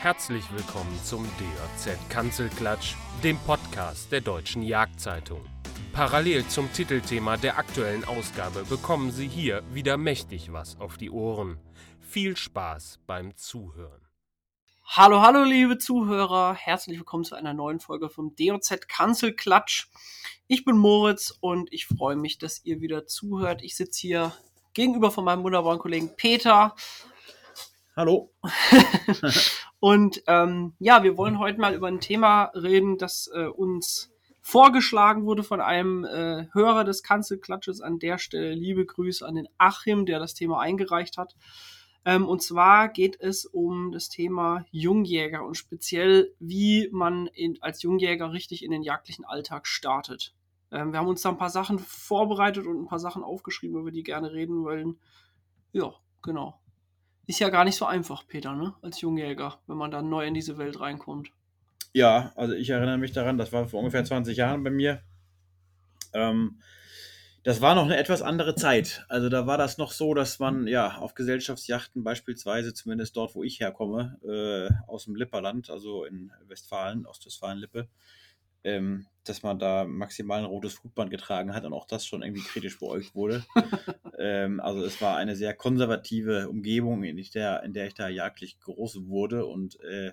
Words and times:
Herzlich 0.00 0.44
willkommen 0.52 0.96
zum 1.02 1.24
DJZ 1.24 1.98
Kanzelklatsch, 2.08 2.94
dem 3.24 3.36
Podcast 3.36 4.12
der 4.12 4.20
Deutschen 4.20 4.62
Jagdzeitung. 4.62 5.44
Parallel 5.92 6.46
zum 6.46 6.72
Titelthema 6.72 7.36
der 7.36 7.58
aktuellen 7.58 8.04
Ausgabe 8.04 8.62
bekommen 8.62 9.10
Sie 9.10 9.26
hier 9.26 9.64
wieder 9.74 9.96
mächtig 9.96 10.52
was 10.52 10.78
auf 10.78 10.98
die 10.98 11.10
Ohren. 11.10 11.58
Viel 11.98 12.36
Spaß 12.36 13.00
beim 13.08 13.36
Zuhören. 13.36 14.06
Hallo, 14.86 15.20
hallo, 15.20 15.42
liebe 15.42 15.78
Zuhörer. 15.78 16.54
Herzlich 16.54 16.96
willkommen 16.96 17.24
zu 17.24 17.34
einer 17.34 17.52
neuen 17.52 17.80
Folge 17.80 18.08
vom 18.08 18.36
DOZ 18.36 18.86
Kanzelklatsch. 18.86 19.88
Ich 20.46 20.64
bin 20.64 20.78
Moritz 20.78 21.36
und 21.40 21.72
ich 21.72 21.86
freue 21.88 22.14
mich, 22.14 22.38
dass 22.38 22.64
ihr 22.64 22.80
wieder 22.80 23.08
zuhört. 23.08 23.62
Ich 23.64 23.74
sitze 23.74 24.00
hier 24.00 24.32
gegenüber 24.74 25.10
von 25.10 25.24
meinem 25.24 25.42
wunderbaren 25.42 25.80
Kollegen 25.80 26.14
Peter. 26.16 26.76
Hallo. 27.98 28.30
und 29.80 30.22
ähm, 30.28 30.72
ja, 30.78 31.02
wir 31.02 31.16
wollen 31.16 31.40
heute 31.40 31.58
mal 31.58 31.74
über 31.74 31.88
ein 31.88 31.98
Thema 31.98 32.44
reden, 32.54 32.96
das 32.96 33.28
äh, 33.34 33.46
uns 33.46 34.12
vorgeschlagen 34.40 35.24
wurde 35.24 35.42
von 35.42 35.60
einem 35.60 36.04
äh, 36.04 36.46
Hörer 36.52 36.84
des 36.84 37.02
Kanzelklatsches. 37.02 37.80
An 37.80 37.98
der 37.98 38.18
Stelle 38.18 38.54
liebe 38.54 38.86
Grüße 38.86 39.26
an 39.26 39.34
den 39.34 39.48
Achim, 39.58 40.06
der 40.06 40.20
das 40.20 40.34
Thema 40.34 40.60
eingereicht 40.60 41.18
hat. 41.18 41.34
Ähm, 42.04 42.28
und 42.28 42.40
zwar 42.40 42.88
geht 42.88 43.20
es 43.20 43.44
um 43.44 43.90
das 43.90 44.08
Thema 44.08 44.64
Jungjäger 44.70 45.44
und 45.44 45.56
speziell, 45.56 46.32
wie 46.38 46.88
man 46.92 47.26
in, 47.26 47.60
als 47.62 47.82
Jungjäger 47.82 48.32
richtig 48.32 48.62
in 48.62 48.70
den 48.70 48.84
jagdlichen 48.84 49.24
Alltag 49.24 49.66
startet. 49.66 50.36
Ähm, 50.70 50.92
wir 50.92 51.00
haben 51.00 51.08
uns 51.08 51.22
da 51.22 51.30
ein 51.30 51.36
paar 51.36 51.50
Sachen 51.50 51.80
vorbereitet 51.80 52.64
und 52.64 52.80
ein 52.80 52.86
paar 52.86 53.00
Sachen 53.00 53.24
aufgeschrieben, 53.24 53.80
über 53.80 53.90
die 53.90 54.04
gerne 54.04 54.30
reden 54.30 54.62
wollen. 54.62 55.00
Ja, 55.72 55.94
genau. 56.22 56.60
Ist 57.28 57.40
ja 57.40 57.50
gar 57.50 57.64
nicht 57.64 57.76
so 57.76 57.84
einfach, 57.84 58.26
Peter, 58.26 58.54
ne? 58.54 58.74
Als 58.80 59.02
Jungjäger, 59.02 59.58
wenn 59.66 59.76
man 59.76 59.90
dann 59.90 60.08
neu 60.08 60.26
in 60.26 60.32
diese 60.32 60.56
Welt 60.56 60.80
reinkommt. 60.80 61.28
Ja, 61.92 62.32
also 62.36 62.54
ich 62.54 62.70
erinnere 62.70 62.96
mich 62.96 63.12
daran, 63.12 63.36
das 63.36 63.52
war 63.52 63.68
vor 63.68 63.80
ungefähr 63.80 64.02
20 64.02 64.34
Jahren 64.34 64.64
bei 64.64 64.70
mir. 64.70 65.02
Ähm, 66.14 66.62
das 67.42 67.60
war 67.60 67.74
noch 67.74 67.84
eine 67.84 67.98
etwas 67.98 68.22
andere 68.22 68.54
Zeit. 68.54 69.04
Also 69.10 69.28
da 69.28 69.46
war 69.46 69.58
das 69.58 69.76
noch 69.76 69.92
so, 69.92 70.14
dass 70.14 70.38
man 70.38 70.66
ja 70.66 70.96
auf 70.96 71.14
Gesellschaftsjachten 71.14 72.02
beispielsweise, 72.02 72.72
zumindest 72.72 73.14
dort, 73.14 73.34
wo 73.34 73.44
ich 73.44 73.60
herkomme, 73.60 74.18
äh, 74.24 74.90
aus 74.90 75.04
dem 75.04 75.14
Lipperland, 75.14 75.68
also 75.68 76.06
in 76.06 76.32
Westfalen, 76.46 77.04
Ostwestfalen-Lippe, 77.04 77.88
ähm, 78.64 79.06
dass 79.24 79.42
man 79.42 79.58
da 79.58 79.84
maximal 79.84 80.38
ein 80.38 80.44
rotes 80.44 80.74
Flugband 80.74 81.10
getragen 81.10 81.54
hat 81.54 81.64
und 81.64 81.72
auch 81.72 81.86
das 81.86 82.06
schon 82.06 82.22
irgendwie 82.22 82.42
kritisch 82.42 82.78
beäugt 82.78 83.14
wurde. 83.14 83.44
ähm, 84.18 84.60
also 84.60 84.84
es 84.84 85.00
war 85.00 85.16
eine 85.16 85.36
sehr 85.36 85.54
konservative 85.54 86.48
Umgebung, 86.48 87.02
in 87.04 87.22
der, 87.34 87.62
in 87.62 87.72
der 87.72 87.86
ich 87.86 87.94
da 87.94 88.08
jagdlich 88.08 88.58
groß 88.60 89.06
wurde 89.06 89.46
und 89.46 89.78
äh, 89.80 90.12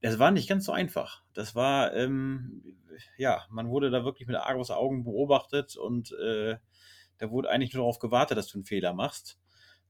es 0.00 0.18
war 0.18 0.32
nicht 0.32 0.48
ganz 0.48 0.64
so 0.64 0.72
einfach. 0.72 1.22
Das 1.32 1.54
war, 1.54 1.94
ähm, 1.94 2.76
ja, 3.16 3.46
man 3.50 3.68
wurde 3.68 3.90
da 3.90 4.04
wirklich 4.04 4.26
mit 4.26 4.36
Argus 4.36 4.70
Augen 4.70 5.04
beobachtet 5.04 5.76
und 5.76 6.12
äh, 6.12 6.56
da 7.18 7.30
wurde 7.30 7.50
eigentlich 7.50 7.72
nur 7.72 7.82
darauf 7.82 8.00
gewartet, 8.00 8.36
dass 8.36 8.48
du 8.48 8.58
einen 8.58 8.64
Fehler 8.64 8.94
machst. 8.94 9.38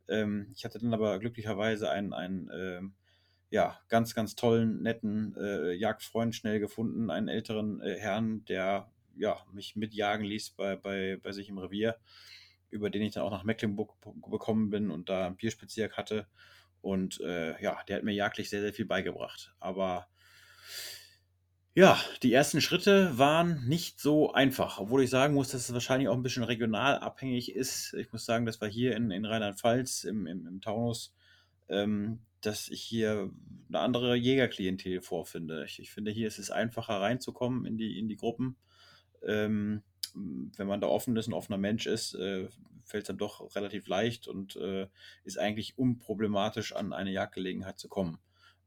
Ähm, 0.09 0.53
ich 0.55 0.65
hatte 0.67 0.79
dann 0.79 0.93
aber 0.93 1.19
glücklicherweise 1.19 1.91
einen, 1.91 2.13
einen 2.13 2.51
äh, 2.51 2.83
ja, 3.53 3.79
ganz, 3.89 4.15
ganz 4.15 4.35
tollen, 4.35 4.81
netten 4.83 5.37
äh, 5.37 5.75
Jagdfreund 5.75 6.35
schnell 6.35 6.59
gefunden, 6.59 7.11
einen 7.11 7.29
älteren 7.29 7.83
äh, 7.83 7.99
Herrn, 7.99 8.47
der 8.47 8.91
ja, 9.15 9.45
mich 9.53 9.77
mitjagen 9.77 10.25
ließ 10.25 10.53
bei, 10.53 10.75
bei, 10.75 11.19
bei 11.23 11.33
sich 11.33 11.51
im 11.51 11.59
Revier, 11.59 11.97
über 12.71 12.89
den 12.89 13.03
ich 13.03 13.13
dann 13.13 13.25
auch 13.25 13.31
nach 13.31 13.45
Mecklenburg 13.45 13.95
gekommen 14.31 14.71
bin 14.71 14.91
und 14.91 15.11
da 15.11 15.27
einen 15.27 15.37
Bierspezirk 15.37 15.99
hatte. 15.99 16.27
Und 16.81 17.21
äh, 17.21 17.63
ja, 17.63 17.77
der 17.87 17.97
hat 17.97 18.05
mir 18.05 18.15
jagdlich 18.15 18.49
sehr, 18.49 18.63
sehr 18.63 18.73
viel 18.73 18.87
beigebracht. 18.87 19.55
Aber 19.61 20.09
ja, 21.75 22.01
die 22.23 22.33
ersten 22.33 22.63
Schritte 22.63 23.19
waren 23.19 23.69
nicht 23.69 24.01
so 24.01 24.33
einfach, 24.33 24.79
obwohl 24.79 25.03
ich 25.03 25.11
sagen 25.11 25.35
muss, 25.35 25.51
dass 25.51 25.69
es 25.69 25.75
wahrscheinlich 25.75 26.09
auch 26.09 26.17
ein 26.17 26.23
bisschen 26.23 26.45
regional 26.45 26.97
abhängig 26.97 27.55
ist. 27.55 27.93
Ich 27.93 28.11
muss 28.13 28.25
sagen, 28.25 28.47
das 28.47 28.63
war 28.63 28.69
hier 28.69 28.97
in, 28.97 29.11
in 29.11 29.27
Rheinland-Pfalz 29.27 30.05
im, 30.05 30.27
im, 30.27 30.47
im 30.47 30.63
Taunus 30.63 31.15
ähm, 31.69 32.21
dass 32.43 32.69
ich 32.69 32.83
hier 32.83 33.31
eine 33.69 33.79
andere 33.79 34.17
Jägerklientel 34.17 35.01
vorfinde. 35.01 35.65
Ich, 35.65 35.79
ich, 35.79 35.93
finde, 35.93 36.11
hier 36.11 36.27
ist 36.27 36.39
es 36.39 36.51
einfacher 36.51 37.01
reinzukommen 37.01 37.65
in 37.65 37.79
die, 37.79 37.99
in 37.99 38.09
die 38.09 38.17
Gruppen. 38.17 38.57
Ähm, 39.25 39.83
wenn 40.15 40.67
man 40.67 40.81
da 40.81 40.89
offen 40.89 41.17
ist, 41.17 41.29
ein 41.29 41.33
offener 41.33 41.57
Mensch 41.57 41.87
ist, 41.87 42.15
äh, 42.15 42.49
fällt 42.85 43.05
es 43.05 43.07
dann 43.07 43.19
doch 43.19 43.55
relativ 43.55 43.87
leicht 43.87 44.29
und 44.29 44.57
äh, 44.57 44.89
ist 45.25 45.39
eigentlich 45.39 45.79
unproblematisch 45.79 46.75
an 46.75 46.93
eine 46.93 47.13
Jagdgelegenheit 47.13 47.79
zu 47.79 47.89
kommen, 47.89 48.19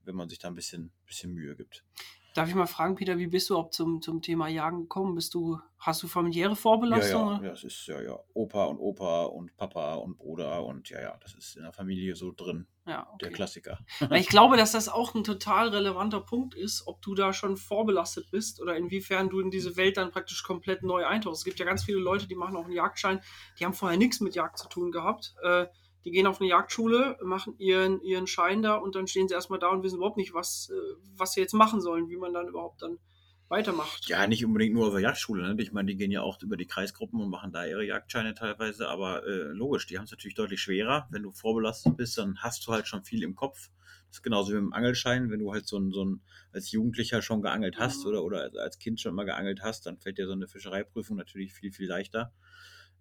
wenn 0.03 0.15
man 0.15 0.29
sich 0.29 0.39
da 0.39 0.47
ein 0.47 0.55
bisschen, 0.55 0.91
bisschen 1.05 1.33
Mühe 1.33 1.55
gibt. 1.55 1.85
Darf 2.35 2.49
ich 2.49 2.55
mal 2.55 2.67
fragen, 2.67 2.95
Peter, 2.95 3.17
wie 3.17 3.27
bist 3.27 3.49
du 3.49 3.57
auch 3.57 3.69
zum, 3.69 4.01
zum 4.01 4.21
Thema 4.21 4.49
Jagen 4.49 4.81
gekommen? 4.81 5.15
Bist 5.15 5.33
du, 5.33 5.57
hast 5.79 6.03
du 6.03 6.09
familiäre 6.09 6.57
Vorbelastung? 6.57 7.35
Ja, 7.35 7.43
ja, 7.43 7.51
es 7.53 7.63
ist 7.63 7.87
ja, 7.87 8.01
ja, 8.01 8.19
Opa 8.33 8.65
und 8.65 8.77
Opa 8.77 9.23
und 9.23 9.55
Papa 9.55 9.93
und 9.93 10.17
Bruder 10.17 10.65
und 10.65 10.89
ja, 10.89 11.01
ja, 11.01 11.17
das 11.21 11.33
ist 11.33 11.55
in 11.55 11.63
der 11.63 11.71
Familie 11.71 12.13
so 12.13 12.33
drin. 12.35 12.67
Ja, 12.85 13.07
okay. 13.07 13.17
Der 13.21 13.31
Klassiker. 13.31 13.79
Ich 14.11 14.27
glaube, 14.27 14.57
dass 14.57 14.73
das 14.73 14.89
auch 14.89 15.15
ein 15.15 15.23
total 15.23 15.69
relevanter 15.69 16.19
Punkt 16.19 16.55
ist, 16.55 16.85
ob 16.87 17.01
du 17.01 17.15
da 17.15 17.31
schon 17.31 17.55
vorbelastet 17.55 18.29
bist 18.31 18.61
oder 18.61 18.75
inwiefern 18.75 19.29
du 19.29 19.39
in 19.39 19.49
diese 19.49 19.77
Welt 19.77 19.95
dann 19.95 20.11
praktisch 20.11 20.43
komplett 20.43 20.83
neu 20.83 21.05
eintauchst. 21.05 21.39
Es 21.39 21.45
gibt 21.45 21.59
ja 21.59 21.65
ganz 21.65 21.85
viele 21.85 21.99
Leute, 21.99 22.27
die 22.27 22.35
machen 22.35 22.57
auch 22.57 22.65
einen 22.65 22.73
Jagdschein, 22.73 23.21
die 23.57 23.63
haben 23.63 23.73
vorher 23.73 23.97
nichts 23.97 24.19
mit 24.19 24.35
Jagd 24.35 24.57
zu 24.57 24.67
tun 24.67 24.91
gehabt. 24.91 25.35
Äh, 25.41 25.67
die 26.05 26.11
gehen 26.11 26.27
auf 26.27 26.39
eine 26.39 26.49
Jagdschule, 26.49 27.17
machen 27.23 27.55
ihren, 27.57 27.99
ihren 28.01 28.27
Schein 28.27 28.61
da 28.61 28.75
und 28.75 28.95
dann 28.95 29.07
stehen 29.07 29.27
sie 29.27 29.33
erstmal 29.33 29.59
da 29.59 29.69
und 29.69 29.83
wissen 29.83 29.97
überhaupt 29.97 30.17
nicht, 30.17 30.33
was, 30.33 30.69
äh, 30.71 30.95
was 31.17 31.33
sie 31.33 31.41
jetzt 31.41 31.53
machen 31.53 31.81
sollen, 31.81 32.09
wie 32.09 32.17
man 32.17 32.31
dann 32.31 32.47
überhaupt 32.47 32.83
dann 32.83 32.99
weitermacht. 33.47 34.07
Ja, 34.07 34.27
nicht 34.27 34.45
unbedingt 34.45 34.75
nur 34.75 34.87
auf 34.87 34.93
der 34.93 35.01
Jagdschule. 35.01 35.53
Ne? 35.53 35.61
Ich 35.61 35.71
meine, 35.71 35.87
die 35.87 35.97
gehen 35.97 36.11
ja 36.11 36.21
auch 36.21 36.41
über 36.41 36.57
die 36.57 36.67
Kreisgruppen 36.67 37.19
und 37.19 37.29
machen 37.29 37.51
da 37.51 37.65
ihre 37.65 37.83
Jagdscheine 37.83 38.35
teilweise. 38.35 38.87
Aber 38.87 39.25
äh, 39.25 39.51
logisch, 39.51 39.87
die 39.87 39.97
haben 39.97 40.05
es 40.05 40.11
natürlich 40.11 40.35
deutlich 40.35 40.61
schwerer. 40.61 41.07
Wenn 41.09 41.23
du 41.23 41.31
vorbelastet 41.31 41.97
bist, 41.97 42.17
dann 42.17 42.37
hast 42.37 42.65
du 42.67 42.71
halt 42.71 42.87
schon 42.87 43.03
viel 43.03 43.23
im 43.23 43.35
Kopf. 43.35 43.69
Das 44.07 44.17
ist 44.19 44.23
genauso 44.23 44.51
wie 44.51 44.55
mit 44.55 44.63
dem 44.63 44.73
Angelschein. 44.73 45.29
Wenn 45.29 45.39
du 45.39 45.53
halt 45.53 45.67
so 45.67 45.77
ein, 45.77 45.91
so 45.91 46.05
ein 46.05 46.21
als 46.53 46.71
Jugendlicher 46.71 47.21
schon 47.21 47.41
geangelt 47.41 47.77
hast 47.77 48.03
mhm. 48.03 48.09
oder, 48.09 48.23
oder 48.23 48.51
als 48.59 48.79
Kind 48.79 48.99
schon 48.99 49.15
mal 49.15 49.25
geangelt 49.25 49.61
hast, 49.61 49.85
dann 49.85 49.97
fällt 49.97 50.17
dir 50.17 50.27
so 50.27 50.33
eine 50.33 50.47
Fischereiprüfung 50.47 51.17
natürlich 51.17 51.53
viel, 51.53 51.71
viel 51.71 51.87
leichter 51.87 52.31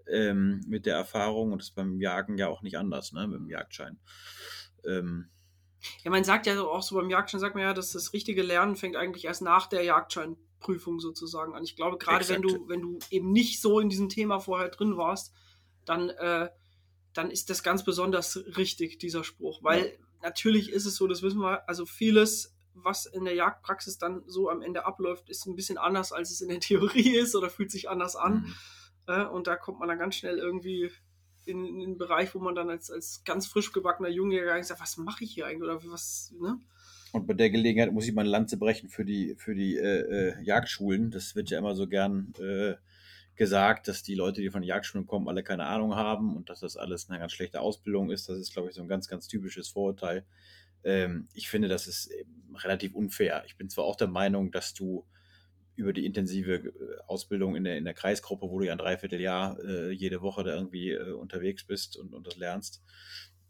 ähm, 0.08 0.60
mit 0.66 0.86
der 0.86 0.96
Erfahrung 0.96 1.52
und 1.52 1.58
das 1.60 1.68
ist 1.68 1.74
beim 1.74 2.00
Jagen 2.00 2.38
ja 2.38 2.48
auch 2.48 2.62
nicht 2.62 2.78
anders, 2.78 3.12
ne, 3.12 3.26
mit 3.26 3.38
dem 3.38 3.48
Jagdschein. 3.48 3.98
Ähm, 4.84 5.30
ja, 6.02 6.10
man 6.10 6.24
sagt 6.24 6.46
ja 6.46 6.60
auch 6.60 6.82
so 6.82 6.96
beim 6.96 7.10
Jagdschein, 7.10 7.40
sagt 7.40 7.54
man 7.54 7.64
ja, 7.64 7.74
dass 7.74 7.92
das 7.92 8.12
richtige 8.12 8.42
Lernen 8.42 8.76
fängt 8.76 8.96
eigentlich 8.96 9.24
erst 9.24 9.42
nach 9.42 9.66
der 9.66 9.82
Jagdscheinprüfung 9.82 11.00
sozusagen 11.00 11.54
an. 11.54 11.64
Ich 11.64 11.76
glaube, 11.76 11.98
gerade 11.98 12.28
wenn 12.28 12.42
du, 12.42 12.68
wenn 12.68 12.80
du 12.80 12.98
eben 13.10 13.32
nicht 13.32 13.60
so 13.60 13.80
in 13.80 13.88
diesem 13.88 14.08
Thema 14.08 14.40
vorher 14.40 14.68
drin 14.68 14.96
warst, 14.96 15.32
dann, 15.84 16.10
äh, 16.10 16.48
dann 17.12 17.30
ist 17.30 17.50
das 17.50 17.62
ganz 17.62 17.84
besonders 17.84 18.42
richtig, 18.56 18.98
dieser 18.98 19.24
Spruch. 19.24 19.62
Weil 19.62 19.86
ja. 19.86 19.92
natürlich 20.22 20.70
ist 20.70 20.86
es 20.86 20.96
so, 20.96 21.06
das 21.06 21.22
wissen 21.22 21.40
wir, 21.40 21.68
also 21.68 21.84
vieles, 21.86 22.56
was 22.72 23.06
in 23.06 23.24
der 23.24 23.34
Jagdpraxis 23.34 23.98
dann 23.98 24.22
so 24.26 24.48
am 24.50 24.62
Ende 24.62 24.86
abläuft, 24.86 25.28
ist 25.28 25.46
ein 25.46 25.54
bisschen 25.54 25.78
anders, 25.78 26.12
als 26.12 26.30
es 26.30 26.40
in 26.40 26.48
der 26.48 26.60
Theorie 26.60 27.16
ist 27.16 27.34
oder 27.34 27.50
fühlt 27.50 27.70
sich 27.70 27.88
anders 27.88 28.16
an. 28.16 28.34
Mhm. 28.34 28.54
Äh, 29.06 29.24
und 29.24 29.46
da 29.46 29.56
kommt 29.56 29.78
man 29.78 29.88
dann 29.88 29.98
ganz 29.98 30.16
schnell 30.16 30.38
irgendwie 30.38 30.90
in, 31.46 31.64
in 31.66 31.80
den 31.80 31.98
Bereich, 31.98 32.34
wo 32.34 32.38
man 32.38 32.54
dann 32.54 32.70
als, 32.70 32.90
als 32.90 33.22
ganz 33.24 33.46
frisch 33.46 33.72
gebackener 33.72 34.08
Junge 34.08 34.42
sagt, 34.62 34.80
was 34.80 34.96
mache 34.96 35.24
ich 35.24 35.32
hier 35.32 35.46
eigentlich 35.46 35.62
oder 35.62 35.84
was, 35.84 36.32
ne? 36.40 36.58
Und 37.12 37.28
bei 37.28 37.34
der 37.34 37.50
Gelegenheit 37.50 37.92
muss 37.92 38.08
ich 38.08 38.12
mal 38.12 38.22
eine 38.22 38.30
Lanze 38.30 38.56
brechen 38.56 38.88
für 38.88 39.04
die, 39.04 39.36
für 39.36 39.54
die 39.54 39.76
äh, 39.76 40.00
äh, 40.32 40.42
Jagdschulen. 40.42 41.12
Das 41.12 41.36
wird 41.36 41.48
ja 41.48 41.58
immer 41.58 41.76
so 41.76 41.86
gern 41.86 42.32
äh, 42.40 42.74
gesagt, 43.36 43.86
dass 43.86 44.02
die 44.02 44.16
Leute, 44.16 44.40
die 44.40 44.50
von 44.50 44.64
Jagdschulen 44.64 45.06
kommen, 45.06 45.28
alle 45.28 45.44
keine 45.44 45.66
Ahnung 45.66 45.94
haben 45.94 46.36
und 46.36 46.50
dass 46.50 46.58
das 46.58 46.76
alles 46.76 47.08
eine 47.08 47.20
ganz 47.20 47.30
schlechte 47.30 47.60
Ausbildung 47.60 48.10
ist. 48.10 48.28
Das 48.28 48.38
ist, 48.38 48.52
glaube 48.52 48.68
ich, 48.68 48.74
so 48.74 48.82
ein 48.82 48.88
ganz, 48.88 49.06
ganz 49.06 49.28
typisches 49.28 49.68
Vorurteil. 49.68 50.24
Ähm, 50.82 51.28
ich 51.34 51.48
finde, 51.48 51.68
das 51.68 51.86
ist 51.86 52.10
relativ 52.56 52.94
unfair. 52.94 53.44
Ich 53.46 53.56
bin 53.56 53.70
zwar 53.70 53.84
auch 53.84 53.96
der 53.96 54.08
Meinung, 54.08 54.50
dass 54.50 54.74
du 54.74 55.04
über 55.76 55.92
die 55.92 56.06
intensive 56.06 56.54
äh, 56.54 56.72
Ausbildung 57.06 57.56
in 57.56 57.64
der, 57.64 57.76
in 57.76 57.84
der 57.84 57.94
Kreisgruppe, 57.94 58.48
wo 58.48 58.58
du 58.58 58.66
ja 58.66 58.72
ein 58.72 58.78
Dreivierteljahr 58.78 59.58
äh, 59.64 59.90
jede 59.90 60.22
Woche 60.22 60.44
da 60.44 60.54
irgendwie 60.54 60.90
äh, 60.90 61.12
unterwegs 61.12 61.64
bist 61.64 61.96
und, 61.96 62.14
und 62.14 62.26
das 62.26 62.36
lernst, 62.36 62.82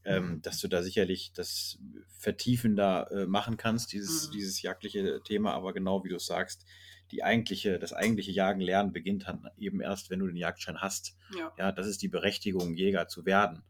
ähm, 0.05 0.27
mhm. 0.27 0.43
dass 0.43 0.61
du 0.61 0.69
da 0.69 0.83
sicherlich 0.83 1.33
das 1.33 1.79
vertiefender 2.19 3.11
äh, 3.11 3.27
machen 3.27 3.57
kannst, 3.57 3.93
dieses, 3.93 4.29
mhm. 4.29 4.33
dieses 4.33 4.63
jagdliche 4.63 5.21
Thema, 5.25 5.53
aber 5.53 5.73
genau 5.73 6.05
wie 6.05 6.11
du 6.11 6.19
sagst, 6.19 6.65
die 7.11 7.23
eigentliche, 7.23 7.79
das 7.79 7.93
eigentliche 7.93 8.33
Jagen 8.33 8.61
lernen 8.61 8.93
beginnt 8.93 9.29
dann 9.29 9.49
eben 9.59 9.81
erst, 9.81 10.11
wenn 10.11 10.21
du 10.21 10.27
den 10.27 10.37
Jagdschein 10.37 10.81
hast. 10.81 11.17
Ja, 11.39 11.53
ja 11.59 11.73
das 11.73 11.87
ist 11.87 12.03
die 12.03 12.09
Berechtigung, 12.09 12.75
Jäger 12.75 13.09
zu 13.09 13.27
werden. 13.27 13.63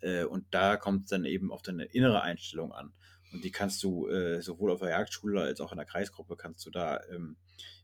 Äh, 0.00 0.24
und 0.24 0.44
da 0.50 0.76
kommt 0.76 1.04
es 1.04 1.10
dann 1.10 1.24
eben 1.24 1.50
auf 1.50 1.62
deine 1.62 1.84
innere 1.84 2.22
Einstellung 2.22 2.72
an. 2.72 2.92
Und 3.32 3.44
die 3.44 3.50
kannst 3.50 3.82
du 3.82 4.08
äh, 4.08 4.42
sowohl 4.42 4.70
auf 4.70 4.80
der 4.80 4.90
Jagdschule 4.90 5.40
als 5.40 5.60
auch 5.60 5.72
in 5.72 5.78
der 5.78 5.86
Kreisgruppe 5.86 6.36
kannst 6.36 6.66
du 6.66 6.70
da 6.70 7.00
ähm, 7.10 7.36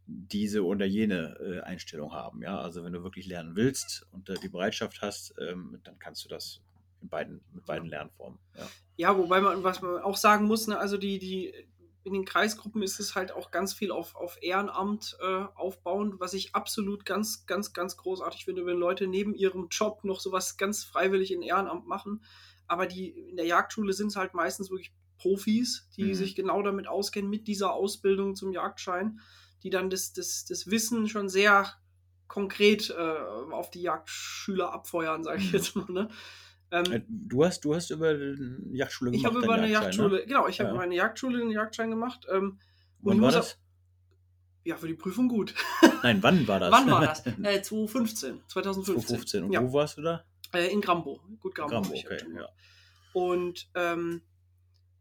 diese 0.08 0.64
oder 0.64 0.86
jene 0.86 1.36
äh, 1.38 1.60
Einstellung 1.60 2.12
haben. 2.12 2.42
Ja, 2.42 2.58
also 2.60 2.82
wenn 2.82 2.92
du 2.92 3.04
wirklich 3.04 3.26
lernen 3.26 3.56
willst 3.56 4.06
und 4.10 4.28
äh, 4.30 4.34
die 4.42 4.48
Bereitschaft 4.48 5.02
hast, 5.02 5.34
ähm, 5.38 5.78
dann 5.84 5.98
kannst 5.98 6.24
du 6.24 6.28
das 6.28 6.60
in 7.02 7.08
beiden, 7.08 7.42
mit 7.52 7.66
beiden 7.66 7.88
Lernformen. 7.88 8.38
Ja. 8.56 8.68
ja, 8.96 9.18
wobei 9.18 9.40
man, 9.40 9.62
was 9.62 9.82
man 9.82 9.98
auch 9.98 10.16
sagen 10.16 10.46
muss, 10.46 10.66
ne, 10.66 10.78
also 10.78 10.96
die, 10.96 11.18
die, 11.18 11.52
in 12.04 12.14
den 12.14 12.24
Kreisgruppen 12.24 12.82
ist 12.82 13.00
es 13.00 13.14
halt 13.14 13.32
auch 13.32 13.50
ganz 13.50 13.74
viel 13.74 13.92
auf, 13.92 14.16
auf 14.16 14.38
Ehrenamt 14.40 15.18
äh, 15.20 15.44
aufbauend, 15.54 16.18
was 16.20 16.32
ich 16.32 16.54
absolut 16.54 17.04
ganz, 17.04 17.44
ganz, 17.44 17.74
ganz 17.74 17.98
großartig 17.98 18.46
finde, 18.46 18.64
wenn 18.64 18.78
Leute 18.78 19.06
neben 19.06 19.34
ihrem 19.34 19.68
Job 19.70 20.04
noch 20.04 20.20
sowas 20.20 20.56
ganz 20.56 20.84
freiwillig 20.84 21.32
in 21.32 21.42
Ehrenamt 21.42 21.86
machen. 21.86 22.24
Aber 22.66 22.86
die 22.86 23.08
in 23.10 23.36
der 23.36 23.46
Jagdschule 23.46 23.92
sind 23.92 24.08
es 24.08 24.16
halt 24.16 24.32
meistens 24.32 24.70
wirklich 24.70 24.92
Profis, 25.18 25.88
die 25.96 26.04
Mhm. 26.04 26.14
sich 26.14 26.34
genau 26.34 26.62
damit 26.62 26.88
auskennen, 26.88 27.28
mit 27.28 27.46
dieser 27.46 27.72
Ausbildung 27.74 28.36
zum 28.36 28.52
Jagdschein, 28.52 29.20
die 29.62 29.70
dann 29.70 29.90
das, 29.90 30.12
das, 30.12 30.44
das 30.44 30.70
Wissen 30.70 31.08
schon 31.08 31.28
sehr 31.28 31.72
konkret 32.26 32.90
äh, 32.90 32.94
auf 33.52 33.70
die 33.70 33.82
Jagdschüler 33.82 34.72
abfeuern, 34.72 35.24
sage 35.24 35.38
ich 35.40 35.48
Mhm. 35.48 35.56
jetzt 35.58 35.76
mal. 35.76 35.86
Ne? 35.90 36.08
Ähm, 36.70 36.92
Äh, 36.92 37.00
Du 37.08 37.44
hast, 37.44 37.64
du 37.64 37.74
hast 37.74 37.90
über 37.90 38.10
eine 38.10 38.36
Jagdschule 38.72 39.10
gemacht. 39.10 39.20
ich 39.20 39.26
habe 39.26 39.44
über 39.44 39.54
eine 39.54 39.68
Jagdschule, 39.70 40.26
genau, 40.26 40.46
ich 40.48 40.60
habe 40.60 40.68
Ja. 40.68 40.74
über 40.74 40.82
eine 40.84 40.94
Jagdschule 40.94 41.38
den 41.38 41.50
Jagdschein 41.50 41.90
gemacht. 41.90 42.26
Ähm, 42.30 42.58
Ne? 43.00 43.12
und 43.12 43.16
Wann 43.16 43.20
war 43.22 43.32
das? 43.32 43.58
ja, 44.64 44.76
für 44.76 44.88
die 44.88 44.94
Prüfung 44.94 45.28
gut. 45.28 45.54
Nein, 46.02 46.22
wann 46.22 46.46
war 46.46 46.60
das? 46.60 46.72
Wann 46.72 46.90
war 46.90 47.00
das? 47.06 47.24
Äh, 47.42 47.62
2015. 47.62 48.40
2015. 48.48 48.84
2015. 49.06 49.44
Und 49.44 49.52
ja. 49.52 49.62
wo 49.62 49.72
warst 49.72 49.96
du 49.98 50.02
da? 50.02 50.24
Äh, 50.52 50.66
in 50.72 50.80
Grambo. 50.80 51.20
Gut, 51.40 51.54
Grambo. 51.54 51.70
Grambo, 51.80 51.90
okay. 51.94 52.18
Ja. 52.36 52.48
Und 53.14 53.70
ähm, 53.74 54.20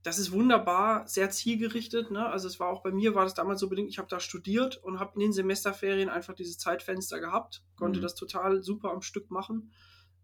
das 0.07 0.19
ist 0.19 0.31
wunderbar, 0.31 1.06
sehr 1.06 1.30
zielgerichtet. 1.31 2.12
Ne? 2.12 2.25
Also 2.25 2.48
es 2.48 2.62
war 2.62 2.69
auch 2.69 2.81
bei 2.81 2.92
mir, 2.92 3.13
war 3.13 3.25
das 3.25 3.33
damals 3.33 3.59
so 3.59 3.68
bedingt, 3.68 3.89
ich 3.89 3.98
habe 3.98 4.07
da 4.07 4.21
studiert 4.21 4.77
und 4.77 5.01
habe 5.01 5.12
in 5.15 5.19
den 5.19 5.33
Semesterferien 5.33 6.07
einfach 6.07 6.33
dieses 6.33 6.57
Zeitfenster 6.57 7.19
gehabt, 7.19 7.62
konnte 7.75 8.00
Mhm. 8.00 8.04
das 8.04 8.15
total 8.15 8.63
super 8.63 8.92
am 8.92 9.01
Stück 9.01 9.30
machen. 9.31 9.69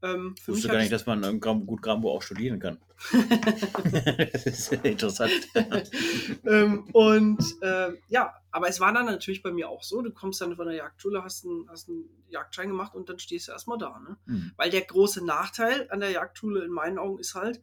Ähm, 0.02 0.36
Ich 0.38 0.44
für 0.44 0.54
wusste 0.54 0.68
mich 0.68 0.72
gar 0.72 0.80
nicht, 0.80 0.92
dass 0.94 1.06
man 1.06 1.22
ähm, 1.26 1.42
Gram, 1.42 1.66
gut 1.66 1.82
Grambo 1.82 2.16
auch 2.16 2.22
studieren 2.22 2.62
kann. 2.62 2.78
das 4.32 4.46
ist 4.46 4.72
interessant. 4.72 5.34
ähm, 6.46 6.88
und 6.94 7.44
ähm, 7.62 7.98
ja, 8.08 8.34
aber 8.52 8.70
es 8.70 8.80
war 8.80 8.94
dann 8.94 9.08
natürlich 9.08 9.44
bei 9.44 9.52
mir 9.52 9.68
auch 9.68 9.84
so, 9.84 10.02
du 10.02 10.12
kommst 10.12 10.40
dann 10.40 10.56
von 10.56 10.68
der 10.68 10.78
Jagdschule, 10.78 11.26
hast 11.26 11.44
einen, 11.44 11.70
hast 11.70 11.90
einen 11.90 12.06
Jagdschein 12.30 12.70
gemacht 12.70 12.96
und 12.96 13.10
dann 13.10 13.20
stehst 13.20 13.50
du 13.50 13.52
erstmal 13.52 13.78
da. 13.78 14.00
Ne? 14.00 14.16
Hm. 14.28 14.52
Weil 14.56 14.70
der 14.70 14.84
große 14.84 15.26
Nachteil 15.26 15.90
an 15.92 16.00
der 16.00 16.12
Jagdschule 16.12 16.64
in 16.64 16.72
meinen 16.72 16.98
Augen 16.98 17.20
ist 17.20 17.36
halt, 17.36 17.62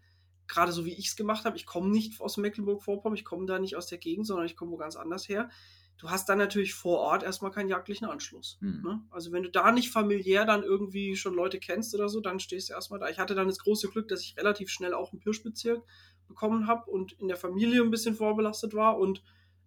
gerade 0.51 0.73
so 0.73 0.85
wie 0.85 0.93
ich 0.93 1.07
es 1.07 1.17
gemacht 1.17 1.45
habe, 1.45 1.57
ich 1.57 1.65
komme 1.65 1.89
nicht 1.89 2.21
aus 2.21 2.37
Mecklenburg-Vorpommern, 2.37 3.17
ich 3.17 3.25
komme 3.25 3.47
da 3.47 3.59
nicht 3.59 3.77
aus 3.77 3.87
der 3.87 3.99
Gegend, 3.99 4.27
sondern 4.27 4.47
ich 4.47 4.57
komme 4.57 4.73
wo 4.73 4.77
ganz 4.77 4.97
anders 4.97 5.29
her. 5.29 5.49
Du 5.97 6.11
hast 6.11 6.29
dann 6.29 6.39
natürlich 6.39 6.75
vor 6.75 6.99
Ort 6.99 7.23
erstmal 7.23 7.51
keinen 7.51 7.69
jagdlichen 7.69 8.09
Anschluss. 8.09 8.59
Hm. 8.61 8.83
Ne? 8.83 9.03
Also 9.11 9.33
wenn 9.33 9.43
du 9.43 9.51
da 9.51 9.71
nicht 9.71 9.91
familiär 9.91 10.45
dann 10.47 10.63
irgendwie 10.63 11.15
schon 11.15 11.35
Leute 11.35 11.61
kennst 11.61 11.95
oder 11.95 12.09
so, 12.09 12.21
dann 12.21 12.41
stehst 12.41 12.71
du 12.71 12.73
erstmal 12.73 12.99
da. 12.99 13.09
Ich 13.09 13.19
hatte 13.19 13.35
dann 13.35 13.49
das 13.49 13.59
große 13.59 13.89
Glück, 13.89 14.09
dass 14.09 14.23
ich 14.23 14.37
relativ 14.37 14.71
schnell 14.71 14.95
auch 14.95 15.13
einen 15.13 15.21
Pirschbezirk 15.21 15.83
bekommen 16.27 16.67
habe 16.67 16.91
und 16.91 17.13
in 17.13 17.29
der 17.29 17.37
Familie 17.37 17.83
ein 17.83 17.91
bisschen 17.91 18.15
vorbelastet 18.15 18.75
war 18.75 18.99
und 18.99 19.23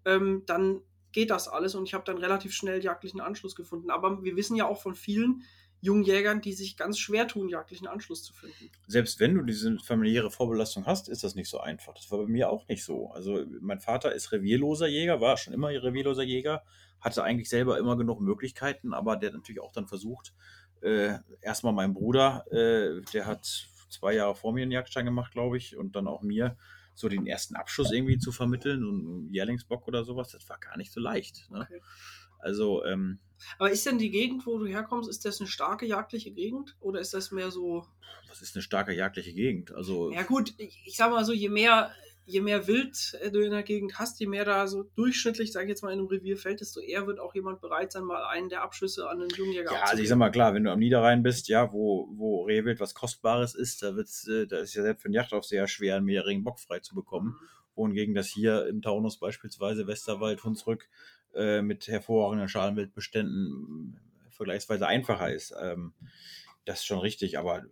ähm, 0.06 0.44
dann 0.46 0.82
geht 1.12 1.30
das 1.30 1.48
alles 1.48 1.76
und 1.76 1.88
ich 1.88 1.94
habe 1.94 2.04
dann 2.04 2.18
relativ 2.18 2.54
schnell 2.54 2.84
jagdlichen 2.84 3.22
Anschluss 3.22 3.56
gefunden. 3.56 3.92
Aber 3.92 4.24
wir 4.24 4.36
wissen 4.36 4.56
ja 4.56 4.66
auch 4.66 4.82
von 4.82 4.96
vielen 4.96 5.44
jungen 5.84 6.04
Jägern, 6.04 6.40
die 6.40 6.54
sich 6.54 6.78
ganz 6.78 6.98
schwer 6.98 7.28
tun, 7.28 7.50
jagdlichen 7.50 7.88
Anschluss 7.88 8.24
zu 8.24 8.34
finden. 8.34 8.72
Selbst 8.88 9.20
wenn 9.20 9.36
du 9.36 9.44
diese 9.44 9.78
familiäre 9.80 10.32
Vorbelastung 10.32 10.86
hast, 10.86 11.10
ist 11.10 11.26
das 11.26 11.36
nicht 11.36 11.50
so 11.50 11.60
einfach. 11.60 11.94
Das 11.94 12.10
war 12.10 12.20
bei 12.20 12.26
mir 12.26 12.50
auch 12.50 12.66
nicht 12.70 12.86
so. 12.86 13.12
Also 13.12 13.44
mein 13.60 13.82
Vater 13.82 14.16
ist 14.16 14.32
revierloser 14.32 14.88
Jäger, 14.88 15.20
war 15.20 15.36
schon 15.36 15.54
immer 15.54 15.68
revierloser 15.68 16.24
Jäger, 16.24 16.64
hatte 17.02 17.22
eigentlich 17.24 17.50
selber 17.50 17.78
immer 17.80 17.98
genug 17.98 18.22
Möglichkeiten, 18.22 18.94
aber 18.94 19.18
der 19.18 19.32
hat 19.32 19.36
natürlich 19.36 19.62
auch 19.62 19.74
dann 19.74 19.90
versucht, 19.90 20.34
äh, 20.82 21.16
erstmal 21.42 21.74
mein 21.74 21.94
Bruder, 21.94 22.46
äh, 22.50 23.02
der 23.14 23.26
hat 23.26 23.68
zwei 23.90 24.14
Jahre 24.14 24.36
vor 24.36 24.54
mir 24.54 24.62
einen 24.62 24.72
Jagdschein 24.72 25.04
gemacht, 25.04 25.34
glaube 25.34 25.58
ich, 25.58 25.76
und 25.76 25.98
dann 25.98 26.08
auch 26.08 26.22
mir 26.22 26.56
so 26.96 27.10
den 27.10 27.28
ersten 27.28 27.58
Abschuss 27.58 27.92
irgendwie 27.92 28.20
zu 28.20 28.32
vermitteln, 28.32 28.80
so 28.82 28.90
einen 28.90 29.34
Jährlingsbock 29.34 29.86
oder 29.86 30.06
sowas, 30.06 30.32
das 30.32 30.48
war 30.48 30.60
gar 30.60 30.78
nicht 30.78 30.94
so 30.94 31.02
leicht. 31.02 31.50
Ne? 31.52 31.62
Okay. 31.62 31.82
Also, 32.44 32.84
ähm, 32.86 33.20
Aber 33.58 33.72
ist 33.72 33.86
denn 33.86 33.98
die 33.98 34.12
Gegend, 34.12 34.46
wo 34.46 34.58
du 34.58 34.68
herkommst, 34.68 35.10
ist 35.10 35.26
das 35.26 35.40
eine 35.40 35.50
starke 35.50 35.86
jagdliche 35.86 36.32
Gegend 36.32 36.76
oder 36.80 37.00
ist 37.00 37.14
das 37.14 37.32
mehr 37.32 37.52
so 37.52 37.86
was 38.34 38.42
ist 38.42 38.56
eine 38.56 38.64
starke 38.64 38.94
jagdliche 38.94 39.32
Gegend? 39.32 39.72
Also, 39.76 40.12
Ja 40.12 40.24
gut, 40.24 40.56
ich, 40.58 40.82
ich 40.86 40.96
sag 40.96 41.12
mal 41.12 41.24
so, 41.24 41.34
je 41.34 41.50
mehr, 41.50 41.92
je 42.26 42.42
mehr 42.42 42.66
Wild 42.66 43.16
du 43.32 43.42
in 43.42 43.52
der 43.52 43.62
Gegend 43.62 44.00
hast, 44.00 44.20
je 44.20 44.26
mehr 44.26 44.44
da 44.44 44.66
so 44.66 44.84
durchschnittlich, 44.96 45.52
sag 45.52 45.64
ich 45.64 45.70
jetzt 45.70 45.84
mal, 45.84 45.92
in 45.92 46.00
einem 46.00 46.08
Revier 46.08 46.36
fällt, 46.36 46.60
desto 46.60 46.80
eher 46.80 47.06
wird 47.06 47.20
auch 47.20 47.36
jemand 47.36 47.62
bereit 47.62 47.92
sein, 47.92 48.06
mal 48.06 48.24
einen 48.26 48.50
der 48.50 48.64
Abschüsse 48.64 49.08
an 49.08 49.22
einen 49.22 49.30
Jungjäger 49.30 49.72
Ja, 49.72 49.84
also 49.84 50.02
ich 50.02 50.10
sag 50.10 50.18
mal 50.18 50.32
klar, 50.32 50.56
wenn 50.56 50.64
du 50.64 50.72
am 50.72 50.80
Niederrhein 50.80 51.22
bist, 51.22 51.48
ja, 51.48 51.72
wo, 51.72 52.10
wo 52.16 52.42
Rehwild 52.42 52.80
was 52.80 52.96
Kostbares 52.96 53.54
ist, 53.54 53.84
da 53.84 53.96
wird's, 53.96 54.28
äh, 54.28 54.48
da 54.48 54.58
ist 54.58 54.74
ja 54.74 54.82
selbst 54.82 55.04
für 55.04 55.10
einen 55.10 55.14
Jachtaufseher 55.14 55.68
schwer, 55.68 55.98
einen 55.98 56.06
mehrjährigen 56.06 56.44
Bock 56.44 56.60
frei 56.60 56.80
zu 56.80 56.96
bekommen. 56.96 57.40
Wohingegen 57.76 58.16
das 58.16 58.28
hier 58.30 58.66
im 58.66 58.82
Taunus 58.82 59.20
beispielsweise 59.20 59.86
Westerwald, 59.86 60.44
Hunsrück 60.44 60.90
äh, 61.36 61.62
mit 61.62 61.88
hervorragenden 61.88 62.50
Schalenwildbeständen 62.50 64.00
äh, 64.28 64.32
vergleichsweise 64.32 64.88
einfacher 64.88 65.32
ist. 65.32 65.54
Ähm, 65.62 65.94
das 66.66 66.80
ist 66.80 66.86
schon 66.86 67.00
richtig, 67.00 67.38
aber 67.38 67.64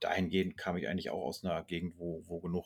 dahingehend 0.00 0.56
kam 0.56 0.76
ich 0.76 0.88
eigentlich 0.88 1.10
auch 1.10 1.22
aus 1.22 1.44
einer 1.44 1.62
Gegend, 1.64 1.98
wo, 1.98 2.22
wo 2.26 2.40
genug 2.40 2.64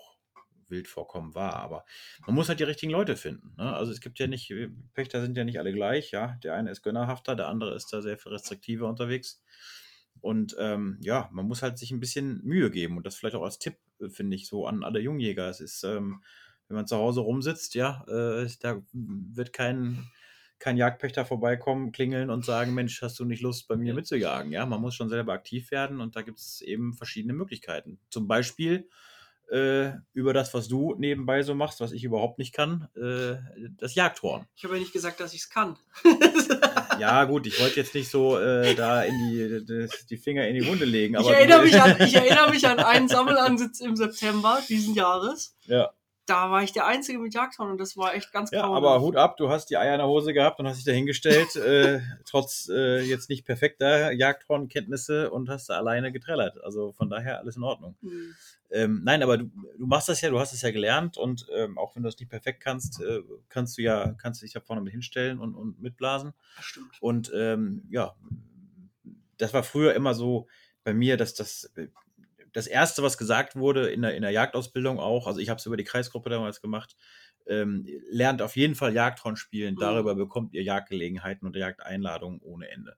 Wildvorkommen 0.69 1.35
war. 1.35 1.57
Aber 1.57 1.85
man 2.27 2.35
muss 2.35 2.49
halt 2.49 2.59
die 2.59 2.65
richtigen 2.65 2.91
Leute 2.91 3.17
finden. 3.17 3.55
Ne? 3.57 3.75
Also 3.75 3.93
es 3.93 4.01
gibt 4.01 4.19
ja 4.19 4.27
nicht, 4.27 4.53
Pächter 4.95 5.21
sind 5.21 5.37
ja 5.37 5.45
nicht 5.45 5.59
alle 5.59 5.73
gleich, 5.73 6.11
ja. 6.11 6.39
Der 6.43 6.55
eine 6.55 6.71
ist 6.71 6.83
gönnerhafter, 6.83 7.37
der 7.37 7.49
andere 7.49 7.75
ist 7.77 7.93
da 7.93 8.01
sehr 8.03 8.19
viel 8.19 8.33
restriktiver 8.33 8.89
unterwegs. 8.89 9.43
Und 10.21 10.57
ähm, 10.59 10.99
ja, 11.01 11.29
man 11.33 11.47
muss 11.47 11.63
halt 11.63 11.79
sich 11.79 11.91
ein 11.91 12.01
bisschen 12.01 12.43
Mühe 12.45 12.71
geben 12.71 12.97
und 12.97 13.07
das 13.07 13.17
vielleicht 13.17 13.37
auch 13.37 13.43
als 13.43 13.59
Tipp, 13.59 13.77
äh, 14.01 14.09
finde 14.09 14.37
ich, 14.37 14.47
so 14.47 14.67
an 14.67 14.83
alle 14.85 15.01
Jungjäger. 15.01 15.49
Es 15.49 15.61
ist, 15.61 15.85
ähm, 15.85 16.23
wenn 16.69 16.77
man 16.77 16.87
zu 16.87 16.97
Hause 16.97 17.21
rumsitzt, 17.21 17.75
ja, 17.75 18.05
äh, 18.09 18.49
da 18.61 18.83
wird 18.93 19.53
kein, 19.53 20.11
kein 20.63 20.77
Jagdpächter 20.77 21.25
vorbeikommen, 21.25 21.91
klingeln 21.91 22.31
und 22.31 22.45
sagen, 22.45 22.73
Mensch, 22.73 23.03
hast 23.03 23.19
du 23.19 23.25
nicht 23.25 23.43
Lust, 23.43 23.67
bei 23.67 23.77
mir 23.77 23.95
mitzujagen? 23.95 24.53
Ja, 24.53 24.65
man 24.65 24.81
muss 24.81 24.95
schon 24.95 25.09
selber 25.09 25.33
aktiv 25.33 25.73
werden 25.73 26.01
und 26.01 26.15
da 26.15 26.23
gibt 26.23 26.39
es 26.39 26.61
eben 26.61 26.95
verschiedene 26.95 27.33
Möglichkeiten. 27.33 27.99
Zum 28.11 28.29
Beispiel 28.29 28.89
äh, 29.51 29.91
über 30.13 30.33
das, 30.33 30.55
was 30.55 30.69
du 30.69 30.95
nebenbei 30.97 31.43
so 31.43 31.57
machst, 31.57 31.81
was 31.81 31.91
ich 31.91 32.05
überhaupt 32.05 32.39
nicht 32.39 32.55
kann, 32.55 32.89
äh, 32.95 33.39
das 33.77 33.97
Jagdhorn. 33.97 34.47
Ich 34.55 34.63
habe 34.63 34.75
ja 34.75 34.81
nicht 34.81 34.93
gesagt, 34.93 35.19
dass 35.19 35.35
ich 35.35 35.41
es 35.41 35.51
kann. 35.51 35.77
Ja, 36.99 37.25
gut, 37.25 37.47
ich 37.47 37.59
wollte 37.59 37.81
jetzt 37.81 37.95
nicht 37.95 38.11
so 38.11 38.39
äh, 38.39 38.75
da 38.75 39.03
in 39.03 39.15
die, 39.19 39.65
die, 39.65 39.89
die 40.11 40.17
Finger 40.19 40.47
in 40.47 40.55
die 40.55 40.65
Wunde 40.67 40.85
legen. 40.85 41.17
ich, 41.19 41.27
erinnere 41.27 41.63
mich 41.63 41.81
an, 41.83 41.97
ich 41.99 42.15
erinnere 42.15 42.51
mich 42.51 42.65
an 42.69 42.79
einen 42.79 43.09
Sammelansitz 43.09 43.81
im 43.81 43.97
September 43.97 44.61
diesen 44.69 44.95
Jahres. 44.95 45.57
Ja. 45.65 45.91
Da 46.27 46.51
war 46.53 46.63
ich 46.63 46.73
der 46.73 46.87
Einzige 46.87 47.19
mit 47.19 47.35
Jagdhorn 47.35 47.73
und 47.73 47.79
das 47.79 47.97
war 47.97 48.15
echt 48.15 48.33
ganz 48.33 48.53
Ja, 48.53 48.61
grauenhaft. 48.63 48.85
aber 48.85 49.01
Hut 49.01 49.17
ab, 49.17 49.37
du 49.37 49.49
hast 49.49 49.71
die 49.71 49.77
Eier 49.77 49.95
in 49.95 49.99
der 49.99 50.07
Hose 50.07 50.33
gehabt 50.33 50.61
und 50.61 50.69
hast 50.69 50.77
dich 50.77 50.85
dahingestellt, 50.85 51.57
äh, 51.57 52.01
trotz 52.25 52.69
äh, 52.73 53.01
jetzt 53.01 53.29
nicht 53.29 53.45
perfekter 53.45 54.13
Jagdhornkenntnisse 54.13 55.31
und 55.31 55.49
hast 55.49 55.69
da 55.69 55.75
alleine 55.79 56.13
getrellert. 56.13 56.63
Also 56.63 56.93
von 56.93 57.11
daher 57.11 57.39
alles 57.41 57.57
in 57.57 57.65
Ordnung. 57.65 57.97
Hm. 58.03 58.35
Ähm, 58.71 59.01
nein, 59.05 59.23
aber 59.23 59.37
du, 59.37 59.51
du 59.79 59.87
machst 59.87 60.09
das 60.09 60.21
ja, 60.21 60.31
du 60.31 60.39
hast 60.39 60.53
es 60.53 60.63
ja 60.63 60.71
gelernt 60.71 61.19
und 61.19 61.47
ähm, 61.55 61.77
auch 61.77 61.97
wenn 61.97 62.05
du 62.05 62.09
es 62.09 62.19
nicht 62.19 62.31
perfekt 62.31 62.61
kannst, 62.61 63.03
äh, 63.03 63.21
kannst 63.49 63.77
du 63.77 63.83
ja, 63.83 64.15
kannst 64.15 64.41
du 64.41 64.47
dich 64.47 64.55
da 64.55 64.61
vorne 64.61 64.81
mit 64.81 64.93
hinstellen 64.93 65.41
und, 65.41 65.55
und 65.57 65.83
mitblasen. 65.83 66.33
Das 66.57 66.65
stimmt. 66.65 66.91
Und 67.01 67.33
ähm, 67.35 67.83
ja, 67.91 68.15
das 69.39 69.53
war 69.53 69.65
früher 69.65 69.95
immer 69.95 70.15
so 70.15 70.47
bei 70.85 70.95
mir, 70.95 71.17
dass 71.17 71.35
das 71.35 71.73
das 72.53 72.67
erste, 72.67 73.03
was 73.03 73.19
gesagt 73.19 73.57
wurde 73.57 73.89
in 73.91 74.03
der, 74.03 74.15
in 74.15 74.23
der 74.23 74.31
Jagdausbildung 74.31 74.99
auch, 74.99 75.27
also 75.27 75.41
ich 75.41 75.49
habe 75.49 75.59
es 75.59 75.67
über 75.67 75.77
die 75.77 75.85
Kreisgruppe 75.85 76.31
damals 76.31 76.61
gemacht, 76.61 76.97
ähm, 77.47 77.87
lernt 78.11 78.43
auf 78.43 78.57
jeden 78.57 78.75
Fall 78.75 78.95
Jagdhorn 78.95 79.37
spielen. 79.37 79.75
Mhm. 79.75 79.79
Darüber 79.81 80.15
bekommt 80.15 80.55
ihr 80.55 80.63
Jagdgelegenheiten 80.63 81.47
und 81.47 81.57
Jagdeinladungen 81.57 82.41
ohne 82.41 82.69
Ende. 82.69 82.97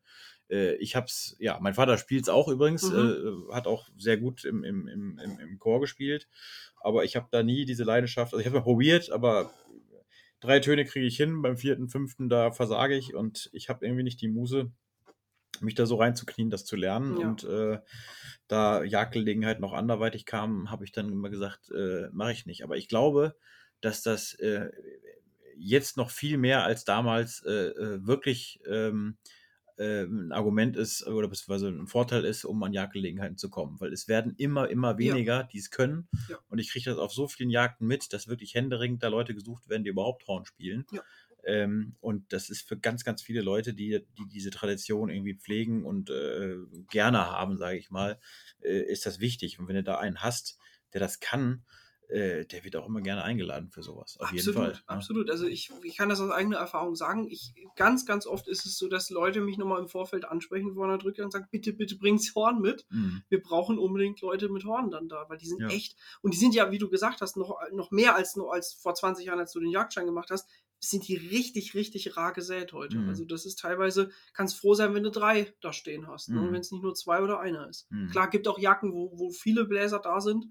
Äh, 0.50 0.74
ich 0.76 0.96
hab's, 0.96 1.36
ja, 1.38 1.58
mein 1.60 1.74
Vater 1.74 1.96
spielt 1.98 2.24
es 2.24 2.28
auch 2.28 2.48
übrigens, 2.48 2.82
Mhm. 2.90 3.48
äh, 3.50 3.54
hat 3.54 3.66
auch 3.66 3.88
sehr 3.96 4.16
gut 4.18 4.44
im, 4.44 4.64
im, 4.64 4.86
im, 4.88 5.18
im, 5.18 5.38
im 5.38 5.58
Chor 5.58 5.80
gespielt, 5.80 6.28
aber 6.80 7.04
ich 7.04 7.16
habe 7.16 7.28
da 7.30 7.42
nie 7.42 7.64
diese 7.64 7.84
Leidenschaft, 7.84 8.34
also 8.34 8.40
ich 8.40 8.46
habe 8.46 8.58
mal 8.58 8.64
probiert, 8.64 9.10
aber 9.10 9.50
drei 10.40 10.60
Töne 10.60 10.84
kriege 10.84 11.06
ich 11.06 11.16
hin, 11.16 11.40
beim 11.42 11.56
vierten, 11.56 11.88
fünften, 11.88 12.28
da 12.28 12.52
versage 12.52 12.96
ich 12.96 13.14
und 13.14 13.48
ich 13.52 13.68
habe 13.68 13.84
irgendwie 13.86 14.02
nicht 14.02 14.20
die 14.20 14.28
Muse, 14.28 14.72
mich 15.60 15.74
da 15.74 15.86
so 15.86 15.96
reinzuknien, 15.96 16.50
das 16.50 16.64
zu 16.64 16.76
lernen. 16.76 17.20
Ja. 17.20 17.28
Und 17.28 17.44
äh, 17.44 17.78
da 18.48 18.82
Jagdgelegenheit 18.82 19.60
noch 19.60 19.72
anderweitig 19.72 20.26
kam, 20.26 20.70
habe 20.70 20.84
ich 20.84 20.92
dann 20.92 21.10
immer 21.10 21.30
gesagt, 21.30 21.70
äh, 21.70 22.08
mache 22.12 22.32
ich 22.32 22.46
nicht. 22.46 22.64
Aber 22.64 22.76
ich 22.76 22.88
glaube, 22.88 23.36
dass 23.80 24.02
das 24.02 24.34
äh, 24.34 24.70
jetzt 25.56 25.96
noch 25.96 26.10
viel 26.10 26.38
mehr 26.38 26.64
als 26.64 26.84
damals 26.84 27.42
äh, 27.44 27.68
äh, 27.68 28.06
wirklich 28.06 28.60
ähm, 28.66 29.16
äh, 29.76 30.04
ein 30.04 30.32
Argument 30.32 30.76
ist 30.76 31.06
oder 31.06 31.28
beziehungsweise 31.28 31.68
ein 31.68 31.86
Vorteil 31.86 32.24
ist, 32.24 32.44
um 32.44 32.62
an 32.62 32.72
Jagdgelegenheiten 32.72 33.36
zu 33.36 33.50
kommen. 33.50 33.80
Weil 33.80 33.92
es 33.92 34.08
werden 34.08 34.34
immer, 34.36 34.68
immer 34.70 34.98
weniger, 34.98 35.44
die 35.44 35.58
es 35.58 35.70
können. 35.70 36.08
Ja. 36.28 36.38
Und 36.48 36.58
ich 36.58 36.70
kriege 36.70 36.90
das 36.90 36.98
auf 36.98 37.12
so 37.12 37.26
vielen 37.28 37.50
Jagden 37.50 37.86
mit, 37.86 38.12
dass 38.12 38.28
wirklich 38.28 38.54
händeringend 38.54 39.02
da 39.02 39.08
Leute 39.08 39.34
gesucht 39.34 39.68
werden, 39.68 39.84
die 39.84 39.90
überhaupt 39.90 40.26
Horn 40.26 40.44
spielen. 40.44 40.86
Ähm, 41.46 41.96
und 42.00 42.32
das 42.32 42.50
ist 42.50 42.66
für 42.66 42.78
ganz, 42.78 43.04
ganz 43.04 43.22
viele 43.22 43.42
Leute, 43.42 43.74
die, 43.74 44.04
die 44.18 44.28
diese 44.28 44.50
Tradition 44.50 45.10
irgendwie 45.10 45.34
pflegen 45.34 45.84
und 45.84 46.10
äh, 46.10 46.56
gerne 46.90 47.30
haben, 47.30 47.58
sage 47.58 47.78
ich 47.78 47.90
mal, 47.90 48.18
äh, 48.60 48.82
ist 48.82 49.06
das 49.06 49.20
wichtig. 49.20 49.58
Und 49.58 49.68
wenn 49.68 49.76
du 49.76 49.82
da 49.82 49.98
einen 49.98 50.22
hast, 50.22 50.58
der 50.92 51.00
das 51.00 51.20
kann, 51.20 51.64
äh, 52.08 52.44
der 52.44 52.64
wird 52.64 52.76
auch 52.76 52.86
immer 52.86 53.00
gerne 53.00 53.24
eingeladen 53.24 53.70
für 53.70 53.82
sowas. 53.82 54.16
Auf 54.18 54.28
absolut, 54.28 54.46
jeden 54.46 54.54
Fall. 54.54 54.72
ne? 54.72 54.82
absolut. 54.86 55.30
Also 55.30 55.46
ich, 55.46 55.70
ich 55.82 55.96
kann 55.96 56.08
das 56.08 56.20
aus 56.20 56.30
eigener 56.30 56.58
Erfahrung 56.58 56.94
sagen. 56.94 57.26
Ich, 57.28 57.54
ganz, 57.76 58.04
ganz 58.06 58.26
oft 58.26 58.46
ist 58.46 58.66
es 58.66 58.76
so, 58.76 58.88
dass 58.88 59.10
Leute 59.10 59.40
mich 59.40 59.56
nochmal 59.56 59.80
im 59.80 59.88
Vorfeld 59.88 60.24
ansprechen 60.24 60.74
vor 60.74 60.84
einer 60.84 60.98
Drücke 60.98 61.24
und 61.24 61.32
sagen, 61.32 61.48
bitte, 61.50 61.72
bitte 61.72 61.96
bring's 61.96 62.34
Horn 62.34 62.60
mit. 62.60 62.86
Mhm. 62.90 63.22
Wir 63.28 63.42
brauchen 63.42 63.78
unbedingt 63.78 64.20
Leute 64.20 64.48
mit 64.48 64.64
Horn 64.64 64.90
dann 64.90 65.08
da, 65.08 65.26
weil 65.28 65.38
die 65.38 65.46
sind 65.46 65.60
Ja. 65.60 65.68
echt, 65.68 65.96
und 66.20 66.34
die 66.34 66.38
sind 66.38 66.54
ja, 66.54 66.70
wie 66.70 66.78
du 66.78 66.88
gesagt 66.90 67.20
hast, 67.20 67.36
noch, 67.36 67.58
noch 67.72 67.90
mehr 67.90 68.14
als 68.14 68.36
nur 68.36 68.52
als 68.52 68.74
vor 68.74 68.94
20 68.94 69.26
Jahren, 69.26 69.40
als 69.40 69.52
du 69.52 69.60
den 69.60 69.70
Jagdschein 69.70 70.06
gemacht 70.06 70.30
hast, 70.30 70.48
sind 70.90 71.06
die 71.08 71.16
richtig, 71.16 71.74
richtig 71.74 72.16
rar 72.16 72.32
gesät 72.32 72.72
heute. 72.72 72.98
Mhm. 72.98 73.08
Also 73.08 73.24
das 73.24 73.46
ist 73.46 73.58
teilweise, 73.58 74.10
kannst 74.32 74.58
froh 74.58 74.74
sein, 74.74 74.94
wenn 74.94 75.02
du 75.02 75.10
drei 75.10 75.52
da 75.60 75.72
stehen 75.72 76.08
hast, 76.08 76.30
ne? 76.30 76.40
Mhm. 76.40 76.52
wenn 76.52 76.60
es 76.60 76.70
nicht 76.70 76.82
nur 76.82 76.94
zwei 76.94 77.22
oder 77.22 77.40
einer 77.40 77.68
ist. 77.68 77.90
Mhm. 77.90 78.10
Klar, 78.10 78.30
gibt 78.30 78.48
auch 78.48 78.58
Jacken, 78.58 78.92
wo, 78.92 79.12
wo 79.18 79.30
viele 79.30 79.64
Bläser 79.64 79.98
da 79.98 80.20
sind. 80.20 80.46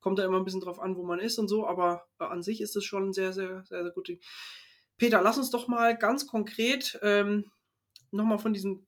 Kommt 0.00 0.18
da 0.18 0.24
immer 0.24 0.38
ein 0.38 0.44
bisschen 0.44 0.60
drauf 0.60 0.78
an, 0.78 0.96
wo 0.96 1.04
man 1.04 1.18
ist 1.18 1.38
und 1.38 1.48
so, 1.48 1.66
aber 1.66 2.04
äh, 2.18 2.24
an 2.24 2.42
sich 2.42 2.60
ist 2.60 2.76
es 2.76 2.84
schon 2.84 3.08
ein 3.08 3.12
sehr, 3.12 3.32
sehr, 3.32 3.64
sehr, 3.64 3.82
sehr 3.84 3.92
gut 3.92 4.08
Ding. 4.08 4.20
Peter, 4.96 5.22
lass 5.22 5.38
uns 5.38 5.50
doch 5.50 5.66
mal 5.66 5.96
ganz 5.96 6.26
konkret 6.26 6.98
ähm, 7.02 7.50
nochmal 8.10 8.38
von 8.38 8.52
diesem 8.52 8.86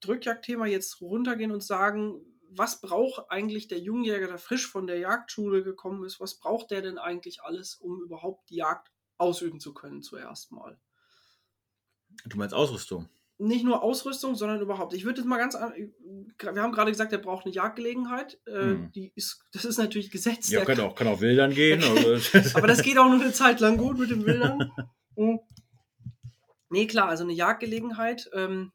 Drückjagdthema 0.00 0.66
jetzt 0.66 1.00
runtergehen 1.00 1.52
und 1.52 1.62
sagen, 1.62 2.20
was 2.56 2.80
braucht 2.80 3.30
eigentlich 3.30 3.68
der 3.68 3.78
Jungjäger, 3.78 4.28
der 4.28 4.38
frisch 4.38 4.66
von 4.70 4.86
der 4.86 4.98
Jagdschule 4.98 5.62
gekommen 5.62 6.04
ist, 6.04 6.20
was 6.20 6.38
braucht 6.38 6.70
der 6.70 6.82
denn 6.82 6.98
eigentlich 6.98 7.42
alles, 7.42 7.76
um 7.76 8.02
überhaupt 8.02 8.48
die 8.50 8.56
Jagd 8.56 8.93
ausüben 9.18 9.60
zu 9.60 9.74
können 9.74 10.02
zuerst 10.02 10.52
mal? 10.52 10.78
Du 12.26 12.36
meinst 12.36 12.54
Ausrüstung? 12.54 13.08
nicht 13.38 13.64
nur 13.64 13.82
Ausrüstung, 13.82 14.36
sondern 14.36 14.60
überhaupt. 14.60 14.94
Ich 14.94 15.04
würde 15.04 15.20
jetzt 15.20 15.26
mal 15.26 15.38
ganz 15.38 15.54
an, 15.54 15.72
wir 15.74 16.62
haben 16.62 16.72
gerade 16.72 16.90
gesagt, 16.90 17.12
er 17.12 17.18
braucht 17.18 17.44
eine 17.44 17.54
Jagdgelegenheit. 17.54 18.40
Äh, 18.46 18.64
Mhm. 18.64 18.92
die 18.92 19.12
ist, 19.16 19.44
das 19.52 19.64
ist 19.64 19.78
natürlich 19.78 20.10
gesetzt. 20.10 20.50
Ja, 20.50 20.64
kann 20.64 20.78
auch, 20.80 20.94
kann 20.94 21.08
auch 21.08 21.20
wildern 21.20 21.52
gehen. 21.52 21.82
aber, 22.54 22.66
das 22.68 22.82
geht 22.82 22.96
auch 22.96 23.08
nur 23.08 23.20
eine 23.20 23.32
Zeit 23.32 23.60
lang 23.60 23.76
gut 23.76 23.98
mit 23.98 24.10
den 24.10 24.24
Bildern. 24.24 24.70
Mhm. 25.16 25.40
Nee, 26.70 26.88
klar, 26.88 27.08
also 27.08 27.22
eine 27.22 27.34
Jagdgelegenheit, 27.34 28.28
ähm, 28.32 28.72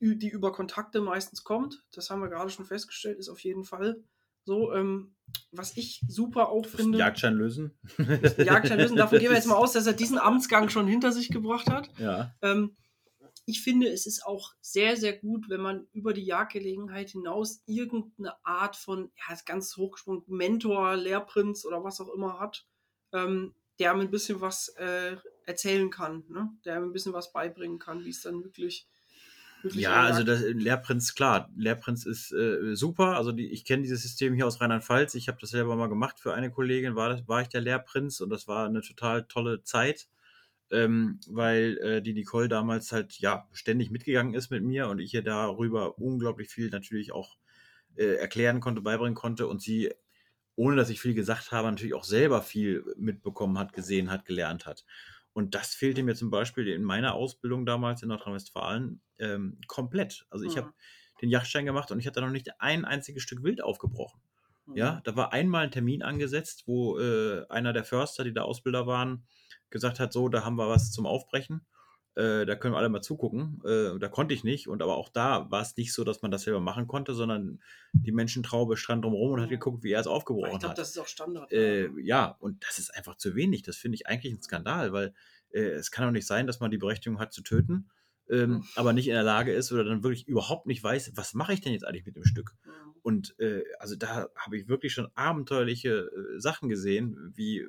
die 0.00 0.28
über 0.28 0.52
Kontakte 0.52 1.02
meistens 1.02 1.44
kommt, 1.44 1.84
das 1.92 2.08
haben 2.08 2.22
wir 2.22 2.30
gerade 2.30 2.48
schon 2.48 2.64
festgestellt, 2.64 3.18
ist 3.18 3.28
auf 3.28 3.40
jeden 3.40 3.64
Fall 3.64 4.02
so. 4.48 4.72
Ähm, 4.72 5.14
was 5.52 5.76
ich 5.76 6.00
super 6.08 6.48
auch 6.48 6.64
finde, 6.64 6.98
Jagdschein 6.98 7.34
lösen. 7.34 7.78
Jagdschein 8.38 8.78
lösen, 8.78 8.96
davon 8.96 9.18
gehen 9.18 9.28
wir 9.28 9.36
jetzt 9.36 9.46
mal 9.46 9.56
aus, 9.56 9.72
dass 9.72 9.86
er 9.86 9.92
diesen 9.92 10.18
Amtsgang 10.18 10.70
schon 10.70 10.86
hinter 10.86 11.12
sich 11.12 11.28
gebracht 11.28 11.68
hat. 11.70 11.90
Ja. 11.98 12.34
Ähm, 12.40 12.74
ich 13.44 13.62
finde, 13.62 13.88
es 13.88 14.06
ist 14.06 14.24
auch 14.24 14.54
sehr, 14.60 14.96
sehr 14.96 15.18
gut, 15.18 15.48
wenn 15.50 15.60
man 15.60 15.86
über 15.92 16.14
die 16.14 16.24
Jagdgelegenheit 16.24 17.10
hinaus 17.10 17.62
irgendeine 17.66 18.34
Art 18.44 18.76
von, 18.76 19.10
ja, 19.16 19.34
ist 19.34 19.46
ganz 19.46 19.76
hochgesprungen, 19.76 20.22
Mentor, 20.26 20.96
Lehrprinz 20.96 21.64
oder 21.66 21.84
was 21.84 22.00
auch 22.00 22.12
immer 22.14 22.40
hat, 22.40 22.66
ähm, 23.12 23.54
der 23.78 23.94
mir 23.94 24.02
ein 24.02 24.10
bisschen 24.10 24.40
was 24.40 24.68
äh, 24.78 25.16
erzählen 25.46 25.90
kann, 25.90 26.24
ne? 26.28 26.50
der 26.64 26.80
mir 26.80 26.86
ein 26.86 26.92
bisschen 26.92 27.12
was 27.12 27.32
beibringen 27.32 27.78
kann, 27.78 28.04
wie 28.04 28.10
es 28.10 28.22
dann 28.22 28.44
wirklich 28.44 28.86
Ja, 29.64 30.02
also 30.02 30.22
das 30.22 30.42
Lehrprinz, 30.42 31.14
klar, 31.14 31.50
Lehrprinz 31.56 32.06
ist 32.06 32.32
äh, 32.32 32.74
super. 32.74 33.16
Also 33.16 33.32
die, 33.32 33.50
ich 33.50 33.64
kenne 33.64 33.82
dieses 33.82 34.02
System 34.02 34.34
hier 34.34 34.46
aus 34.46 34.60
Rheinland-Pfalz. 34.60 35.14
Ich 35.14 35.28
habe 35.28 35.38
das 35.40 35.50
selber 35.50 35.74
mal 35.76 35.88
gemacht 35.88 36.20
für 36.20 36.34
eine 36.34 36.50
Kollegin, 36.50 36.94
war, 36.94 37.08
das, 37.08 37.26
war 37.26 37.42
ich 37.42 37.48
der 37.48 37.60
Lehrprinz 37.60 38.20
und 38.20 38.30
das 38.30 38.46
war 38.46 38.66
eine 38.66 38.82
total 38.82 39.24
tolle 39.24 39.62
Zeit, 39.64 40.08
ähm, 40.70 41.18
weil 41.28 41.78
äh, 41.78 42.02
die 42.02 42.14
Nicole 42.14 42.48
damals 42.48 42.92
halt 42.92 43.18
ja 43.18 43.48
ständig 43.52 43.90
mitgegangen 43.90 44.34
ist 44.34 44.50
mit 44.50 44.62
mir 44.62 44.88
und 44.88 45.00
ich 45.00 45.12
ihr 45.14 45.22
darüber 45.22 45.98
unglaublich 45.98 46.48
viel 46.48 46.70
natürlich 46.70 47.12
auch 47.12 47.36
äh, 47.96 48.14
erklären 48.16 48.60
konnte, 48.60 48.80
beibringen 48.80 49.16
konnte 49.16 49.48
und 49.48 49.60
sie, 49.60 49.92
ohne 50.54 50.76
dass 50.76 50.90
ich 50.90 51.00
viel 51.00 51.14
gesagt 51.14 51.50
habe, 51.50 51.68
natürlich 51.68 51.94
auch 51.94 52.04
selber 52.04 52.42
viel 52.42 52.84
mitbekommen 52.96 53.58
hat, 53.58 53.72
gesehen 53.72 54.10
hat, 54.10 54.24
gelernt 54.24 54.66
hat. 54.66 54.84
Und 55.38 55.54
das 55.54 55.74
fehlte 55.74 56.02
mir 56.02 56.14
zum 56.16 56.30
Beispiel 56.30 56.66
in 56.68 56.82
meiner 56.82 57.14
Ausbildung 57.14 57.64
damals 57.64 58.02
in 58.02 58.08
Nordrhein-Westfalen 58.08 59.00
ähm, 59.18 59.60
komplett. 59.68 60.26
Also 60.30 60.44
ich 60.44 60.56
Mhm. 60.56 60.58
habe 60.58 60.72
den 61.22 61.30
Yachtschein 61.30 61.64
gemacht 61.64 61.90
und 61.92 62.00
ich 62.00 62.06
hatte 62.08 62.20
noch 62.20 62.30
nicht 62.30 62.60
ein 62.60 62.84
einziges 62.84 63.22
Stück 63.22 63.42
Wild 63.44 63.62
aufgebrochen. 63.62 64.20
Mhm. 64.66 64.74
Ja, 64.74 65.00
da 65.04 65.16
war 65.16 65.32
einmal 65.32 65.64
ein 65.64 65.70
Termin 65.70 66.02
angesetzt, 66.02 66.64
wo 66.66 66.98
äh, 66.98 67.46
einer 67.48 67.72
der 67.72 67.84
Förster, 67.84 68.24
die 68.24 68.34
da 68.34 68.42
Ausbilder 68.42 68.86
waren, 68.86 69.26
gesagt 69.70 70.00
hat, 70.00 70.12
so, 70.12 70.28
da 70.28 70.44
haben 70.44 70.56
wir 70.56 70.68
was 70.68 70.90
zum 70.90 71.06
Aufbrechen. 71.06 71.66
Äh, 72.18 72.46
da 72.46 72.56
können 72.56 72.74
wir 72.74 72.78
alle 72.78 72.88
mal 72.88 73.00
zugucken. 73.00 73.62
Äh, 73.64 73.98
da 73.98 74.08
konnte 74.08 74.34
ich 74.34 74.42
nicht. 74.42 74.66
Und 74.66 74.82
aber 74.82 74.96
auch 74.96 75.08
da 75.08 75.50
war 75.50 75.62
es 75.62 75.76
nicht 75.76 75.92
so, 75.92 76.02
dass 76.02 76.20
man 76.22 76.30
das 76.32 76.42
selber 76.42 76.58
machen 76.60 76.88
konnte, 76.88 77.14
sondern 77.14 77.60
die 77.92 78.10
Menschentraube 78.12 78.76
stand 78.76 79.04
drumherum 79.04 79.32
und 79.34 79.40
hat 79.40 79.50
geguckt, 79.50 79.84
wie 79.84 79.92
er 79.92 80.00
es 80.00 80.06
aufgebrochen 80.08 80.50
ich 80.52 80.58
glaube, 80.58 80.70
hat. 80.70 80.78
das 80.78 80.90
ist 80.90 80.98
auch 80.98 81.06
Standard. 81.06 81.52
Äh, 81.52 81.90
ja, 82.00 82.36
und 82.40 82.64
das 82.66 82.78
ist 82.80 82.90
einfach 82.94 83.16
zu 83.16 83.36
wenig. 83.36 83.62
Das 83.62 83.76
finde 83.76 83.94
ich 83.94 84.06
eigentlich 84.08 84.32
ein 84.34 84.42
Skandal, 84.42 84.92
weil 84.92 85.14
äh, 85.50 85.60
es 85.60 85.90
kann 85.92 86.06
doch 86.06 86.12
nicht 86.12 86.26
sein, 86.26 86.46
dass 86.48 86.58
man 86.58 86.70
die 86.72 86.78
Berechtigung 86.78 87.20
hat 87.20 87.32
zu 87.32 87.42
töten, 87.42 87.88
ähm, 88.28 88.50
Mhm. 88.50 88.64
aber 88.74 88.92
nicht 88.92 89.06
in 89.06 89.14
der 89.14 89.22
Lage 89.22 89.52
ist 89.52 89.70
oder 89.72 89.84
dann 89.84 90.02
wirklich 90.02 90.26
überhaupt 90.26 90.66
nicht 90.66 90.82
weiß, 90.82 91.12
was 91.14 91.34
mache 91.34 91.52
ich 91.52 91.60
denn 91.60 91.72
jetzt 91.72 91.86
eigentlich 91.86 92.04
mit 92.04 92.16
dem 92.16 92.24
Stück. 92.24 92.54
Mhm. 92.64 92.70
Und 93.02 93.38
äh, 93.38 93.62
also 93.78 93.94
da 93.96 94.28
habe 94.36 94.56
ich 94.58 94.68
wirklich 94.68 94.92
schon 94.92 95.08
abenteuerliche 95.14 96.10
äh, 96.10 96.40
Sachen 96.40 96.68
gesehen, 96.68 97.32
wie 97.36 97.66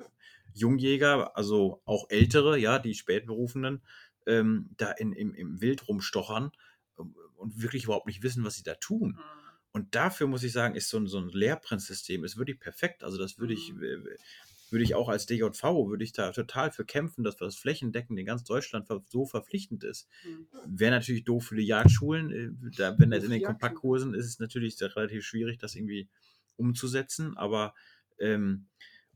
Jungjäger, 0.54 1.36
also 1.36 1.80
auch 1.84 2.06
ältere, 2.10 2.58
ja, 2.58 2.78
die 2.78 2.94
Spätberufenen, 2.94 3.82
ähm, 4.26 4.70
da 4.76 4.92
in, 4.92 5.12
im, 5.12 5.34
im 5.34 5.60
Wild 5.60 5.88
rumstochern 5.88 6.52
ähm, 6.98 7.14
und 7.36 7.62
wirklich 7.62 7.84
überhaupt 7.84 8.06
nicht 8.06 8.22
wissen, 8.22 8.44
was 8.44 8.54
sie 8.54 8.62
da 8.62 8.74
tun. 8.74 9.10
Mhm. 9.10 9.40
Und 9.72 9.94
dafür 9.94 10.26
muss 10.26 10.42
ich 10.42 10.52
sagen, 10.52 10.74
ist 10.74 10.88
so 10.88 10.98
ein, 10.98 11.06
so 11.06 11.18
ein 11.18 11.28
Lehrprinzsystem 11.28 12.24
ist 12.24 12.36
wirklich 12.36 12.58
perfekt. 12.58 13.04
Also 13.04 13.18
das 13.18 13.38
würde 13.38 13.54
ich, 13.54 13.70
äh, 13.70 13.98
würde 14.70 14.84
ich 14.84 14.94
auch 14.94 15.08
als 15.08 15.26
DJV, 15.26 15.62
würde 15.62 16.04
ich 16.04 16.12
da 16.12 16.32
total 16.32 16.72
für 16.72 16.84
kämpfen, 16.84 17.22
dass 17.22 17.36
das 17.36 17.56
flächendeckend 17.56 18.18
in 18.18 18.26
ganz 18.26 18.44
Deutschland 18.44 18.88
so 19.08 19.26
verpflichtend 19.26 19.84
ist. 19.84 20.08
Mhm. 20.24 20.46
Wäre 20.66 20.92
natürlich 20.92 21.24
doof 21.24 21.46
für 21.46 21.56
die 21.56 21.66
Jagdschulen. 21.66 22.30
äh, 22.32 22.70
Da, 22.76 22.98
wenn 22.98 23.10
das 23.10 23.24
in 23.24 23.30
den 23.30 23.42
Kompaktkursen 23.42 24.14
ist, 24.14 24.26
ist 24.26 24.32
es 24.32 24.38
natürlich 24.40 24.80
relativ 24.80 25.24
schwierig, 25.24 25.58
das 25.58 25.76
irgendwie 25.76 26.08
umzusetzen. 26.56 27.36
Aber 27.36 27.74
ähm, 28.18 28.66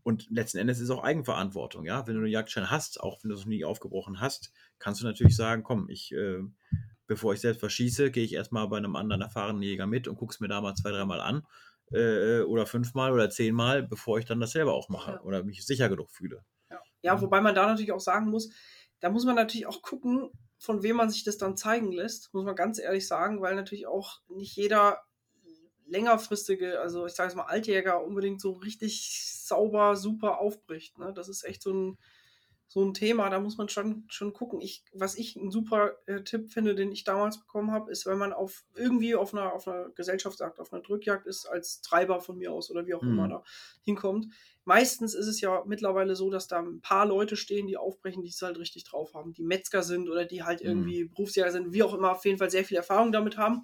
und 0.05 0.29
letzten 0.31 0.59
Endes 0.59 0.79
ist 0.79 0.85
es 0.85 0.91
auch 0.91 1.03
Eigenverantwortung, 1.03 1.87
ja. 1.87 2.07
Wenn 2.07 2.15
du 2.15 2.21
einen 2.21 2.31
Jagdschein 2.31 2.71
hast, 2.71 3.01
auch 3.01 3.23
wenn 3.23 3.31
du 3.31 3.35
es 3.35 3.41
noch 3.41 3.49
nie 3.49 3.65
aufgebrochen 3.65 4.21
hast, 4.21 4.53
kannst 4.79 5.01
du 5.01 5.07
natürlich 5.07 5.37
sagen, 5.37 5.63
komm, 5.63 5.89
ich, 5.89 6.13
äh, 6.13 6.41
bevor 7.07 7.35
ich 7.35 7.41
selbst 7.41 7.61
verschieße, 7.61 8.11
gehe 8.11 8.25
ich 8.25 8.33
erstmal 8.35 8.69
bei 8.69 8.77
einem 8.79 8.97
anderen 8.97 9.23
erfahrenen 9.23 9.63
Jäger 9.63 9.87
mit 9.87 10.09
und 10.09 10.17
gucke 10.17 10.33
es 10.33 10.41
mir 10.41 10.49
da 10.49 10.61
mal 10.61 10.75
zwei, 10.75 10.91
dreimal 10.91 11.21
an. 11.21 11.47
Äh, 11.93 12.41
oder 12.41 12.67
fünfmal 12.67 13.13
oder 13.13 13.29
zehnmal, 13.31 13.83
bevor 13.83 14.19
ich 14.19 14.25
dann 14.25 14.41
das 14.41 14.53
selber 14.53 14.73
auch 14.73 14.89
mache 14.89 15.13
Ja. 15.13 15.21
oder 15.21 15.45
mich 15.45 15.65
sicher 15.67 15.89
genug 15.89 16.11
fühle. 16.11 16.45
Ja. 16.71 16.81
ja, 17.03 17.21
wobei 17.21 17.41
man 17.41 17.55
da 17.55 17.67
natürlich 17.67 17.93
auch 17.93 18.01
sagen 18.01 18.31
muss, 18.31 18.51
da 19.01 19.11
muss 19.11 19.25
man 19.25 19.35
natürlich 19.35 19.67
auch 19.67 19.83
gucken, 19.83 20.31
von 20.59 20.83
wem 20.83 20.97
man 20.97 21.11
sich 21.11 21.25
das 21.25 21.37
dann 21.37 21.57
zeigen 21.59 21.93
lässt, 21.93 22.33
muss 22.33 22.45
man 22.45 22.57
ganz 22.57 22.79
ehrlich 22.79 23.07
sagen, 23.07 23.43
weil 23.43 23.55
natürlich 23.55 23.87
auch 23.87 24.23
nicht 24.29 24.57
jeder 24.57 25.03
längerfristige, 25.87 26.81
also 26.81 27.07
ich 27.07 27.13
sage 27.13 27.29
jetzt 27.29 27.37
mal 27.37 27.45
Altjäger, 27.45 28.03
unbedingt 28.03 28.41
so 28.41 28.53
richtig 28.53 29.43
sauber, 29.45 29.97
super 29.97 30.39
aufbricht. 30.39 30.99
Ne? 30.99 31.13
Das 31.15 31.29
ist 31.29 31.45
echt 31.45 31.63
so 31.63 31.73
ein, 31.73 31.99
so 32.67 32.85
ein 32.85 32.95
Thema, 32.95 33.31
da 33.31 33.39
muss 33.39 33.57
man 33.57 33.69
schon, 33.69 34.05
schon 34.09 34.33
gucken. 34.33 34.61
Ich, 34.61 34.85
was 34.93 35.15
ich 35.17 35.37
einen 35.37 35.51
super 35.53 35.93
äh, 36.07 36.23
Tipp 36.23 36.51
finde, 36.53 36.75
den 36.75 36.91
ich 36.91 37.05
damals 37.05 37.39
bekommen 37.39 37.71
habe, 37.71 37.91
ist, 37.93 38.05
wenn 38.07 38.19
man 38.19 38.33
auf 38.33 38.65
irgendwie 38.75 39.15
auf 39.15 39.33
einer, 39.33 39.53
auf 39.53 39.69
einer 39.69 39.91
Gesellschaftsjagd, 39.91 40.59
auf 40.59 40.73
einer 40.73 40.83
Drückjagd 40.83 41.27
ist, 41.27 41.47
als 41.47 41.83
Treiber 41.83 42.21
von 42.21 42.37
mir 42.39 42.53
aus 42.53 42.71
oder 42.71 42.87
wie 42.87 42.95
auch 42.95 43.07
Mhm. 43.07 43.09
immer 43.09 43.29
da 43.29 43.45
hinkommt. 43.83 44.27
Meistens 44.65 45.15
ist 45.15 45.27
es 45.27 45.41
ja 45.41 45.63
mittlerweile 45.67 46.17
so, 46.17 46.31
dass 46.31 46.49
da 46.49 46.59
ein 46.61 46.81
paar 46.81 47.07
Leute 47.07 47.37
stehen, 47.37 47.67
die 47.67 47.77
aufbrechen, 47.77 48.23
die 48.23 48.31
es 48.31 48.41
halt 48.43 48.59
richtig 48.59 48.85
drauf 48.85 49.15
haben, 49.15 49.33
die 49.35 49.43
Metzger 49.45 49.83
sind 49.83 50.09
oder 50.09 50.25
die 50.25 50.43
halt 50.43 50.61
Mhm. 50.63 50.95
irgendwie 51.01 51.05
Berufsjäger 51.05 51.53
sind, 51.53 51.73
wie 51.73 51.83
auch 51.83 51.95
immer, 51.95 52.13
auf 52.13 52.25
jeden 52.25 52.39
Fall 52.39 52.51
sehr 52.51 52.65
viel 52.65 52.79
Erfahrung 52.79 53.13
damit 53.13 53.37
haben. 53.37 53.63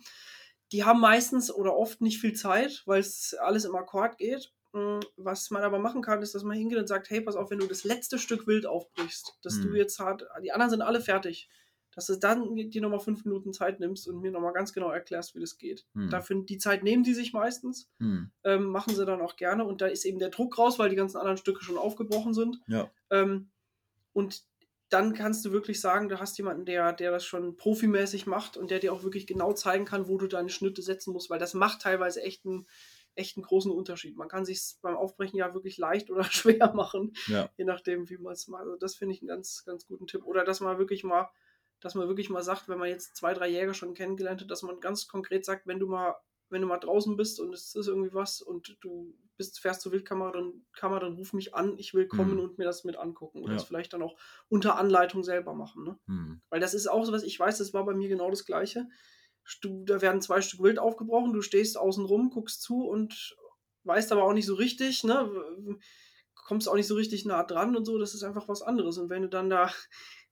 Die 0.72 0.84
haben 0.84 1.00
meistens 1.00 1.50
oder 1.52 1.76
oft 1.76 2.00
nicht 2.00 2.20
viel 2.20 2.34
Zeit, 2.34 2.82
weil 2.86 3.00
es 3.00 3.34
alles 3.34 3.64
im 3.64 3.74
Akkord 3.74 4.18
geht. 4.18 4.52
Mm, 4.72 5.00
Was 5.16 5.50
man 5.50 5.62
aber 5.62 5.78
machen 5.78 6.02
kann, 6.02 6.22
ist, 6.22 6.34
dass 6.34 6.44
man 6.44 6.56
hingeht 6.56 6.78
und 6.78 6.86
sagt, 6.86 7.10
hey, 7.10 7.20
pass 7.20 7.36
auf, 7.36 7.50
wenn 7.50 7.58
du 7.58 7.66
das 7.66 7.84
letzte 7.84 8.18
Stück 8.18 8.46
Wild 8.46 8.66
aufbrichst, 8.66 9.38
dass 9.42 9.60
du 9.60 9.68
Mhm. 9.68 9.76
jetzt 9.76 9.98
hart, 9.98 10.24
die 10.42 10.52
anderen 10.52 10.70
sind 10.70 10.82
alle 10.82 11.00
fertig, 11.00 11.48
dass 11.92 12.06
du 12.06 12.14
dann 12.16 12.54
dir 12.54 12.80
nochmal 12.80 13.00
fünf 13.00 13.24
Minuten 13.24 13.52
Zeit 13.52 13.80
nimmst 13.80 14.06
und 14.06 14.20
mir 14.20 14.30
nochmal 14.30 14.52
ganz 14.52 14.72
genau 14.72 14.90
erklärst, 14.90 15.34
wie 15.34 15.40
das 15.40 15.58
geht. 15.58 15.86
Hm. 15.94 16.08
Dafür, 16.08 16.44
die 16.44 16.58
Zeit 16.58 16.84
nehmen 16.84 17.02
die 17.02 17.14
sich 17.14 17.32
meistens, 17.32 17.90
Hm. 17.98 18.30
ähm, 18.44 18.66
machen 18.66 18.94
sie 18.94 19.04
dann 19.04 19.20
auch 19.20 19.34
gerne 19.34 19.64
und 19.64 19.80
da 19.80 19.86
ist 19.86 20.04
eben 20.04 20.20
der 20.20 20.30
Druck 20.30 20.56
raus, 20.56 20.78
weil 20.78 20.88
die 20.90 20.94
ganzen 20.96 21.16
anderen 21.16 21.36
Stücke 21.36 21.64
schon 21.64 21.76
aufgebrochen 21.78 22.32
sind. 22.32 22.60
Ja. 22.68 22.90
Ähm, 23.10 23.50
und 24.12 24.44
dann 24.88 25.14
kannst 25.14 25.44
du 25.44 25.52
wirklich 25.52 25.80
sagen, 25.80 26.08
du 26.08 26.18
hast 26.20 26.36
jemanden, 26.38 26.64
der, 26.64 26.92
der 26.92 27.10
das 27.10 27.24
schon 27.24 27.56
profimäßig 27.56 28.26
macht 28.26 28.56
und 28.56 28.70
der 28.70 28.78
dir 28.80 28.92
auch 28.92 29.02
wirklich 29.02 29.26
genau 29.26 29.52
zeigen 29.52 29.84
kann, 29.84 30.08
wo 30.08 30.16
du 30.18 30.26
deine 30.28 30.48
Schnitte 30.48 30.82
setzen 30.82 31.12
musst, 31.12 31.28
weil 31.30 31.38
das 31.40 31.54
macht 31.54 31.82
teilweise 31.82 32.22
echt 32.22 32.44
einen, 32.46 32.66
echt 33.14 33.36
einen 33.36 33.44
großen 33.44 33.70
Unterschied. 33.72 34.16
Man 34.16 34.28
kann 34.28 34.44
sich 34.44 34.76
beim 34.82 34.96
Aufbrechen 34.96 35.36
ja 35.38 35.52
wirklich 35.54 35.76
leicht 35.78 36.10
oder 36.10 36.22
schwer 36.30 36.72
machen, 36.74 37.12
Ja. 37.26 37.50
je 37.56 37.64
nachdem, 37.64 38.08
wie 38.08 38.18
man 38.18 38.32
es 38.32 38.48
macht. 38.48 38.62
Also 38.62 38.76
das 38.76 38.94
finde 38.96 39.14
ich 39.14 39.20
einen 39.22 39.28
ganz, 39.28 39.64
ganz 39.64 39.86
guten 39.86 40.06
Tipp. 40.06 40.24
Oder 40.24 40.44
dass 40.44 40.60
man 40.60 40.78
wirklich 40.78 41.04
mal, 41.04 41.28
dass 41.80 41.94
man 41.94 42.08
wirklich 42.08 42.30
mal 42.30 42.42
sagt, 42.42 42.68
wenn 42.68 42.78
man 42.78 42.88
jetzt 42.88 43.16
zwei, 43.16 43.32
drei 43.34 43.48
Jäger 43.48 43.74
schon 43.74 43.94
kennengelernt 43.94 44.40
hat, 44.42 44.50
dass 44.50 44.62
man 44.62 44.80
ganz 44.80 45.08
konkret 45.08 45.44
sagt, 45.44 45.66
wenn 45.66 45.78
du 45.80 45.86
mal 45.86 46.14
wenn 46.52 46.62
du 46.62 46.66
mal 46.66 46.78
draußen 46.78 47.16
bist 47.16 47.38
und 47.38 47.54
es 47.54 47.76
ist 47.76 47.86
irgendwie 47.86 48.12
was 48.12 48.42
und 48.42 48.76
du 48.80 49.16
bist, 49.36 49.60
fährst 49.60 49.82
zur 49.82 49.92
Wildkamera, 49.92 50.32
dann, 50.32 50.66
Kamera, 50.72 50.98
dann 50.98 51.14
ruf 51.14 51.32
mich 51.32 51.54
an, 51.54 51.78
ich 51.78 51.94
will 51.94 52.08
kommen 52.08 52.34
Mhm. 52.34 52.40
und 52.40 52.58
mir 52.58 52.64
das 52.64 52.82
mit 52.82 52.96
angucken. 52.96 53.38
Oder 53.44 53.52
Ja. 53.52 53.58
das 53.58 53.68
vielleicht 53.68 53.92
dann 53.92 54.02
auch 54.02 54.18
unter 54.48 54.76
Anleitung 54.76 55.22
selber 55.22 55.54
machen. 55.54 55.84
Ne? 55.84 55.98
Hm. 56.08 56.40
Weil 56.50 56.58
das 56.58 56.74
ist 56.74 56.88
auch 56.88 57.04
so 57.04 57.12
was, 57.12 57.22
ich 57.22 57.38
weiß, 57.38 57.58
das 57.58 57.72
war 57.72 57.84
bei 57.84 57.94
mir 57.94 58.08
genau 58.08 58.30
das 58.30 58.44
Gleiche. 58.44 58.88
Du, 59.62 59.84
da 59.84 60.00
werden 60.00 60.20
zwei 60.22 60.40
Stück 60.40 60.60
Wild 60.62 60.78
aufgebrochen, 60.78 61.32
du 61.32 61.42
stehst 61.42 61.76
außen 61.76 62.04
rum, 62.04 62.30
guckst 62.30 62.62
zu 62.62 62.86
und 62.86 63.36
weißt 63.84 64.12
aber 64.12 64.24
auch 64.24 64.32
nicht 64.32 64.46
so 64.46 64.54
richtig, 64.54 65.04
ne? 65.04 65.30
Kommst 66.34 66.68
auch 66.68 66.74
nicht 66.74 66.86
so 66.86 66.94
richtig 66.94 67.24
nah 67.24 67.42
dran 67.44 67.76
und 67.76 67.84
so, 67.84 67.98
das 67.98 68.14
ist 68.14 68.22
einfach 68.22 68.48
was 68.48 68.62
anderes. 68.62 68.98
Und 68.98 69.08
wenn 69.10 69.22
du 69.22 69.28
dann 69.28 69.50
da, 69.50 69.72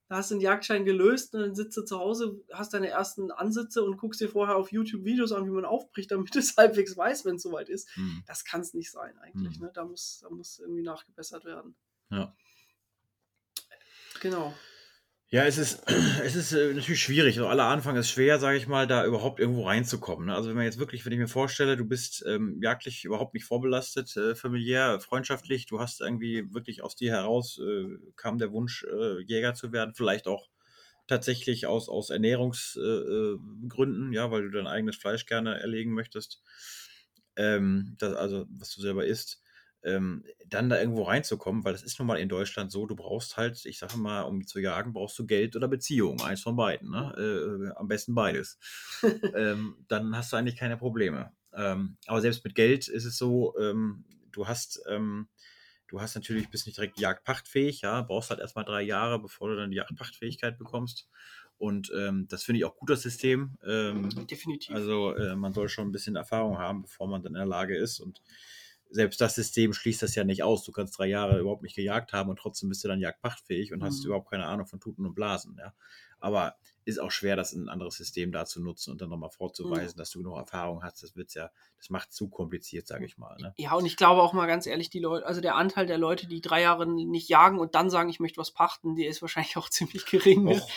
da 0.09 0.17
hast 0.17 0.31
du 0.31 0.35
den 0.35 0.41
Jagdschein 0.41 0.85
gelöst 0.85 1.35
und 1.35 1.41
dann 1.41 1.55
sitzt 1.55 1.77
du 1.77 1.83
zu 1.83 1.99
Hause, 1.99 2.41
hast 2.53 2.75
deine 2.75 2.89
ersten 2.89 3.31
Ansitze 3.31 3.85
und 3.85 3.97
guckst 3.99 4.21
dir 4.21 4.29
vorher 4.29 4.57
auf 4.57 4.73
YouTube 4.73 5.05
Videos 5.05 5.33
an, 5.33 5.47
wie 5.47 5.51
man 5.51 5.65
aufbricht, 5.65 6.11
damit 6.11 6.33
du 6.35 6.39
es 6.39 6.57
halbwegs 6.57 6.97
weißt, 6.97 7.25
wenn 7.25 7.37
es 7.37 7.43
soweit 7.43 7.69
ist. 7.69 7.95
Hm. 7.95 8.23
Das 8.27 8.45
kann 8.45 8.61
es 8.63 8.75
nicht 8.75 8.91
sein 8.91 9.17
eigentlich, 9.19 9.57
Hm. 9.57 9.63
ne? 9.65 9.71
Da 9.75 9.85
muss, 9.85 10.21
da 10.23 10.31
muss 10.31 10.59
irgendwie 10.59 10.83
nachgebessert 10.83 11.45
werden. 11.45 11.77
Ja. 12.11 12.35
Genau. 14.21 14.53
Ja, 15.31 15.45
es 15.45 15.59
ist, 15.59 15.83
es 16.25 16.35
ist 16.37 16.53
äh, 16.53 16.73
natürlich 16.73 17.03
schwierig. 17.03 17.37
Also 17.37 17.49
aller 17.49 17.65
Anfang 17.67 17.97
ist 17.97 18.09
schwer, 18.11 18.39
sage 18.39 18.57
ich 18.57 18.67
mal, 18.67 18.87
da 18.87 19.05
überhaupt 19.05 19.41
irgendwo 19.41 19.67
reinzukommen. 19.67 20.27
Ne? 20.27 20.35
Also 20.35 20.49
wenn 20.49 20.57
man 20.57 20.65
jetzt 20.65 20.79
wirklich, 20.79 21.05
wenn 21.05 21.13
ich 21.13 21.19
mir 21.19 21.29
vorstelle, 21.29 21.77
du 21.77 21.85
bist 21.85 22.25
ähm, 22.27 22.59
jagdlich 22.63 23.05
überhaupt 23.05 23.35
nicht 23.35 23.45
vorbelastet, 23.45 24.17
äh, 24.17 24.35
familiär, 24.35 25.01
freundschaftlich, 25.01 25.67
du 25.67 25.81
hast 25.81 26.01
irgendwie 26.01 26.53
wirklich 26.55 26.83
aus 26.83 26.97
dir 26.97 27.13
heraus 27.13 27.59
äh, 27.59 27.85
kam 28.17 28.39
der 28.39 28.53
Wunsch, 28.53 28.85
äh, 28.85 29.21
Jäger 29.23 29.55
zu 29.55 29.71
werden, 29.73 29.95
vielleicht 29.95 30.27
auch 30.27 30.49
tatsächlich 31.07 31.67
aus, 31.67 31.89
aus 31.89 32.11
Ernährungsgründen, 32.11 33.65
äh, 33.65 33.69
Gründen, 33.69 34.13
ja, 34.13 34.31
weil 34.31 34.43
du 34.45 34.51
dein 34.51 34.67
eigenes 34.67 34.97
Fleisch 34.97 35.27
gerne 35.27 35.59
erlegen 35.61 35.93
möchtest. 35.93 36.43
Ähm, 37.37 37.97
das, 37.99 38.15
also, 38.15 38.47
was 38.51 38.75
du 38.75 38.81
selber 38.81 39.05
isst 39.07 39.43
ähm, 39.89 40.25
dann 40.47 40.69
da 40.69 40.79
irgendwo 40.79 41.03
reinzukommen, 41.03 41.65
weil 41.65 41.73
das 41.73 41.83
ist 41.83 41.99
nun 41.99 42.07
mal 42.07 42.19
in 42.19 42.29
Deutschland 42.29 42.71
so, 42.71 42.87
du 42.87 42.97
brauchst 42.97 43.37
halt, 43.37 43.65
ich 43.67 43.79
sage 43.79 43.99
mal, 43.99 44.23
um 44.23 44.47
zu 44.47 44.61
jagen, 44.61 44.93
brauchst 44.93 45.19
du 45.19 45.27
Geld 45.27 45.57
oder 45.57 45.69
Beziehung, 45.69 46.21
eins 46.23 46.43
von 46.43 46.57
beiden, 46.57 46.91
ne? 46.91 47.15
äh, 47.17 47.79
am 47.79 47.89
besten 47.89 48.15
beides. 48.15 48.59
ähm, 49.35 49.77
dann 49.89 50.17
hast 50.17 50.33
du 50.33 50.37
eigentlich 50.37 50.57
keine 50.57 50.77
Probleme. 50.77 51.33
Ähm, 51.53 51.97
aber 52.07 52.21
selbst 52.21 52.45
mit 52.45 52.55
Geld 52.55 52.89
ist 52.89 53.05
es 53.05 53.17
so, 53.17 53.55
ähm, 53.59 54.05
du 54.33 54.47
hast, 54.47 54.81
ähm, 54.89 55.29
du 55.89 56.01
hast 56.01 56.15
natürlich, 56.15 56.49
bist 56.51 56.67
nicht 56.67 56.77
direkt 56.77 56.99
jagdpachtfähig, 56.99 57.83
ja, 57.83 58.03
brauchst 58.03 58.31
halt 58.31 58.41
erstmal 58.41 58.65
drei 58.65 58.83
Jahre, 58.83 59.19
bevor 59.19 59.49
du 59.49 59.57
dann 59.57 59.71
die 59.71 59.79
Jagdpachtfähigkeit 59.79 60.59
bekommst. 60.59 61.09
Und 61.59 61.91
ähm, 61.97 62.27
das 62.29 62.45
finde 62.45 62.61
ich 62.61 62.65
auch 62.65 62.77
gut, 62.77 62.91
das 62.91 63.03
System. 63.03 63.59
Ähm, 63.67 64.09
Definitiv. 64.27 64.75
also 64.75 65.15
äh, 65.15 65.35
man 65.35 65.53
soll 65.53 65.69
schon 65.69 65.89
ein 65.89 65.93
bisschen 65.93 66.15
Erfahrung 66.15 66.59
haben, 66.59 66.83
bevor 66.83 67.09
man 67.09 67.23
dann 67.23 67.33
in 67.33 67.39
der 67.39 67.47
Lage 67.47 67.77
ist. 67.77 67.99
Und 67.99 68.23
selbst 68.91 69.21
das 69.21 69.35
System 69.35 69.73
schließt 69.73 70.03
das 70.03 70.15
ja 70.15 70.25
nicht 70.25 70.43
aus. 70.43 70.65
Du 70.65 70.73
kannst 70.73 70.99
drei 70.99 71.07
Jahre 71.07 71.39
überhaupt 71.39 71.63
nicht 71.63 71.77
gejagt 71.77 72.13
haben 72.13 72.31
und 72.31 72.39
trotzdem 72.39 72.69
bist 72.69 72.83
du 72.85 72.89
dann 72.89 73.01
jagdpachtfähig 73.01 73.73
und 73.73 73.83
hast 73.83 74.01
Mhm. 74.01 74.07
überhaupt 74.07 74.31
keine 74.31 74.47
Ahnung 74.47 74.67
von 74.67 74.81
Tuten 74.81 75.05
und 75.05 75.15
Blasen. 75.15 75.57
Ja. 75.59 75.75
Aber 76.21 76.57
ist 76.85 76.99
auch 76.99 77.11
schwer, 77.11 77.37
das 77.37 77.53
in 77.53 77.65
ein 77.65 77.69
anderes 77.69 77.97
System 77.97 78.33
da 78.33 78.47
zu 78.47 78.63
nutzen 78.63 78.91
und 78.91 79.01
dann 79.03 79.11
nochmal 79.11 79.31
vorzuweisen, 79.31 79.99
dass 79.99 80.11
du 80.11 80.19
genug 80.21 80.39
Erfahrung 80.39 80.83
hast. 80.83 81.03
Das 81.03 81.15
wird's 81.17 81.35
ja, 81.35 81.51
das 81.77 81.91
macht 81.91 82.13
zu 82.13 82.29
kompliziert, 82.29 82.87
sage 82.87 83.05
ich 83.05 83.19
mal. 83.19 83.37
Ne? 83.39 83.53
Ja, 83.59 83.75
und 83.75 83.85
ich 83.85 83.97
glaube 83.97 84.23
auch 84.23 84.33
mal 84.33 84.47
ganz 84.47 84.67
ehrlich, 84.67 84.89
die 84.89 84.99
Leute, 85.01 85.27
also 85.27 85.41
der 85.43 85.55
Anteil 85.55 85.87
der 85.87 85.99
Leute, 85.99 86.27
die 86.27 86.41
drei 86.41 86.63
Jahre 86.63 86.87
nicht 86.87 87.29
jagen 87.29 87.59
und 87.59 87.75
dann 87.75 87.91
sagen, 87.91 88.09
ich 88.09 88.21
möchte 88.21 88.39
was 88.39 88.53
pachten, 88.53 88.97
der 88.97 89.09
ist 89.09 89.21
wahrscheinlich 89.21 89.57
auch 89.59 89.69
ziemlich 89.69 90.07
gering. 90.07 90.45
Ne? 90.45 90.53
Och, 90.53 90.69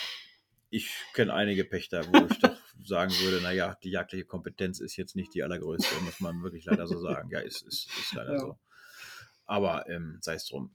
ich 0.70 0.90
kenne 1.14 1.34
einige 1.34 1.64
Pächter, 1.64 2.06
wo 2.12 2.26
ich 2.30 2.40
doch 2.40 2.56
sagen 2.84 3.12
würde, 3.22 3.42
naja, 3.42 3.78
die 3.84 3.90
jagdliche 3.92 4.26
Kompetenz 4.26 4.80
ist 4.80 4.96
jetzt 4.98 5.16
nicht 5.16 5.34
die 5.34 5.44
allergrößte, 5.44 5.96
muss 6.04 6.20
man 6.20 6.42
wirklich 6.44 6.66
leider 6.66 6.88
so 6.88 7.00
sagen. 7.00 7.30
Ja, 7.32 7.40
ist, 7.40 7.62
ist, 7.64 7.88
ist 8.00 8.14
leider 8.14 8.34
Ja. 8.34 8.40
so. 8.40 8.58
Aber 9.46 9.90
ähm, 9.90 10.18
sei 10.22 10.36
es 10.36 10.46
drum. 10.48 10.72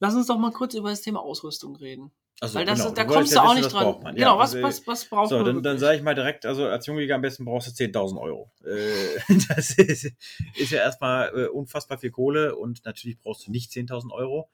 Lass 0.00 0.14
uns 0.14 0.26
doch 0.26 0.38
mal 0.38 0.52
kurz 0.52 0.74
über 0.74 0.90
das 0.90 1.00
Thema 1.00 1.20
Ausrüstung 1.20 1.76
reden. 1.76 2.10
Also, 2.40 2.58
Weil 2.58 2.66
das, 2.66 2.80
genau, 2.80 2.90
da 2.92 3.04
du 3.04 3.12
kommst 3.12 3.30
du 3.30 3.36
ja 3.36 3.42
auch 3.42 3.54
wissen, 3.54 3.64
nicht 3.66 3.74
was 3.74 4.00
dran. 4.00 4.14
Genau, 4.16 4.32
Ja, 4.32 4.38
was, 4.38 4.54
also, 4.54 4.66
was, 4.66 4.86
was 4.88 5.04
braucht 5.04 5.28
So, 5.28 5.36
man? 5.36 5.46
dann, 5.46 5.62
dann 5.62 5.78
sage 5.78 5.96
ich 5.96 6.02
mal 6.02 6.16
direkt, 6.16 6.44
also 6.44 6.66
als 6.66 6.86
Jungjäger 6.86 7.14
am 7.14 7.22
besten 7.22 7.44
brauchst 7.44 7.68
du 7.68 7.84
10.000 7.84 8.20
Euro. 8.20 8.50
Äh, 8.64 9.20
das 9.48 9.78
ist, 9.78 10.10
ist 10.56 10.70
ja 10.72 10.78
erstmal 10.78 11.28
äh, 11.38 11.46
unfassbar 11.46 11.98
viel 11.98 12.10
Kohle 12.10 12.56
und 12.56 12.84
natürlich 12.84 13.20
brauchst 13.20 13.46
du 13.46 13.52
nicht 13.52 13.70
10.000 13.70 14.10
Euro. 14.10 14.50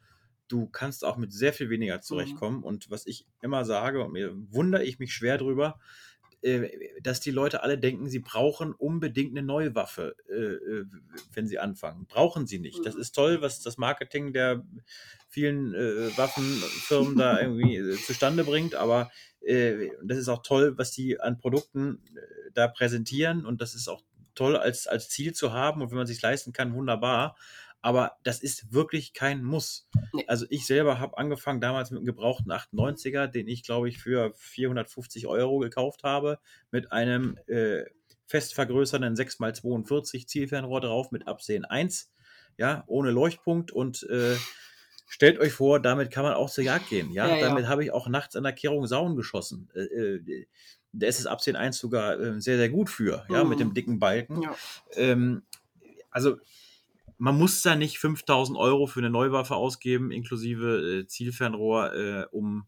Du 0.49 0.67
kannst 0.67 1.03
auch 1.03 1.17
mit 1.17 1.33
sehr 1.33 1.55
viel 1.55 1.71
weniger 1.71 2.01
zurechtkommen. 2.03 2.63
Und 2.63 2.91
was 2.91 3.07
ich 3.07 3.27
immer 3.41 3.65
sage, 3.65 4.03
und 4.05 4.13
mir 4.13 4.33
wundere 4.51 4.85
ich 4.85 4.99
mich 4.99 5.15
schwer 5.15 5.39
drüber, 5.39 5.79
dass 7.03 7.21
die 7.21 7.31
Leute 7.33 7.63
alle 7.63 7.79
denken, 7.79 8.09
sie 8.09 8.21
brauchen 8.21 8.73
unbedingt 8.73 9.37
eine 9.37 9.45
neue 9.45 9.75
Waffe, 9.75 10.15
äh, 10.29 10.35
äh, 10.35 10.85
wenn 11.33 11.47
sie 11.49 11.59
anfangen. 11.59 12.07
Brauchen 12.07 12.47
sie 12.47 12.59
nicht. 12.59 12.85
Das 12.87 12.95
Mhm. 12.95 13.01
ist 13.01 13.13
toll, 13.13 13.41
was 13.43 13.61
das 13.61 13.77
Marketing 13.77 14.33
der 14.33 14.65
vielen 15.29 15.75
äh, 15.75 16.17
Waffenfirmen 16.17 17.17
da 17.17 17.41
irgendwie 17.41 17.77
äh, 17.77 17.97
zustande 17.97 18.45
bringt, 18.45 18.75
aber 18.75 19.11
äh, 19.41 19.91
das 20.05 20.19
ist 20.19 20.29
auch 20.29 20.43
toll, 20.43 20.79
was 20.79 20.93
die 20.93 21.21
an 21.21 21.39
Produkten 21.39 22.03
äh, 22.15 22.51
da 22.55 22.69
präsentieren 22.69 23.45
und 23.45 23.61
das 23.61 23.75
ist 23.75 23.89
auch 23.89 24.03
toll 24.35 24.57
als, 24.57 24.87
als 24.87 25.09
Ziel 25.09 25.33
zu 25.35 25.53
haben 25.53 25.83
und 25.83 25.91
wenn 25.91 25.99
man 25.99 26.07
sich 26.07 26.23
leisten 26.23 26.53
kann, 26.53 26.73
wunderbar. 26.75 27.37
Aber 27.81 28.17
das 28.25 28.41
ist 28.43 28.73
wirklich 28.73 29.13
kein 29.13 29.43
Muss. 29.45 29.89
Nee. 30.13 30.25
Also 30.27 30.47
ich 30.51 30.67
selber 30.67 30.99
habe 30.99 31.17
angefangen 31.17 31.61
damals 31.61 31.91
mit 31.91 31.99
einem 31.99 32.07
gebrauchten 32.07 32.51
98er, 32.51 33.29
den 33.29 33.47
ich 33.49 33.63
glaube 33.63 33.89
ich 33.89 33.99
für 33.99 34.33
450 34.37 35.27
Euro 35.27 35.59
gekauft 35.59 36.03
habe, 36.03 36.39
mit 36.73 36.91
einem 36.93 37.39
äh, 37.47 37.85
fest 38.27 38.55
vergrößernden 38.55 39.15
6x42 39.15 40.27
Zielfernrohr 40.27 40.81
drauf 40.81 41.11
mit 41.13 41.27
Absehen 41.29 41.65
1, 41.65 42.11
ja, 42.59 42.85
ohne 42.89 43.11
Leuchtpunkt 43.11 43.71
und 43.71 44.03
äh, 44.11 44.37
stellt 45.07 45.39
euch 45.39 45.53
vor, 45.53 45.81
damit 45.81 46.11
kann 46.11 46.25
man 46.25 46.35
auch 46.35 46.51
zur 46.51 46.65
Jagd 46.65 46.91
gehen, 46.91 47.11
ja, 47.13 47.27
Ja, 47.29 47.37
ja. 47.37 47.49
damit 47.49 47.69
habe 47.69 47.85
ich 47.85 47.93
auch 47.93 48.09
nachts 48.09 48.37
an 48.37 48.43
der 48.43 48.53
Kehrung 48.53 48.87
Sauen 48.87 49.17
geschossen. 49.17 49.71
Äh, 49.75 49.81
äh, 49.83 50.47
da 50.93 51.07
ist 51.07 51.19
das 51.21 51.27
Absehen 51.27 51.55
1 51.57 51.79
sogar 51.79 52.19
äh, 52.19 52.41
sehr, 52.41 52.57
sehr 52.57 52.69
gut 52.71 52.91
für, 52.91 53.25
ja, 53.31 53.45
mit 53.45 53.59
Mhm. 53.59 53.63
dem 53.63 53.75
dicken 53.75 53.99
Balken. 53.99 54.43
Ja. 54.43 54.57
Ähm, 54.97 55.43
also 56.11 56.37
man 57.19 57.37
muss 57.37 57.63
da 57.63 57.75
nicht 57.75 57.99
5000 57.99 58.57
Euro 58.57 58.87
für 58.87 59.01
eine 59.01 59.11
Neuwaffe 59.11 59.57
ausgeben, 59.57 60.11
inklusive 60.11 61.01
äh, 61.01 61.07
Zielfernrohr, 61.07 61.95
äh, 61.95 62.27
um, 62.31 62.67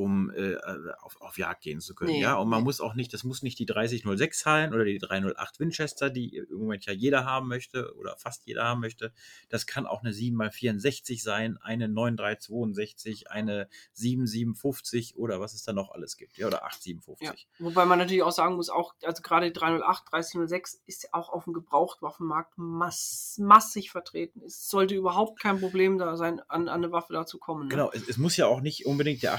um 0.00 0.30
äh, 0.30 0.56
auf, 1.00 1.20
auf 1.20 1.36
Jagd 1.36 1.60
gehen 1.60 1.80
zu 1.80 1.94
können. 1.94 2.12
Nee, 2.12 2.22
ja, 2.22 2.36
und 2.36 2.48
man 2.48 2.60
nee. 2.60 2.64
muss 2.64 2.80
auch 2.80 2.94
nicht, 2.94 3.12
das 3.12 3.22
muss 3.22 3.42
nicht 3.42 3.58
die 3.58 3.66
3006 3.66 4.40
sein 4.40 4.72
oder 4.72 4.84
die 4.84 4.98
308 4.98 5.60
Winchester, 5.60 6.08
die 6.08 6.38
im 6.38 6.58
Moment 6.58 6.86
ja 6.86 6.94
jeder 6.94 7.26
haben 7.26 7.48
möchte 7.48 7.94
oder 7.96 8.16
fast 8.16 8.46
jeder 8.46 8.64
haben 8.64 8.80
möchte. 8.80 9.12
Das 9.50 9.66
kann 9.66 9.86
auch 9.86 10.02
eine 10.02 10.12
7x64 10.12 11.22
sein, 11.22 11.58
eine 11.58 11.86
9362, 11.88 13.30
eine 13.30 13.68
7750 13.92 15.16
oder 15.16 15.38
was 15.38 15.52
es 15.52 15.64
da 15.64 15.74
noch 15.74 15.90
alles 15.90 16.16
gibt. 16.16 16.38
Ja, 16.38 16.46
oder 16.46 16.64
857. 16.64 17.28
Ja. 17.28 17.66
Wobei 17.66 17.84
man 17.84 17.98
natürlich 17.98 18.22
auch 18.22 18.32
sagen 18.32 18.56
muss, 18.56 18.70
auch, 18.70 18.94
also 19.02 19.20
gerade 19.22 19.52
308, 19.52 20.04
3006 20.10 20.82
ist 20.86 21.12
auch 21.12 21.28
auf 21.28 21.44
dem 21.44 21.52
Gebrauchtwaffenmarkt 21.52 22.56
mass 22.56 23.36
massig 23.38 23.90
vertreten. 23.90 24.40
Es 24.46 24.70
sollte 24.70 24.94
überhaupt 24.94 25.38
kein 25.40 25.60
Problem 25.60 25.98
da 25.98 26.16
sein, 26.16 26.40
an, 26.48 26.68
an 26.68 26.84
eine 26.84 26.90
Waffe 26.90 27.12
da 27.12 27.26
zu 27.26 27.38
kommen. 27.38 27.64
Ne? 27.64 27.68
Genau, 27.68 27.90
es, 27.92 28.08
es 28.08 28.16
muss 28.16 28.38
ja 28.38 28.46
auch 28.46 28.62
nicht 28.62 28.86
unbedingt 28.86 29.22
der 29.22 29.34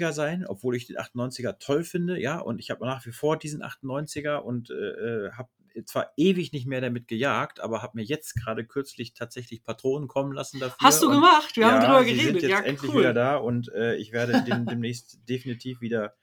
98er 0.00 0.12
sein, 0.12 0.46
obwohl 0.46 0.76
ich 0.76 0.86
den 0.86 0.96
98er 0.96 1.58
toll 1.58 1.84
finde, 1.84 2.20
ja, 2.20 2.38
und 2.38 2.58
ich 2.58 2.70
habe 2.70 2.84
nach 2.84 3.04
wie 3.06 3.12
vor 3.12 3.38
diesen 3.38 3.62
98er 3.62 4.36
und 4.36 4.70
äh, 4.70 5.30
habe 5.32 5.50
zwar 5.84 6.12
ewig 6.16 6.52
nicht 6.52 6.66
mehr 6.66 6.80
damit 6.80 7.06
gejagt, 7.08 7.60
aber 7.60 7.82
habe 7.82 7.98
mir 7.98 8.04
jetzt 8.04 8.34
gerade 8.34 8.64
kürzlich 8.64 9.14
tatsächlich 9.14 9.62
Patronen 9.62 10.08
kommen 10.08 10.32
lassen 10.32 10.58
dafür. 10.58 10.76
Hast 10.80 11.02
du 11.02 11.06
und, 11.06 11.14
gemacht? 11.14 11.56
Wir 11.56 11.70
haben 11.70 11.80
drüber 11.84 12.04
sie 12.04 12.10
geredet. 12.10 12.40
Sind 12.40 12.42
jetzt 12.42 12.50
ja, 12.50 12.60
endlich 12.60 12.92
cool. 12.92 13.00
wieder 13.00 13.14
da 13.14 13.36
und 13.36 13.72
äh, 13.72 13.94
ich 13.96 14.12
werde 14.12 14.42
den 14.42 14.66
demnächst 14.66 15.20
definitiv 15.28 15.80
wieder 15.80 16.14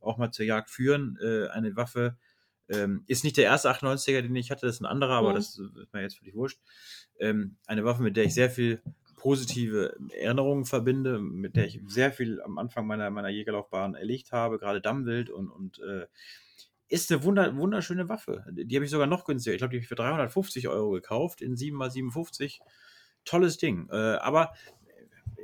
auch 0.00 0.18
mal 0.18 0.30
zur 0.30 0.44
Jagd 0.44 0.70
führen. 0.70 1.18
Äh, 1.22 1.48
eine 1.48 1.76
Waffe 1.76 2.16
ähm, 2.68 3.04
ist 3.06 3.22
nicht 3.22 3.36
der 3.36 3.44
erste 3.44 3.70
98er, 3.70 4.22
den 4.22 4.34
ich 4.34 4.50
hatte, 4.50 4.66
das 4.66 4.76
ist 4.76 4.80
ein 4.80 4.86
anderer, 4.86 5.14
aber 5.14 5.30
Mhm. 5.30 5.34
das 5.36 5.58
ist 5.58 5.92
mir 5.92 6.02
jetzt 6.02 6.18
völlig 6.18 6.34
wurscht. 6.34 6.60
Ähm, 7.20 7.56
eine 7.66 7.84
Waffe, 7.84 8.02
mit 8.02 8.16
der 8.16 8.24
ich 8.24 8.34
sehr 8.34 8.50
viel 8.50 8.82
positive 9.16 9.96
Erinnerungen 10.10 10.64
verbinde, 10.64 11.18
mit 11.18 11.56
der 11.56 11.66
ich 11.66 11.80
sehr 11.86 12.12
viel 12.12 12.40
am 12.42 12.58
Anfang 12.58 12.86
meiner, 12.86 13.10
meiner 13.10 13.30
Jägerlaufbahn 13.30 13.94
erlegt 13.94 14.32
habe, 14.32 14.58
gerade 14.58 14.80
Dammwild 14.80 15.30
und, 15.30 15.50
und 15.50 15.78
äh, 15.80 16.06
ist 16.88 17.10
eine 17.10 17.24
wunder, 17.24 17.56
wunderschöne 17.56 18.08
Waffe. 18.08 18.44
Die 18.50 18.76
habe 18.76 18.84
ich 18.84 18.90
sogar 18.90 19.06
noch 19.06 19.24
günstiger. 19.24 19.54
Ich 19.54 19.58
glaube, 19.58 19.72
die 19.72 19.78
habe 19.78 19.82
ich 19.82 19.88
für 19.88 19.96
350 19.96 20.68
Euro 20.68 20.90
gekauft 20.90 21.40
in 21.40 21.56
7x57. 21.56 22.60
Tolles 23.24 23.58
Ding. 23.58 23.88
Äh, 23.90 23.96
aber 23.96 24.52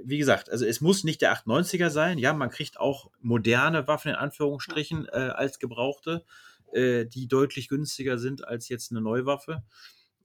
wie 0.05 0.19
gesagt, 0.19 0.51
also 0.51 0.65
es 0.65 0.81
muss 0.81 1.05
nicht 1.05 1.23
der 1.23 1.35
890er 1.35 1.91
sein. 1.91 2.19
Ja, 2.19 2.33
man 2.33 2.51
kriegt 2.51 2.79
auch 2.79 3.11
moderne 3.21 3.89
Waffen 3.89 4.11
in 4.11 4.15
Anführungsstrichen 4.15 5.07
äh, 5.07 5.33
als 5.35 5.59
gebrauchte, 5.59 6.25
äh, 6.73 7.07
die 7.07 7.29
deutlich 7.29 7.69
günstiger 7.69 8.19
sind 8.19 8.47
als 8.47 8.69
jetzt 8.69 8.91
eine 8.91 9.01
Neuwaffe. 9.01 9.63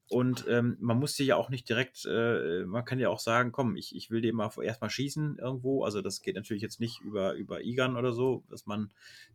Und 0.09 0.45
ähm, 0.47 0.77
man 0.79 0.97
muss 0.97 1.15
sich 1.15 1.27
ja 1.27 1.35
auch 1.35 1.49
nicht 1.49 1.67
direkt, 1.67 2.05
äh, 2.05 2.63
man 2.65 2.85
kann 2.85 2.97
ja 2.99 3.09
auch 3.09 3.19
sagen, 3.19 3.51
komm, 3.51 3.75
ich, 3.75 3.93
ich 3.93 4.09
will 4.09 4.21
den 4.21 4.35
mal 4.35 4.49
erstmal 4.61 4.89
schießen 4.89 5.37
irgendwo. 5.37 5.83
Also 5.83 6.01
das 6.01 6.21
geht 6.21 6.35
natürlich 6.35 6.63
jetzt 6.63 6.79
nicht 6.79 7.01
über, 7.01 7.33
über 7.33 7.61
IGAN 7.61 7.97
oder 7.97 8.13
so, 8.13 8.43
dass 8.49 8.65
man 8.65 8.91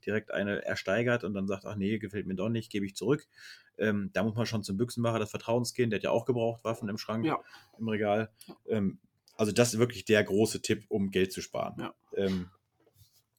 direkt 0.06 0.30
eine 0.30 0.64
ersteigert 0.64 1.24
und 1.24 1.34
dann 1.34 1.46
sagt, 1.46 1.66
ach 1.66 1.76
nee, 1.76 1.98
gefällt 1.98 2.26
mir 2.26 2.36
doch 2.36 2.48
nicht, 2.48 2.70
gebe 2.70 2.86
ich 2.86 2.96
zurück. 2.96 3.26
Ähm, 3.76 4.10
da 4.14 4.22
muss 4.22 4.34
man 4.34 4.46
schon 4.46 4.62
zum 4.62 4.78
Büchsenmacher 4.78 5.18
das 5.18 5.30
Vertrauens 5.30 5.74
gehen, 5.74 5.90
der 5.90 5.98
hat 5.98 6.04
ja 6.04 6.10
auch 6.10 6.24
gebraucht 6.24 6.64
Waffen 6.64 6.88
im 6.88 6.96
Schrank, 6.98 7.26
Ja. 7.26 7.38
im 7.78 7.88
Regal. 7.88 8.30
Ähm, 8.66 8.98
also 9.36 9.52
das 9.52 9.74
ist 9.74 9.78
wirklich 9.78 10.04
der 10.04 10.24
große 10.24 10.62
Tipp, 10.62 10.84
um 10.88 11.10
Geld 11.10 11.32
zu 11.32 11.42
sparen. 11.42 11.74
Ja. 11.78 11.94
Ähm, 12.16 12.48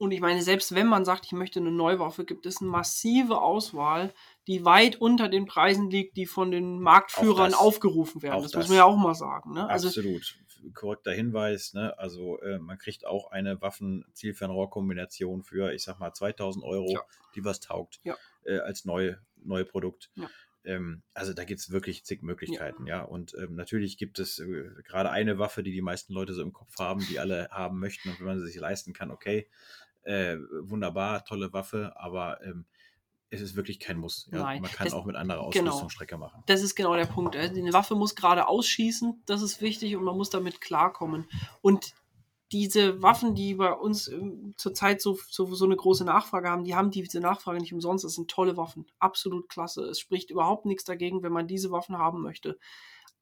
Und 0.04 0.12
ich 0.12 0.20
meine, 0.20 0.42
selbst 0.42 0.76
wenn 0.76 0.88
man 0.88 1.06
sagt, 1.06 1.26
ich 1.28 1.32
möchte 1.32 1.62
eine 1.62 1.72
Neuwaffe, 1.72 2.26
gibt 2.26 2.46
es 2.46 2.60
eine 2.60 2.70
massive 2.70 3.42
Auswahl, 3.42 4.14
die 4.48 4.66
weit 4.66 5.00
unter 5.00 5.30
den 5.30 5.46
Preisen 5.46 5.90
liegt, 5.90 6.18
die 6.18 6.26
von 6.26 6.52
den 6.52 6.82
Marktführern 6.82 7.52
das. 7.52 7.60
aufgerufen 7.60 8.22
werden. 8.22 8.42
Das, 8.44 8.52
das. 8.52 8.64
muss 8.64 8.68
man 8.68 8.78
ja 8.80 8.84
auch 8.84 8.98
mal 8.98 9.16
sagen. 9.16 9.54
Ne? 9.54 9.66
Also, 9.70 9.88
Absolut. 9.88 10.38
Korrekter 10.74 11.14
Hinweis. 11.14 11.74
Ne? 11.74 11.98
Also 11.98 12.38
äh, 12.42 12.60
man 12.60 12.78
kriegt 12.78 13.06
auch 13.06 13.32
eine 13.32 13.62
Waffen-Zielfernrohr-Kombination 13.62 15.44
für, 15.44 15.72
ich 15.74 15.84
sag 15.84 16.00
mal, 16.00 16.12
2000 16.14 16.66
Euro, 16.66 16.92
Ja. 16.92 17.02
die 17.36 17.46
was 17.46 17.62
taugt, 17.62 18.02
Ja. 18.04 18.18
äh, 18.44 18.60
als 18.60 18.84
neue, 18.84 19.22
neue 19.42 19.64
Produkt. 19.64 20.12
Ja. 20.16 20.30
Ähm, 20.66 21.02
also 21.14 21.34
da 21.34 21.44
gibt 21.44 21.60
es 21.60 21.72
wirklich 21.72 22.06
zig 22.06 22.22
Möglichkeiten, 22.22 22.88
ja. 22.88 23.02
Und 23.04 23.36
ähm, 23.38 23.56
natürlich 23.56 23.98
gibt 23.98 24.20
es 24.20 24.40
äh, 24.40 24.70
gerade 24.86 25.12
eine 25.12 25.38
Waffe, 25.38 25.64
die 25.64 25.72
die 25.72 25.82
meisten 25.82 26.14
Leute 26.14 26.34
so 26.34 26.42
im 26.42 26.54
Kopf 26.54 26.78
haben, 26.80 27.06
die 27.10 27.20
alle 27.20 27.50
haben 27.52 27.80
möchten. 27.80 28.10
Und 28.10 28.20
wenn 28.20 28.28
man 28.28 28.40
sie 28.40 28.48
sich 28.48 28.56
leisten 28.60 28.94
kann, 28.94 29.12
okay, 29.12 29.48
äh, 30.04 30.38
wunderbar, 30.62 31.26
tolle 31.26 31.52
Waffe, 31.54 31.94
aber 31.96 32.42
ähm, 32.44 32.66
es 33.30 33.42
ist 33.42 33.56
wirklich 33.56 33.80
kein 33.80 33.98
Muss. 33.98 34.30
Ja? 34.32 34.44
Man 34.44 34.64
kann 34.64 34.86
das- 34.86 34.94
auch 34.94 35.06
mit 35.06 35.16
anderer 35.16 35.50
genau. 35.50 35.72
Ausrüstung 35.72 35.90
Strecke 35.90 36.18
machen. 36.18 36.44
das 36.46 36.62
ist 36.62 36.76
genau 36.76 36.96
der 36.96 37.06
Punkt. 37.06 37.36
Also 37.36 37.60
Eine 37.60 37.74
Waffe 37.74 37.96
muss 37.96 38.16
gerade 38.16 38.48
ausschießen, 38.48 39.24
das 39.26 39.42
ist 39.42 39.62
wichtig 39.62 39.96
und 39.96 40.04
man 40.04 40.16
muss 40.16 40.30
damit 40.30 40.62
klarkommen. 40.62 41.26
Und 41.62 41.94
diese 42.52 43.02
Waffen, 43.02 43.34
die 43.34 43.56
bei 43.56 43.74
uns 43.74 44.08
ähm, 44.08 44.54
zurzeit 44.58 45.02
so, 45.02 45.18
so, 45.28 45.52
so 45.56 45.66
eine 45.66 45.76
große 45.76 46.06
Nachfrage 46.06 46.50
haben, 46.50 46.64
die 46.64 46.76
haben 46.76 46.92
diese 46.92 47.20
Nachfrage 47.20 47.60
nicht 47.60 47.74
umsonst. 47.74 48.06
Das 48.06 48.14
sind 48.14 48.30
tolle 48.30 48.58
Waffen. 48.58 48.86
Absolut 49.00 49.50
klasse. 49.50 49.86
Es 49.86 50.00
spricht 50.00 50.30
überhaupt 50.30 50.66
nichts 50.66 50.84
dagegen, 50.84 51.24
wenn 51.24 51.34
man 51.34 51.48
diese 51.48 51.72
Waffen 51.72 51.98
haben 51.98 52.22
möchte. 52.22 52.60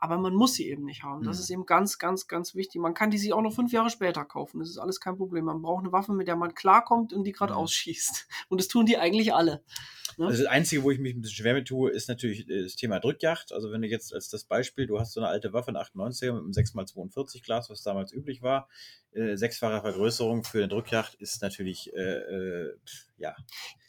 Aber 0.04 0.18
man 0.18 0.34
muss 0.34 0.56
sie 0.56 0.68
eben 0.68 0.84
nicht 0.84 1.04
haben. 1.04 1.24
Das 1.24 1.38
Mhm. 1.38 1.42
ist 1.44 1.50
eben 1.52 1.66
ganz, 1.68 2.00
ganz, 2.00 2.28
ganz 2.28 2.56
wichtig. 2.56 2.82
Man 2.82 2.96
kann 2.96 3.12
die 3.12 3.20
sich 3.20 3.32
auch 3.34 3.42
noch 3.42 3.54
fünf 3.54 3.72
Jahre 3.72 3.92
später 3.92 4.26
kaufen. 4.26 4.60
Das 4.60 4.68
ist 4.70 4.80
alles 4.80 5.00
kein 5.00 5.16
Problem. 5.16 5.46
Man 5.46 5.62
braucht 5.62 5.84
eine 5.84 5.92
Waffe, 5.94 6.12
mit 6.12 6.28
der 6.28 6.36
man 6.36 6.56
klarkommt 6.56 7.14
und 7.14 7.24
die 7.24 7.32
gerade 7.32 7.54
Mhm. 7.54 7.60
ausschießt. 7.60 8.28
Und 8.50 8.60
das 8.60 8.68
tun 8.68 8.86
die 8.88 8.98
eigentlich 8.98 9.34
alle. 9.34 9.64
Ne? 10.18 10.26
Also 10.26 10.44
das 10.44 10.52
Einzige, 10.52 10.84
wo 10.84 10.90
ich 10.92 11.00
mich 11.00 11.16
ein 11.16 11.22
bisschen 11.22 11.36
schwer 11.44 11.54
mit 11.54 11.68
tue, 11.68 11.92
ist 11.92 12.10
natürlich 12.10 12.50
äh, 12.50 12.64
das 12.64 12.76
Thema 12.76 13.00
Drückjagd. 13.00 13.54
Also 13.54 13.72
wenn 13.72 13.82
du 13.84 13.88
jetzt 13.88 14.12
als 14.14 14.28
das 14.30 14.44
Beispiel, 14.44 14.88
du 14.88 15.00
hast 15.00 15.14
so 15.14 15.20
eine 15.22 15.30
alte 15.30 15.54
Waffe, 15.54 15.70
eine 15.70 15.80
98er 15.80 16.34
mit 16.34 16.42
einem 16.44 16.52
6x42 16.52 17.44
Glas, 17.44 17.70
was 17.70 17.84
damals 17.84 18.12
üblich 18.12 18.42
war. 18.42 18.68
Äh, 19.14 19.36
sechsfache 19.36 19.82
Vergrößerung 19.82 20.44
für 20.46 20.60
eine 20.60 20.70
Drückjagd 20.70 21.16
ist 21.16 21.42
natürlich 21.42 21.94
äh, 21.94 22.00
äh, 22.00 22.76
ja, 23.18 23.36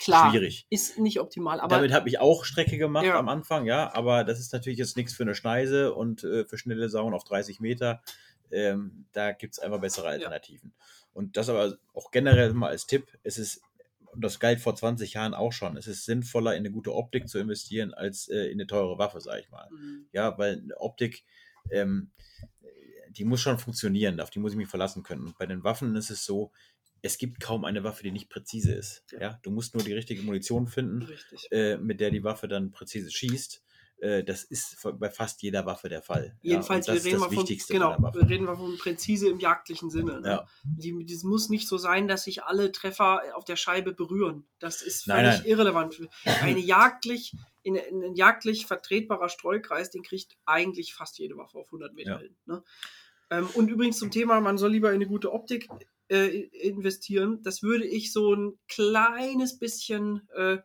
Klar, 0.01 0.31
schwierig. 0.31 0.67
ist 0.69 0.99
nicht 0.99 1.21
optimal. 1.21 1.61
Aber 1.61 1.77
Damit 1.77 1.93
habe 1.93 2.09
ich 2.09 2.19
auch 2.19 2.45
Strecke 2.45 2.77
gemacht 2.77 3.05
Ja. 3.07 3.19
am 3.19 3.29
Anfang, 3.29 3.65
ja, 3.67 3.95
aber 3.95 4.25
das 4.25 4.41
ist 4.41 4.53
natürlich 4.53 4.79
jetzt 4.81 4.97
nichts 4.97 5.13
für 5.15 5.23
eine 5.23 5.35
Schneise 5.37 5.95
und 5.95 6.25
äh, 6.25 6.45
für 6.45 6.59
schnelle 6.59 6.89
Sauen 6.89 7.15
auf 7.15 7.23
30 7.25 7.61
Meter. 7.61 8.03
Ähm, 8.51 9.07
da 9.13 9.33
gibt 9.33 9.55
es 9.55 9.59
einfach 9.61 9.81
bessere 9.81 10.09
Alternativen. 10.09 10.75
Und 11.15 11.37
das 11.37 11.49
aber 11.49 11.77
auch 11.95 12.11
generell 12.11 12.53
mal 12.53 12.69
als 12.71 12.87
Tipp, 12.87 13.07
es 13.23 13.39
ist, 13.39 13.63
und 14.13 14.23
das 14.25 14.41
galt 14.41 14.61
vor 14.61 14.75
20 14.75 15.15
Jahren 15.15 15.35
auch 15.35 15.53
schon, 15.53 15.77
es 15.77 15.87
ist 15.87 16.05
sinnvoller, 16.05 16.53
in 16.53 16.59
eine 16.59 16.71
gute 16.73 16.95
Optik 16.95 17.29
zu 17.29 17.39
investieren, 17.39 17.95
als 17.95 18.29
äh, 18.29 18.47
in 18.47 18.55
eine 18.55 18.67
teure 18.67 18.99
Waffe, 18.99 19.21
sage 19.21 19.41
ich 19.41 19.51
mal. 19.51 19.69
Mhm. 19.71 20.07
Ja, 20.13 20.37
weil 20.37 20.59
eine 20.59 20.81
Optik, 20.81 21.25
ähm, 21.71 22.11
die 23.13 23.25
muss 23.25 23.41
schon 23.41 23.59
funktionieren, 23.59 24.21
auf 24.21 24.31
die 24.31 24.39
muss 24.39 24.53
ich 24.53 24.59
mich 24.59 24.69
verlassen 24.69 25.03
können. 25.03 25.27
Und 25.27 25.39
bei 25.39 25.47
den 25.47 25.65
Waffen 25.65 25.95
ist 25.97 26.11
es 26.11 26.25
so, 26.25 26.53
es 27.03 27.19
gibt 27.19 27.41
kaum 27.41 27.65
eine 27.65 27.83
Waffe, 27.83 28.05
die 28.05 28.13
nicht 28.13 28.31
präzise 28.31 28.73
ist. 28.73 29.05
Ja. 29.11 29.21
Ja, 29.21 29.41
du 29.43 29.51
musst 29.51 29.75
nur 29.75 29.83
die 29.83 29.93
richtige 29.93 30.23
Munition 30.23 30.69
finden 30.69 31.09
äh, 31.51 31.77
mit 31.77 32.01
der 32.01 32.11
die 32.11 32.23
Waffe 32.23 32.49
dann 32.49 32.71
präzise 32.71 33.11
schießt. 33.11 33.63
Äh, 34.03 34.25
das 34.25 34.43
ist 34.43 34.85
bei 34.99 35.11
fast 35.11 35.43
jeder 35.43 35.65
Waffe 35.65 35.89
der 35.89 36.03
Fall. 36.03 36.37
Jedenfalls, 36.43 36.89
ja, 36.89 36.95
wir 36.95 37.05
reden 37.05 37.21
von, 37.21 37.47
genau, 37.69 37.97
wir 37.99 38.29
reden 38.29 38.47
mal 38.47 38.57
von 38.57 38.77
präzise 38.79 39.29
im 39.29 39.39
jagdlichen 39.39 39.91
Sinne. 39.91 40.21
Ne? 40.21 40.29
Ja. 40.29 40.47
Die, 40.65 41.07
das 41.07 41.23
muss 41.23 41.49
nicht 41.49 41.69
so 41.69 41.77
sein, 41.77 42.09
dass 42.09 42.25
sich 42.25 42.43
alle 42.43 42.73
Treffer 42.73 43.23
auf 43.35 43.45
der 43.45 43.57
Scheibe 43.57 43.93
berühren. 43.93 44.45
Das 44.59 44.83
ist 44.83 45.07
Nein, 45.07 45.25
völlig 45.25 45.39
nein. 45.41 45.49
irrelevant. 45.49 46.09
Eine 46.25 46.59
jagdlich, 46.59 47.37
in, 47.63 47.77
in 47.77 48.03
ein 48.03 48.15
jagdlich 48.15 48.67
vertretbarer 48.67 49.29
Streukreis, 49.29 49.91
den 49.91 50.03
kriegt 50.03 50.37
eigentlich 50.47 50.95
fast 50.95 51.19
jede 51.19 51.37
Waffe 51.37 51.59
auf 51.59 51.67
100 51.67 51.95
Meter 51.95 52.19
hin. 52.19 52.35
Ne? 52.47 52.63
Ähm, 53.33 53.49
und 53.55 53.69
übrigens 53.71 53.99
zum 53.99 54.11
Thema, 54.11 54.41
man 54.41 54.59
soll 54.59 54.73
lieber 54.73 54.91
in 54.91 54.97
eine 54.97 55.07
gute 55.07 55.33
Optik 55.33 55.69
äh, 56.09 56.27
investieren. 56.27 57.43
Das 57.43 57.63
würde 57.63 57.87
ich 57.87 58.13
so 58.13 58.35
ein 58.35 58.59
kleines 58.69 59.59
bisschen, 59.59 60.29
äh, 60.35 60.59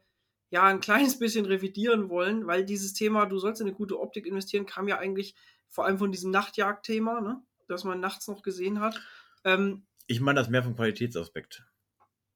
ja, 0.49 0.63
ein 0.63 0.82
kleines 0.82 1.17
bisschen 1.17 1.45
revidieren 1.45 2.10
wollen, 2.10 2.45
weil 2.45 2.65
dieses 2.65 2.93
Thema, 2.93 3.25
du 3.25 3.38
sollst 3.39 3.62
in 3.62 3.67
eine 3.67 3.75
gute 3.75 3.99
Optik 3.99 4.25
investieren, 4.25 4.65
kam 4.65 4.88
ja 4.89 4.97
eigentlich 4.97 5.36
vor 5.69 5.86
allem 5.86 5.97
von 5.97 6.12
diesem 6.12 6.32
Nachtjagdthema, 6.32 7.21
ne? 7.21 7.41
das 7.69 7.86
man 7.86 8.01
nachts 8.01 8.27
noch 8.27 8.41
gesehen 8.43 8.82
hat. 8.82 8.99
Ähm, 9.45 9.86
Ich 10.08 10.19
meine 10.19 10.39
das 10.39 10.49
mehr 10.49 10.63
vom 10.63 10.75
Qualitätsaspekt. 10.75 11.63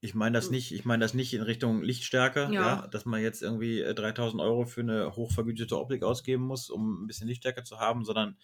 Ich 0.01 0.15
meine 0.15 0.37
das 0.37 0.45
Hm. 0.45 0.51
nicht, 0.51 0.71
ich 0.71 0.85
meine 0.85 1.01
das 1.01 1.13
nicht 1.13 1.33
in 1.33 1.41
Richtung 1.41 1.83
Lichtstärke, 1.83 2.49
Ja. 2.51 2.81
ja. 2.81 2.87
dass 2.87 3.05
man 3.05 3.21
jetzt 3.21 3.41
irgendwie 3.41 3.81
äh, 3.81 3.93
3000 3.93 4.41
Euro 4.41 4.65
für 4.65 4.81
eine 4.81 5.15
hochvergütete 5.15 5.77
Optik 5.77 6.03
ausgeben 6.03 6.43
muss, 6.43 6.69
um 6.69 7.03
ein 7.03 7.07
bisschen 7.07 7.27
Lichtstärke 7.27 7.63
zu 7.63 7.79
haben, 7.79 8.03
sondern 8.05 8.37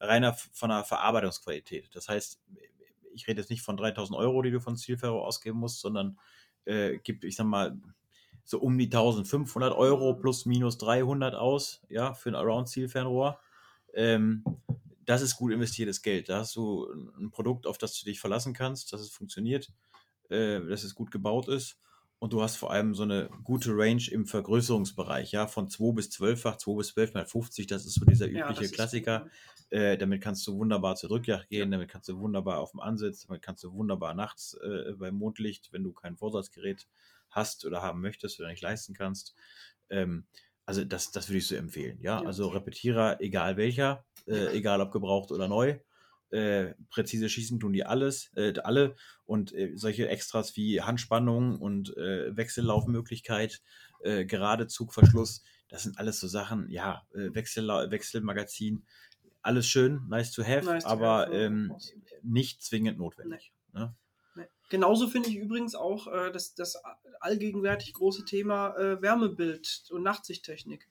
reiner 0.00 0.34
von 0.52 0.70
der 0.70 0.84
Verarbeitungsqualität. 0.84 1.90
Das 1.94 2.08
heißt, 2.08 2.40
ich 3.14 3.28
rede 3.28 3.40
jetzt 3.40 3.50
nicht 3.50 3.62
von 3.62 3.76
3000 3.76 4.18
Euro, 4.18 4.42
die 4.42 4.50
du 4.50 4.60
von 4.60 4.76
Zielferro 4.76 5.24
ausgeben 5.24 5.58
musst, 5.58 5.80
sondern 5.80 6.18
äh, 6.64 6.98
gibt, 6.98 7.24
ich 7.24 7.36
sag 7.36 7.46
mal, 7.46 7.78
so 8.44 8.58
um 8.58 8.76
die 8.76 8.86
1500 8.86 9.74
Euro 9.74 10.14
plus 10.14 10.44
minus 10.44 10.76
300 10.78 11.34
aus, 11.34 11.82
ja, 11.88 12.12
für 12.12 12.30
ein 12.30 12.34
Around-Zielfernrohr. 12.34 13.40
Ähm, 13.94 14.44
das 15.06 15.22
ist 15.22 15.36
gut 15.36 15.52
investiertes 15.52 16.02
Geld. 16.02 16.28
Da 16.28 16.40
hast 16.40 16.56
du 16.56 16.86
ein 17.18 17.30
Produkt, 17.30 17.66
auf 17.66 17.78
das 17.78 17.98
du 17.98 18.04
dich 18.04 18.20
verlassen 18.20 18.52
kannst, 18.52 18.92
dass 18.92 19.00
es 19.00 19.10
funktioniert, 19.10 19.72
äh, 20.28 20.60
dass 20.60 20.84
es 20.84 20.94
gut 20.94 21.10
gebaut 21.10 21.48
ist. 21.48 21.78
Und 22.18 22.32
du 22.32 22.40
hast 22.42 22.56
vor 22.56 22.70
allem 22.70 22.94
so 22.94 23.02
eine 23.02 23.28
gute 23.42 23.76
Range 23.76 24.02
im 24.10 24.26
Vergrößerungsbereich, 24.26 25.32
ja, 25.32 25.46
von 25.46 25.68
2 25.68 25.92
bis 25.92 26.10
12-fach, 26.10 26.56
2 26.56 26.76
bis 26.76 26.88
12 26.88 27.14
mal 27.14 27.26
50, 27.26 27.66
das 27.66 27.84
ist 27.84 27.94
so 27.94 28.04
dieser 28.06 28.28
ja, 28.28 28.44
übliche 28.44 28.64
ist 28.64 28.74
Klassiker. 28.74 29.26
Äh, 29.70 29.98
damit 29.98 30.22
kannst 30.22 30.46
du 30.46 30.56
wunderbar 30.56 30.94
zur 30.96 31.08
Drückjagd 31.08 31.48
gehen, 31.48 31.70
damit 31.70 31.90
kannst 31.90 32.08
du 32.08 32.18
wunderbar 32.18 32.60
auf 32.60 32.70
dem 32.70 32.80
Ansitz, 32.80 33.26
damit 33.26 33.42
kannst 33.42 33.64
du 33.64 33.72
wunderbar 33.72 34.14
nachts 34.14 34.54
äh, 34.54 34.92
beim 34.96 35.16
Mondlicht, 35.16 35.72
wenn 35.72 35.82
du 35.82 35.92
kein 35.92 36.16
Vorsatzgerät 36.16 36.86
hast 37.30 37.64
oder 37.64 37.82
haben 37.82 38.00
möchtest 38.00 38.38
oder 38.40 38.48
nicht 38.48 38.62
leisten 38.62 38.94
kannst. 38.94 39.34
Ähm, 39.90 40.26
also 40.66 40.84
das, 40.84 41.10
das 41.10 41.28
würde 41.28 41.38
ich 41.38 41.46
so 41.46 41.56
empfehlen. 41.56 41.98
Ja, 42.00 42.20
Ja. 42.20 42.26
also 42.26 42.48
Repetierer, 42.48 43.20
egal 43.20 43.56
welcher, 43.56 44.06
äh, 44.26 44.56
egal 44.56 44.80
ob 44.80 44.92
gebraucht 44.92 45.30
oder 45.32 45.48
neu. 45.48 45.78
Äh, 46.30 46.74
präzise 46.90 47.28
schießen 47.28 47.60
tun 47.60 47.72
die 47.72 47.84
alles, 47.84 48.32
äh, 48.34 48.54
alle 48.64 48.96
und 49.24 49.52
äh, 49.54 49.72
solche 49.76 50.08
Extras 50.08 50.56
wie 50.56 50.80
Handspannung 50.80 51.58
und 51.60 51.96
äh, 51.96 52.36
Wechsellaufmöglichkeit, 52.36 53.62
äh, 54.02 54.24
gerade 54.24 54.66
Zugverschluss, 54.66 55.44
das 55.68 55.84
sind 55.84 55.98
alles 55.98 56.18
so 56.18 56.26
Sachen, 56.26 56.68
ja, 56.70 57.06
äh, 57.12 57.32
Wechsel, 57.34 57.68
Wechselmagazin, 57.68 58.84
alles 59.42 59.68
schön, 59.68 60.00
nice 60.08 60.32
to 60.32 60.42
have, 60.42 60.64
Nice 60.64 60.82
to 60.82 60.88
aber 60.88 61.26
have, 61.26 61.36
ähm, 61.36 61.76
nicht 62.22 62.62
zwingend 62.62 62.98
notwendig. 62.98 63.52
Ne? 63.72 63.94
Ne. 64.34 64.48
Genauso 64.70 65.06
finde 65.06 65.28
ich 65.28 65.36
übrigens 65.36 65.74
auch 65.76 66.08
äh, 66.08 66.32
das, 66.32 66.54
das 66.54 66.76
allgegenwärtig 67.20 67.94
große 67.94 68.24
Thema 68.24 68.74
Wärmebild 68.76 69.84
und 69.90 70.02
Nachtsichttechnik. 70.02 70.88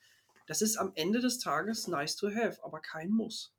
Das 0.47 0.61
ist 0.61 0.77
am 0.77 0.91
Ende 0.95 1.19
des 1.19 1.39
Tages 1.39 1.87
nice 1.87 2.15
to 2.15 2.29
have, 2.29 2.63
aber 2.63 2.79
kein 2.79 3.09
Muss. 3.09 3.53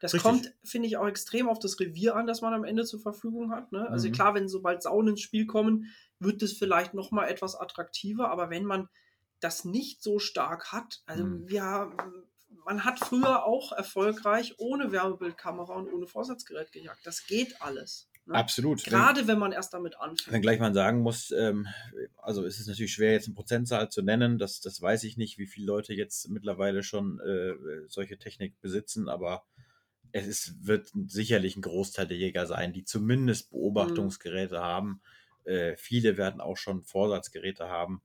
Das 0.00 0.12
Richtig. 0.14 0.22
kommt, 0.22 0.52
finde 0.64 0.88
ich, 0.88 0.96
auch 0.96 1.06
extrem 1.06 1.48
auf 1.48 1.58
das 1.58 1.78
Revier 1.80 2.16
an, 2.16 2.26
das 2.26 2.40
man 2.40 2.54
am 2.54 2.64
Ende 2.64 2.84
zur 2.84 3.00
Verfügung 3.00 3.50
hat. 3.50 3.72
Ne? 3.72 3.88
Also 3.88 4.08
Mhm. 4.08 4.12
klar, 4.12 4.34
wenn 4.34 4.48
sobald 4.48 4.82
Saunen 4.82 5.10
ins 5.10 5.20
Spiel 5.20 5.46
kommen, 5.46 5.94
wird 6.18 6.42
das 6.42 6.52
vielleicht 6.52 6.94
noch 6.94 7.10
mal 7.10 7.26
etwas 7.26 7.54
attraktiver, 7.54 8.30
aber 8.30 8.50
wenn 8.50 8.64
man 8.64 8.88
das 9.40 9.64
nicht 9.64 10.02
so 10.02 10.18
stark 10.18 10.72
hat, 10.72 11.02
also 11.06 11.24
Mhm. 11.24 11.48
wir, 11.48 11.92
man 12.64 12.84
hat 12.84 12.98
früher 13.00 13.44
auch 13.44 13.72
erfolgreich 13.72 14.54
ohne 14.58 14.92
Wärmebildkamera 14.92 15.74
und 15.74 15.92
ohne 15.92 16.06
Vorsatzgerät 16.06 16.72
gejagt. 16.72 17.00
Das 17.04 17.26
geht 17.26 17.60
alles. 17.60 18.08
Ne? 18.26 18.34
Absolut. 18.34 18.82
Gerade 18.84 19.28
wenn 19.28 19.38
man 19.38 19.52
erst 19.52 19.72
damit 19.72 19.98
anfängt. 20.00 20.32
Wenngleich 20.32 20.58
man 20.58 20.74
sagen 20.74 21.00
muss, 21.00 21.30
ähm, 21.30 21.68
also 22.16 22.44
es 22.44 22.58
ist 22.58 22.66
natürlich 22.66 22.92
schwer, 22.92 23.12
jetzt 23.12 23.26
eine 23.26 23.34
Prozentzahl 23.34 23.88
zu 23.88 24.02
nennen, 24.02 24.38
das, 24.38 24.60
das 24.60 24.82
weiß 24.82 25.04
ich 25.04 25.16
nicht, 25.16 25.38
wie 25.38 25.46
viele 25.46 25.66
Leute 25.66 25.94
jetzt 25.94 26.28
mittlerweile 26.28 26.82
schon 26.82 27.20
äh, 27.20 27.54
solche 27.86 28.18
Technik 28.18 28.60
besitzen, 28.60 29.08
aber 29.08 29.44
es 30.12 30.26
ist, 30.26 30.66
wird 30.66 30.90
sicherlich 31.06 31.56
ein 31.56 31.62
Großteil 31.62 32.08
der 32.08 32.16
Jäger 32.16 32.46
sein, 32.46 32.72
die 32.72 32.84
zumindest 32.84 33.50
Beobachtungsgeräte 33.50 34.60
haben. 34.60 35.02
Äh, 35.44 35.76
viele 35.76 36.16
werden 36.16 36.40
auch 36.40 36.56
schon 36.56 36.84
Vorsatzgeräte 36.84 37.68
haben. 37.68 38.02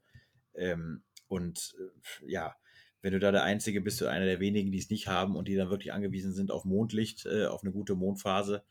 Ähm, 0.53 1.03
und 1.27 1.73
äh, 1.79 2.31
ja, 2.31 2.55
wenn 3.01 3.13
du 3.13 3.19
da 3.19 3.31
der 3.31 3.43
Einzige 3.43 3.81
bist, 3.81 4.01
oder 4.01 4.12
einer 4.12 4.25
der 4.25 4.39
wenigen, 4.39 4.71
die 4.71 4.77
es 4.77 4.89
nicht 4.89 5.07
haben 5.07 5.36
und 5.36 5.47
die 5.47 5.55
dann 5.55 5.69
wirklich 5.69 5.93
angewiesen 5.93 6.34
sind 6.34 6.51
auf 6.51 6.65
Mondlicht, 6.65 7.25
äh, 7.25 7.45
auf 7.45 7.63
eine 7.63 7.71
gute 7.71 7.95
Mondphase, 7.95 8.63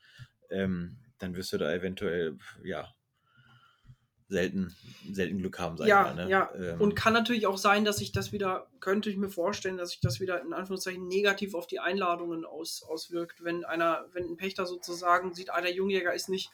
ähm, 0.51 0.99
dann 1.21 1.37
wirst 1.37 1.53
du 1.53 1.59
da 1.59 1.73
eventuell, 1.73 2.37
ja, 2.65 2.89
selten, 4.31 4.75
selten 5.13 5.39
Glück 5.39 5.59
haben, 5.59 5.77
sag 5.77 5.89
ja, 5.89 6.09
ich 6.09 6.17
mal. 6.17 6.25
Ne? 6.25 6.31
Ja, 6.31 6.51
ähm, 6.55 6.81
und 6.81 6.95
kann 6.95 7.13
natürlich 7.13 7.47
auch 7.47 7.59
sein, 7.59 7.85
dass 7.85 7.99
sich 7.99 8.13
das 8.13 8.33
wieder, 8.33 8.69
könnte 8.79 9.11
ich 9.11 9.17
mir 9.17 9.29
vorstellen, 9.29 9.77
dass 9.77 9.91
sich 9.91 10.01
das 10.01 10.21
wieder 10.21 10.41
in 10.41 10.53
Anführungszeichen 10.53 11.07
negativ 11.09 11.55
auf 11.55 11.67
die 11.67 11.81
Einladungen 11.81 12.45
aus, 12.45 12.83
auswirkt, 12.83 13.43
wenn 13.43 13.65
einer, 13.65 14.07
wenn 14.13 14.25
ein 14.25 14.37
Pächter 14.37 14.67
sozusagen 14.67 15.35
sieht, 15.35 15.51
ah, 15.51 15.61
der 15.61 15.73
Jungjäger 15.73 16.15
ist 16.15 16.29
nicht 16.29 16.51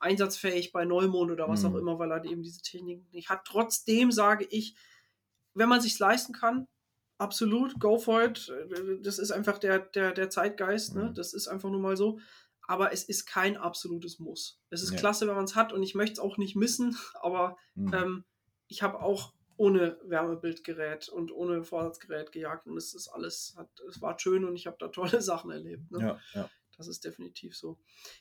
einsatzfähig 0.00 0.72
bei 0.72 0.84
Neumond 0.84 1.30
oder 1.30 1.48
was 1.48 1.64
auch 1.64 1.70
mhm. 1.70 1.78
immer, 1.78 1.98
weil 1.98 2.10
er 2.10 2.24
eben 2.24 2.42
diese 2.42 2.62
Technik 2.62 3.12
nicht 3.12 3.28
hat. 3.28 3.44
Trotzdem 3.44 4.10
sage 4.10 4.46
ich, 4.50 4.74
wenn 5.54 5.68
man 5.68 5.80
sich 5.80 5.98
leisten 5.98 6.32
kann, 6.32 6.66
absolut, 7.18 7.78
go 7.78 7.98
for 7.98 8.24
it. 8.24 8.52
Das 9.02 9.18
ist 9.18 9.30
einfach 9.30 9.58
der, 9.58 9.78
der, 9.78 10.12
der 10.12 10.30
Zeitgeist, 10.30 10.94
ne? 10.94 11.10
Mhm. 11.10 11.14
Das 11.14 11.34
ist 11.34 11.48
einfach 11.48 11.70
nur 11.70 11.80
mal 11.80 11.96
so 11.96 12.18
aber 12.70 12.92
es 12.92 13.02
ist 13.02 13.26
kein 13.26 13.56
absolutes 13.56 14.20
Muss. 14.20 14.60
Es 14.70 14.80
ist 14.80 14.92
ja. 14.92 14.98
klasse, 14.98 15.26
wenn 15.26 15.34
man 15.34 15.44
es 15.44 15.56
hat 15.56 15.72
und 15.72 15.82
ich 15.82 15.96
möchte 15.96 16.12
es 16.12 16.18
auch 16.20 16.38
nicht 16.38 16.54
missen, 16.54 16.96
aber 17.20 17.56
mhm. 17.74 17.92
ähm, 17.92 18.24
ich 18.68 18.84
habe 18.84 19.00
auch 19.00 19.34
ohne 19.56 19.98
Wärmebildgerät 20.04 21.08
und 21.08 21.32
ohne 21.32 21.64
Vorsatzgerät 21.64 22.30
gejagt 22.30 22.68
und 22.68 22.76
es 22.76 22.94
ist 22.94 23.08
alles, 23.08 23.54
hat, 23.56 23.68
es 23.88 24.00
war 24.00 24.16
schön 24.20 24.44
und 24.44 24.54
ich 24.54 24.68
habe 24.68 24.76
da 24.78 24.86
tolle 24.86 25.20
Sachen 25.20 25.50
erlebt. 25.50 25.90
Ne? 25.90 26.00
Ja, 26.00 26.20
ja. 26.32 26.50
Das 26.76 26.86
ist 26.86 27.04
definitiv 27.04 27.56
so. 27.56 27.76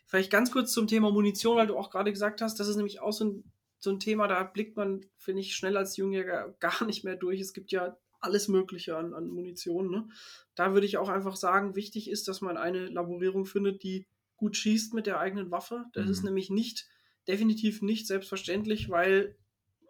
Vielleicht 0.08 0.32
ganz 0.32 0.52
kurz 0.52 0.74
zum 0.74 0.88
Thema 0.88 1.12
Munition, 1.12 1.56
weil 1.56 1.68
du 1.68 1.78
auch 1.78 1.92
gerade 1.92 2.12
gesagt 2.12 2.42
hast, 2.42 2.60
das 2.60 2.68
ist 2.68 2.76
nämlich 2.76 3.02
auch 3.02 3.14
so 3.14 3.26
ein, 3.26 3.54
so 3.78 3.92
ein 3.92 4.00
Thema, 4.00 4.28
da 4.28 4.44
blickt 4.44 4.76
man, 4.76 5.06
finde 5.16 5.42
ich, 5.42 5.56
schnell 5.56 5.78
als 5.78 5.96
Jungjäger 5.96 6.56
gar 6.60 6.86
nicht 6.86 7.04
mehr 7.04 7.16
durch. 7.18 7.40
Es 7.40 7.54
gibt 7.54 7.72
ja 7.72 7.96
alles 8.20 8.48
Mögliche 8.48 8.98
an, 8.98 9.14
an 9.14 9.28
Munition. 9.28 9.92
Ne? 9.92 10.10
Da 10.56 10.74
würde 10.74 10.88
ich 10.88 10.98
auch 10.98 11.08
einfach 11.08 11.36
sagen, 11.36 11.76
wichtig 11.76 12.10
ist, 12.10 12.28
dass 12.28 12.42
man 12.42 12.58
eine 12.58 12.88
Laborierung 12.88 13.46
findet, 13.46 13.84
die 13.84 14.08
gut 14.40 14.58
schießt 14.58 14.94
mit 14.94 15.06
der 15.06 15.20
eigenen 15.20 15.52
Waffe. 15.52 15.86
Das 15.94 16.06
mhm. 16.06 16.12
ist 16.12 16.24
nämlich 16.24 16.50
nicht, 16.50 16.88
definitiv 17.28 17.82
nicht 17.82 18.08
selbstverständlich, 18.08 18.90
weil 18.90 19.38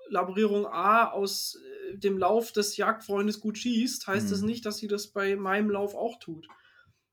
Laborierung 0.09 0.65
A 0.67 1.09
aus 1.09 1.55
äh, 1.55 1.97
dem 1.97 2.17
Lauf 2.17 2.51
des 2.51 2.75
Jagdfreundes 2.77 3.39
gut 3.39 3.57
schießt, 3.57 4.07
heißt 4.07 4.27
mhm. 4.27 4.31
das 4.31 4.41
nicht, 4.41 4.65
dass 4.65 4.77
sie 4.77 4.87
das 4.87 5.07
bei 5.07 5.35
meinem 5.35 5.69
Lauf 5.69 5.95
auch 5.95 6.19
tut. 6.19 6.47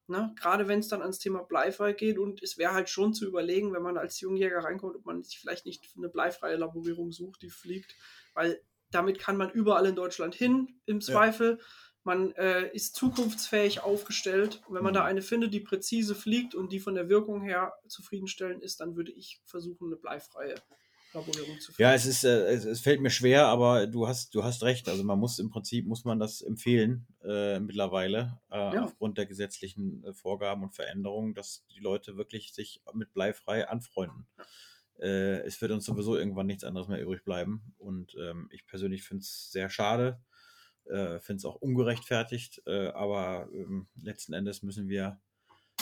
Ne? 0.08 0.32
Gerade 0.38 0.68
wenn 0.68 0.80
es 0.80 0.88
dann 0.88 1.02
ans 1.02 1.18
Thema 1.18 1.42
bleifrei 1.42 1.92
geht 1.92 2.18
und 2.18 2.42
es 2.42 2.58
wäre 2.58 2.72
halt 2.72 2.88
schon 2.88 3.12
zu 3.12 3.26
überlegen, 3.26 3.72
wenn 3.72 3.82
man 3.82 3.98
als 3.98 4.20
Jungjäger 4.20 4.58
reinkommt, 4.58 4.96
ob 4.96 5.04
man 5.04 5.22
sich 5.22 5.38
vielleicht 5.38 5.66
nicht 5.66 5.84
eine 5.96 6.08
bleifreie 6.08 6.56
Laborierung 6.56 7.12
sucht, 7.12 7.42
die 7.42 7.50
fliegt, 7.50 7.94
weil 8.34 8.60
damit 8.90 9.18
kann 9.18 9.36
man 9.36 9.50
überall 9.50 9.86
in 9.86 9.96
Deutschland 9.96 10.34
hin, 10.34 10.80
im 10.86 11.00
Zweifel. 11.00 11.58
Ja 11.58 11.64
man 12.06 12.32
äh, 12.36 12.68
ist 12.72 12.94
zukunftsfähig 12.94 13.82
aufgestellt. 13.82 14.62
Und 14.66 14.76
wenn 14.76 14.82
man 14.82 14.92
mhm. 14.92 14.96
da 14.96 15.04
eine 15.04 15.22
findet, 15.22 15.52
die 15.52 15.60
präzise 15.60 16.14
fliegt 16.14 16.54
und 16.54 16.72
die 16.72 16.80
von 16.80 16.94
der 16.94 17.08
Wirkung 17.08 17.42
her 17.42 17.74
zufriedenstellend 17.88 18.62
ist, 18.62 18.80
dann 18.80 18.96
würde 18.96 19.12
ich 19.12 19.42
versuchen, 19.44 19.88
eine 19.88 19.96
bleifreie 19.96 20.54
Laborierung 21.12 21.58
zu 21.60 21.72
finden. 21.72 21.82
Ja, 21.82 21.94
es 21.94 22.06
ist, 22.06 22.24
äh, 22.24 22.46
es, 22.46 22.64
es, 22.64 22.80
fällt 22.80 23.00
mir 23.00 23.10
schwer, 23.10 23.46
aber 23.46 23.86
du 23.86 24.06
hast, 24.06 24.34
du 24.34 24.44
hast 24.44 24.62
recht. 24.62 24.88
Also 24.88 25.02
man 25.04 25.18
muss 25.18 25.38
im 25.38 25.50
Prinzip 25.50 25.86
muss 25.86 26.04
man 26.04 26.18
das 26.18 26.40
empfehlen 26.40 27.06
äh, 27.24 27.58
mittlerweile 27.58 28.40
äh, 28.50 28.74
ja. 28.74 28.84
aufgrund 28.84 29.18
der 29.18 29.26
gesetzlichen 29.26 30.04
äh, 30.04 30.14
Vorgaben 30.14 30.62
und 30.62 30.74
Veränderungen, 30.74 31.34
dass 31.34 31.66
die 31.74 31.80
Leute 31.80 32.16
wirklich 32.16 32.54
sich 32.54 32.82
mit 32.94 33.12
bleifrei 33.12 33.68
anfreunden. 33.68 34.26
Äh, 35.00 35.40
es 35.40 35.60
wird 35.60 35.72
uns 35.72 35.84
sowieso 35.84 36.16
irgendwann 36.16 36.46
nichts 36.46 36.64
anderes 36.64 36.88
mehr 36.88 37.02
übrig 37.02 37.24
bleiben. 37.24 37.74
Und 37.78 38.14
ähm, 38.14 38.48
ich 38.52 38.64
persönlich 38.66 39.02
finde 39.02 39.22
es 39.22 39.50
sehr 39.50 39.68
schade 39.70 40.20
äh, 40.88 41.20
Finde 41.20 41.38
es 41.38 41.44
auch 41.44 41.56
ungerechtfertigt, 41.56 42.62
äh, 42.66 42.88
aber 42.88 43.48
ähm, 43.52 43.86
letzten 44.00 44.32
Endes 44.32 44.62
müssen 44.62 44.88
wir 44.88 45.20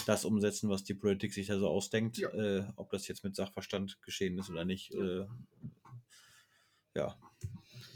das 0.06 0.24
umsetzen, 0.24 0.68
was 0.68 0.84
die 0.84 0.94
Politik 0.94 1.32
sich 1.32 1.46
da 1.46 1.58
so 1.58 1.68
ausdenkt. 1.68 2.18
Ja. 2.18 2.28
Äh, 2.30 2.66
ob 2.76 2.90
das 2.90 3.08
jetzt 3.08 3.24
mit 3.24 3.36
Sachverstand 3.36 4.02
geschehen 4.02 4.38
ist 4.38 4.50
oder 4.50 4.64
nicht, 4.64 4.92
äh, 4.94 5.26
ja, 6.94 7.16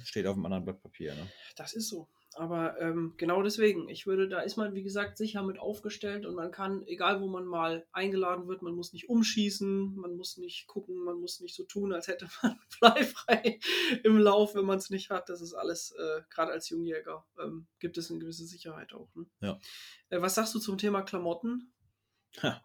steht 0.05 0.27
auf 0.27 0.37
einem 0.37 0.47
anderen 0.47 0.65
Blatt 0.65 0.83
Papier. 0.83 1.15
Ne? 1.15 1.29
Das 1.57 1.75
ist 1.75 1.89
so. 1.89 2.09
Aber 2.35 2.81
ähm, 2.81 3.15
genau 3.17 3.43
deswegen, 3.43 3.89
ich 3.89 4.07
würde, 4.07 4.29
da 4.29 4.41
ist 4.41 4.57
man, 4.57 4.75
wie 4.75 4.83
gesagt, 4.83 5.17
sicher 5.17 5.43
mit 5.43 5.59
aufgestellt 5.59 6.27
und 6.27 6.35
man 6.35 6.51
kann, 6.51 6.87
egal 6.87 7.21
wo 7.21 7.27
man 7.27 7.47
mal 7.47 7.87
eingeladen 7.91 8.47
wird, 8.47 8.63
man 8.63 8.75
muss 8.75 8.93
nicht 8.93 9.09
umschießen, 9.09 9.97
man 9.97 10.15
muss 10.17 10.37
nicht 10.37 10.67
gucken, 10.67 11.03
man 11.05 11.19
muss 11.19 11.41
nicht 11.41 11.55
so 11.55 11.65
tun, 11.65 11.93
als 11.93 12.07
hätte 12.07 12.29
man 12.43 12.59
bleifrei 12.79 13.59
im 14.05 14.19
Lauf, 14.19 14.55
wenn 14.55 14.67
man 14.67 14.79
es 14.79 14.91
nicht 14.91 15.11
hat. 15.11 15.29
Das 15.29 15.41
ist 15.41 15.55
alles, 15.55 15.93
äh, 15.99 16.21
gerade 16.31 16.53
als 16.53 16.69
Jungjäger, 16.69 17.25
ähm, 17.43 17.67
gibt 17.79 17.97
es 17.99 18.11
eine 18.11 18.21
gewisse 18.21 18.45
Sicherheit 18.45 18.93
auch. 18.93 19.09
Ne? 19.15 19.27
Ja. 19.41 19.59
Äh, 20.11 20.21
was 20.21 20.35
sagst 20.35 20.55
du 20.55 20.59
zum 20.59 20.79
Thema 20.79 21.03
Klamotten? 21.03 21.73
Ha. 22.43 22.63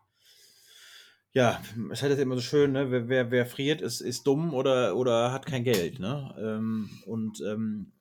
Ja, 1.31 1.63
es 1.91 2.03
hat 2.03 2.11
jetzt 2.11 2.19
immer 2.19 2.35
so 2.35 2.41
schön, 2.41 2.73
ne? 2.73 2.91
wer, 2.91 3.09
wer, 3.09 3.31
wer 3.31 3.45
friert, 3.47 3.81
ist, 3.81 4.01
ist 4.01 4.27
dumm 4.27 4.53
oder, 4.53 4.95
oder 4.95 5.31
hat 5.31 5.47
kein 5.47 5.63
Geld. 5.63 5.97
Ne? 5.97 6.35
Ähm, 6.37 6.91
und 7.07 7.41
ähm, 7.41 7.91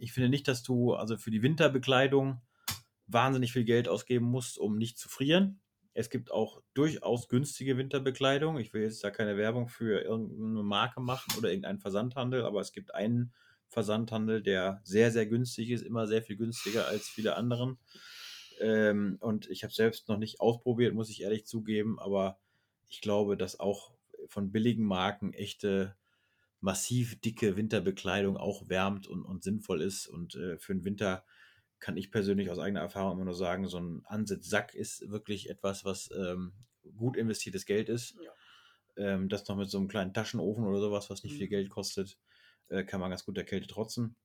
ich 0.00 0.12
finde 0.12 0.30
nicht, 0.30 0.48
dass 0.48 0.62
du 0.62 0.94
also 0.94 1.18
für 1.18 1.30
die 1.30 1.42
Winterbekleidung 1.42 2.40
wahnsinnig 3.06 3.52
viel 3.52 3.64
Geld 3.64 3.88
ausgeben 3.88 4.26
musst, 4.26 4.58
um 4.58 4.76
nicht 4.76 4.98
zu 4.98 5.08
frieren. 5.08 5.60
Es 5.92 6.08
gibt 6.08 6.30
auch 6.30 6.62
durchaus 6.72 7.28
günstige 7.28 7.76
Winterbekleidung. 7.76 8.58
Ich 8.58 8.72
will 8.72 8.82
jetzt 8.82 9.04
da 9.04 9.10
keine 9.10 9.36
Werbung 9.36 9.68
für 9.68 10.00
irgendeine 10.00 10.62
Marke 10.62 11.00
machen 11.00 11.34
oder 11.36 11.50
irgendeinen 11.50 11.80
Versandhandel, 11.80 12.44
aber 12.44 12.60
es 12.60 12.72
gibt 12.72 12.94
einen 12.94 13.32
Versandhandel, 13.68 14.42
der 14.42 14.80
sehr, 14.84 15.10
sehr 15.10 15.26
günstig 15.26 15.70
ist, 15.70 15.82
immer 15.82 16.06
sehr 16.06 16.22
viel 16.22 16.36
günstiger 16.36 16.86
als 16.86 17.08
viele 17.08 17.36
anderen. 17.36 17.78
Ähm, 18.60 19.18
und 19.20 19.50
ich 19.50 19.64
habe 19.64 19.72
selbst 19.72 20.08
noch 20.08 20.18
nicht 20.18 20.40
ausprobiert, 20.40 20.94
muss 20.94 21.10
ich 21.10 21.22
ehrlich 21.22 21.44
zugeben, 21.46 21.98
aber 21.98 22.38
ich 22.88 23.00
glaube, 23.00 23.36
dass 23.36 23.60
auch 23.60 23.92
von 24.28 24.50
billigen 24.50 24.84
Marken 24.84 25.34
echte 25.34 25.96
massiv 26.60 27.20
dicke 27.20 27.56
Winterbekleidung 27.56 28.36
auch 28.36 28.68
wärmt 28.68 29.06
und, 29.06 29.24
und 29.24 29.42
sinnvoll 29.42 29.80
ist. 29.82 30.06
Und 30.06 30.34
äh, 30.34 30.58
für 30.58 30.74
den 30.74 30.84
Winter 30.84 31.24
kann 31.78 31.96
ich 31.96 32.10
persönlich 32.10 32.50
aus 32.50 32.58
eigener 32.58 32.80
Erfahrung 32.80 33.14
immer 33.14 33.24
nur 33.24 33.34
sagen, 33.34 33.66
so 33.66 33.78
ein 33.78 34.02
Ansitzsack 34.04 34.74
ist 34.74 35.10
wirklich 35.10 35.48
etwas, 35.48 35.84
was 35.84 36.10
ähm, 36.16 36.52
gut 36.96 37.16
investiertes 37.16 37.64
Geld 37.64 37.88
ist. 37.88 38.16
Ja. 38.22 38.32
Ähm, 38.96 39.28
das 39.28 39.48
noch 39.48 39.56
mit 39.56 39.70
so 39.70 39.78
einem 39.78 39.88
kleinen 39.88 40.12
Taschenofen 40.12 40.64
oder 40.64 40.80
sowas, 40.80 41.08
was 41.08 41.24
nicht 41.24 41.32
mhm. 41.32 41.38
viel 41.38 41.48
Geld 41.48 41.70
kostet, 41.70 42.18
äh, 42.68 42.84
kann 42.84 43.00
man 43.00 43.10
ganz 43.10 43.24
gut 43.24 43.36
der 43.36 43.44
Kälte 43.44 43.66
trotzen. 43.66 44.16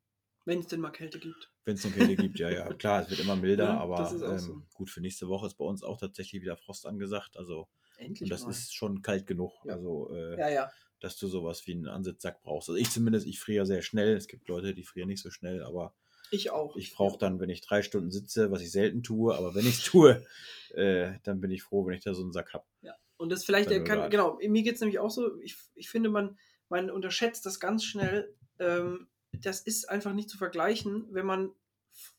Wenn 0.44 0.60
es 0.60 0.68
denn 0.68 0.82
mal 0.82 0.92
Kälte 0.92 1.18
gibt. 1.18 1.52
Wenn 1.64 1.76
es 1.76 1.82
denn 1.82 1.94
Kälte 1.94 2.16
gibt, 2.18 2.38
ja, 2.38 2.50
ja. 2.50 2.72
Klar, 2.74 3.02
es 3.02 3.10
wird 3.10 3.22
immer 3.22 3.36
milder, 3.36 3.66
ja, 3.66 3.80
aber 3.80 4.12
ähm, 4.12 4.40
so. 4.40 4.62
gut, 4.74 4.90
für 4.90 5.02
nächste 5.02 5.28
Woche 5.28 5.48
ist 5.48 5.56
bei 5.56 5.66
uns 5.66 5.82
auch 5.82 5.98
tatsächlich 5.98 6.42
wieder 6.42 6.58
Frost 6.58 6.86
angesagt. 6.86 7.38
Also, 7.38 7.68
Endlich 7.98 8.24
und 8.24 8.30
das 8.30 8.44
mal. 8.44 8.52
ist 8.52 8.76
schon 8.76 9.02
kalt 9.02 9.26
genug. 9.26 9.54
Ja. 9.64 9.74
Also, 9.74 10.14
äh, 10.14 10.38
ja, 10.38 10.50
ja 10.50 10.72
dass 11.06 11.18
du 11.18 11.28
sowas 11.28 11.68
wie 11.68 11.74
einen 11.74 11.88
Ansitzsack 11.88 12.42
brauchst. 12.42 12.68
Also 12.68 12.82
ich 12.82 12.90
zumindest, 12.90 13.28
ich 13.28 13.40
friere 13.40 13.68
sehr 13.68 13.84
schnell. 13.84 14.18
Es 14.18 14.28
gibt 14.28 14.48
Leute, 14.48 14.74
die 14.74 14.84
frieren 14.84 15.08
nicht 15.08 15.22
so 15.22 15.30
schnell, 15.30 15.62
aber 15.62 15.94
ich 16.32 16.50
auch. 16.50 16.76
Ich 16.76 16.96
brauche 16.96 17.20
dann, 17.20 17.40
wenn 17.40 17.52
ich 17.52 17.62
drei 17.62 17.84
Stunden 17.84 18.10
sitze, 18.10 18.50
was 18.50 18.64
ich 18.64 18.72
selten 18.72 19.04
tue, 19.04 19.36
aber 19.36 19.54
wenn 19.54 19.68
ich 19.68 19.78
es 19.78 19.84
tue, 19.84 20.26
äh, 20.74 21.14
dann 21.24 21.42
bin 21.42 21.52
ich 21.52 21.62
froh, 21.62 21.86
wenn 21.86 21.94
ich 21.94 22.04
da 22.04 22.16
so 22.16 22.24
einen 22.24 22.32
Sack 22.32 22.56
habe. 22.56 22.66
Ja. 22.82 22.96
Und 23.18 23.32
das 23.32 23.46
vielleicht, 23.46 23.70
kann, 23.86 24.10
genau, 24.10 24.40
mir 24.42 24.64
geht 24.64 24.76
es 24.76 24.82
nämlich 24.82 24.98
auch 24.98 25.12
so, 25.12 25.40
ich, 25.42 25.56
ich 25.76 25.90
finde, 25.90 26.10
man, 26.10 26.40
man 26.70 26.90
unterschätzt 26.90 27.46
das 27.46 27.60
ganz 27.60 27.84
schnell. 27.84 28.36
Ähm, 28.58 29.08
das 29.32 29.62
ist 29.62 29.88
einfach 29.88 30.14
nicht 30.14 30.32
zu 30.32 30.40
vergleichen, 30.40 31.06
wenn 31.12 31.28
man 31.28 31.52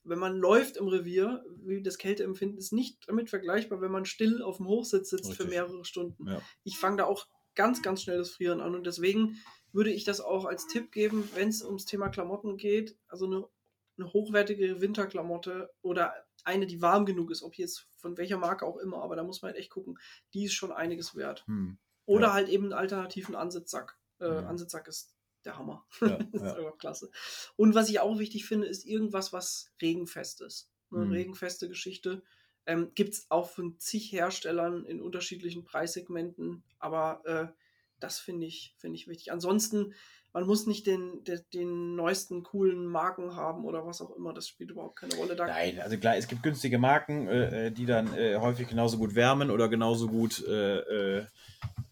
wenn 0.04 0.18
man 0.18 0.38
läuft 0.38 0.78
im 0.78 0.88
Revier, 0.88 1.44
wie 1.62 1.82
das 1.82 1.98
Kälteempfinden 1.98 2.56
ist 2.56 2.72
nicht 2.72 3.06
damit 3.08 3.28
vergleichbar, 3.28 3.82
wenn 3.82 3.90
man 3.90 4.06
still 4.06 4.42
auf 4.42 4.56
dem 4.56 4.68
Hochsitz 4.68 5.10
sitzt 5.10 5.28
Richtig. 5.28 5.36
für 5.36 5.50
mehrere 5.50 5.84
Stunden. 5.84 6.26
Ja. 6.26 6.40
Ich 6.64 6.78
fange 6.78 6.98
da 6.98 7.04
auch 7.04 7.26
ganz, 7.56 7.82
ganz 7.82 8.02
schnell 8.02 8.18
das 8.18 8.30
Frieren 8.30 8.60
an. 8.60 8.74
Und 8.74 8.86
deswegen 8.86 9.38
würde 9.72 9.90
ich 9.90 10.04
das 10.04 10.20
auch 10.20 10.44
als 10.44 10.66
Tipp 10.66 10.92
geben, 10.92 11.28
wenn 11.34 11.48
es 11.48 11.62
ums 11.62 11.84
Thema 11.84 12.08
Klamotten 12.08 12.56
geht. 12.56 12.96
Also 13.08 13.26
eine, 13.26 13.44
eine 13.98 14.12
hochwertige 14.12 14.80
Winterklamotte 14.80 15.70
oder 15.82 16.14
eine, 16.44 16.66
die 16.66 16.80
warm 16.80 17.06
genug 17.06 17.30
ist, 17.30 17.42
ob 17.42 17.56
jetzt 17.56 17.88
von 17.96 18.16
welcher 18.16 18.38
Marke 18.38 18.64
auch 18.64 18.76
immer, 18.76 19.02
aber 19.02 19.16
da 19.16 19.24
muss 19.24 19.42
man 19.42 19.50
halt 19.50 19.58
echt 19.58 19.70
gucken, 19.70 19.98
die 20.32 20.44
ist 20.44 20.54
schon 20.54 20.70
einiges 20.70 21.16
wert. 21.16 21.44
Hm. 21.46 21.76
Oder 22.04 22.28
ja. 22.28 22.32
halt 22.34 22.48
eben 22.48 22.64
einen 22.64 22.72
alternativen 22.72 23.34
Ansitzsack. 23.34 23.98
Äh, 24.20 24.28
hm. 24.28 24.46
Ansitzsack 24.46 24.86
ist 24.86 25.16
der 25.44 25.58
Hammer. 25.58 25.84
Ja, 26.00 26.18
das 26.18 26.42
ist 26.42 26.56
einfach 26.56 26.78
klasse. 26.78 27.10
Und 27.56 27.74
was 27.74 27.88
ich 27.88 28.00
auch 28.00 28.18
wichtig 28.18 28.46
finde, 28.46 28.68
ist 28.68 28.86
irgendwas, 28.86 29.32
was 29.32 29.72
regenfest 29.82 30.40
ist. 30.40 30.70
Eine 30.92 31.02
hm. 31.02 31.12
regenfeste 31.12 31.68
Geschichte. 31.68 32.22
Ähm, 32.66 32.90
Gibt 32.94 33.14
es 33.14 33.26
auch 33.30 33.48
von 33.48 33.78
zig 33.78 34.12
Herstellern 34.12 34.84
in 34.84 35.00
unterschiedlichen 35.00 35.64
Preissegmenten, 35.64 36.64
aber 36.78 37.22
äh, 37.24 37.46
das 38.00 38.18
finde 38.18 38.46
ich, 38.46 38.74
find 38.76 38.94
ich 38.94 39.08
wichtig. 39.08 39.32
Ansonsten, 39.32 39.94
man 40.32 40.46
muss 40.46 40.66
nicht 40.66 40.86
den, 40.86 41.24
den, 41.24 41.40
den, 41.54 41.94
neuesten 41.94 42.42
coolen 42.42 42.84
Marken 42.86 43.36
haben 43.36 43.64
oder 43.64 43.86
was 43.86 44.02
auch 44.02 44.14
immer, 44.16 44.34
das 44.34 44.48
spielt 44.48 44.70
überhaupt 44.70 44.96
keine 44.96 45.14
Rolle. 45.14 45.36
Da 45.36 45.46
Nein, 45.46 45.80
also 45.80 45.96
klar, 45.96 46.16
es 46.16 46.28
gibt 46.28 46.42
günstige 46.42 46.78
Marken, 46.78 47.28
äh, 47.28 47.66
äh 47.66 47.70
die 47.70 47.86
dann 47.86 48.14
äh, 48.14 48.36
häufig 48.36 48.68
genauso 48.68 48.98
gut 48.98 49.14
wärmen 49.14 49.50
oder 49.50 49.68
genauso 49.68 50.08
gut 50.08 50.44
äh, 50.46 51.20
äh, 51.20 51.26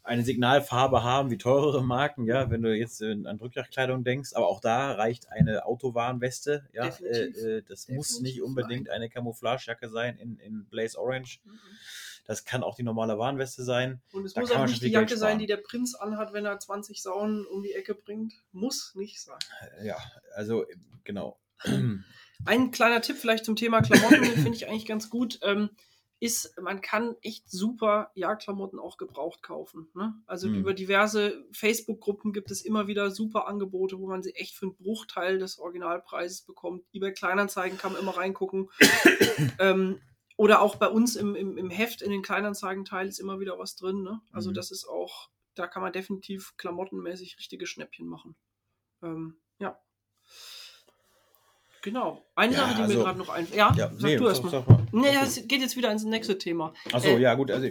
eine 0.05 0.23
Signalfarbe 0.23 1.03
haben 1.03 1.31
wie 1.31 1.38
teurere 1.38 1.83
Marken, 1.83 2.27
ja, 2.27 2.51
wenn 2.51 2.62
du 2.62 2.77
jetzt 2.77 3.01
äh, 3.01 3.12
an 3.12 3.38
Drückjagdkleidung 3.38 4.05
denkst, 4.05 4.35
aber 4.35 4.49
auch 4.49 4.61
da 4.61 4.93
reicht 4.93 5.31
eine 5.33 5.64
Autowarnweste, 5.64 6.69
ja, 6.73 6.85
äh, 6.85 6.90
Definitiv. 6.90 7.45
äh, 7.45 7.62
das 7.62 7.88
muss 7.88 8.09
Definitiv 8.09 8.23
nicht 8.23 8.43
unbedingt 8.43 8.90
eine 8.90 9.09
Camouflagejacke 9.09 9.88
sein 9.88 10.19
in, 10.19 10.38
in 10.38 10.67
Blaze 10.67 10.99
Orange. 10.99 11.40
Mhm. 11.45 11.59
Das 12.27 12.45
kann 12.45 12.62
auch 12.62 12.75
die 12.75 12.83
normale 12.83 13.19
Warnweste 13.19 13.64
sein. 13.64 14.01
Und 14.12 14.25
es 14.25 14.35
Da 14.35 14.43
muss 14.43 14.51
auch 14.53 14.67
nicht 14.67 14.83
die 14.83 14.90
Jacke 14.90 15.17
sein, 15.17 15.38
die 15.38 15.47
der 15.47 15.59
Prinz 15.59 15.95
anhat, 15.95 16.33
wenn 16.33 16.45
er 16.45 16.59
20 16.59 17.03
Saunen 17.03 17.47
um 17.47 17.62
die 17.62 17.73
Ecke 17.73 17.95
bringt. 17.95 18.33
Muss 18.53 18.95
nicht 18.95 19.21
sein. 19.21 19.38
Ja, 19.83 19.97
also 20.35 20.64
äh, 20.64 20.77
genau. 21.05 21.38
Ein 22.45 22.71
kleiner 22.71 23.01
Tipp 23.01 23.17
vielleicht 23.17 23.45
zum 23.45 23.57
Thema 23.57 23.81
Klamotten, 23.81 24.23
den 24.23 24.35
finde 24.35 24.55
ich 24.55 24.69
eigentlich 24.69 24.87
ganz 24.87 25.09
gut, 25.09 25.38
ähm, 25.43 25.71
ist, 26.25 26.59
man 26.61 26.81
kann 26.81 27.17
echt 27.23 27.51
super 27.51 28.11
Jagdklamotten 28.15 28.79
auch 28.79 28.97
gebraucht 28.97 29.43
kaufen. 29.43 29.89
Ne? 29.95 30.15
Also 30.27 30.49
Hm. 30.49 30.55
über 30.55 30.73
diverse 30.75 31.45
Facebook-Gruppen 31.53 32.33
gibt 32.33 32.51
es 32.51 32.63
immer 32.65 32.87
wieder 32.87 33.11
super 33.11 33.47
Angebote, 33.47 33.99
wo 33.99 34.07
man 34.07 34.23
sie 34.23 34.35
echt 34.35 34.57
für 34.57 34.67
einen 34.67 34.77
Bruchteil 34.77 35.39
des 35.39 35.59
Originalpreises 35.59 36.43
bekommt. 36.43 36.85
eBay 36.93 37.13
Kleinanzeigen 37.13 37.77
kann 37.79 37.93
man 37.93 38.01
immer 38.03 38.17
reingucken. 38.17 38.71
ähm, 39.59 40.01
oder 40.37 40.63
auch 40.63 40.77
bei 40.77 40.89
uns 40.89 41.15
im, 41.17 41.35
im, 41.35 41.59
im 41.59 41.71
Heft 41.71 42.03
in 42.03 42.11
den 42.11 42.23
Kleinanzeigenteil 42.23 43.07
ist 43.07 43.21
immer 43.21 43.39
wieder 43.39 43.59
was 43.59 43.77
drin. 43.77 44.03
Ne? 44.03 44.21
Also 44.33 44.51
Mhm. 44.51 44.55
das 44.55 44.71
ist 44.71 44.87
auch, 44.89 45.31
da 45.55 45.67
kann 45.67 45.83
man 45.83 45.93
definitiv 45.93 46.57
klamottenmäßig 46.57 47.37
richtige 47.39 47.67
Schnäppchen 47.67 48.09
machen. 48.09 48.35
Ähm. 49.03 49.37
Genau. 51.85 52.25
Eine 52.35 52.55
Ja, 52.55 52.61
Sache, 52.61 52.75
die 52.77 52.83
also- 52.83 52.97
mir 52.99 53.05
gerade 53.05 53.18
noch 53.18 53.29
einfällt. 53.29 53.59
Ja, 53.59 53.75
Ja, 53.77 53.90
sag 53.90 54.03
nee, 54.03 54.16
du 54.16 54.25
sag- 54.25 54.29
erstmal. 54.31 54.53
sag 54.53 54.68
mal. 54.68 54.87
Nee, 54.90 55.12
das 55.12 55.47
geht 55.47 55.61
jetzt 55.61 55.77
wieder 55.77 55.92
ins 55.92 56.03
nächste 56.05 56.38
Thema. 56.38 56.73
Achso, 56.92 57.09
Äh, 57.09 57.20
ja, 57.20 57.35
gut. 57.35 57.51
Also 57.51 57.68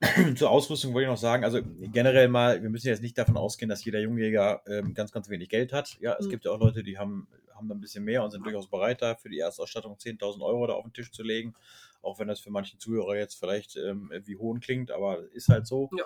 zur 0.36 0.50
Ausrüstung 0.50 0.92
wollte 0.92 1.04
ich 1.06 1.10
noch 1.10 1.16
sagen, 1.18 1.44
also 1.44 1.60
generell 1.92 2.26
mal, 2.28 2.60
wir 2.62 2.68
müssen 2.68 2.88
jetzt 2.88 3.00
nicht 3.02 3.16
davon 3.16 3.36
ausgehen, 3.36 3.68
dass 3.68 3.84
jeder 3.84 4.00
Jungjäger 4.00 4.62
ähm, 4.66 4.92
ganz, 4.92 5.12
ganz 5.12 5.28
wenig 5.28 5.48
Geld 5.48 5.72
hat. 5.72 5.96
Ja, 6.00 6.16
es 6.18 6.26
Mhm. 6.26 6.30
gibt 6.30 6.44
ja 6.46 6.50
auch 6.50 6.58
Leute, 6.58 6.82
die 6.82 6.98
haben, 6.98 7.28
haben 7.54 7.68
da 7.68 7.76
ein 7.76 7.80
bisschen 7.80 8.02
mehr 8.04 8.24
und 8.24 8.32
sind 8.32 8.44
durchaus 8.44 8.68
bereit, 8.68 9.02
da 9.02 9.14
für 9.14 9.28
die 9.28 9.38
Erstausstattung 9.38 9.96
10.000 9.98 10.42
Euro 10.44 10.66
da 10.66 10.72
auf 10.74 10.84
den 10.84 10.92
Tisch 10.92 11.12
zu 11.12 11.22
legen. 11.22 11.54
Auch 12.02 12.18
wenn 12.18 12.26
das 12.28 12.40
für 12.40 12.50
manchen 12.50 12.80
Zuhörer 12.80 13.16
jetzt 13.16 13.34
vielleicht 13.38 13.76
ähm, 13.76 14.12
wie 14.24 14.36
hohn 14.36 14.58
klingt, 14.60 14.90
aber 14.90 15.20
ist 15.32 15.48
halt 15.48 15.66
so. 15.68 15.90
Ja. 15.96 16.04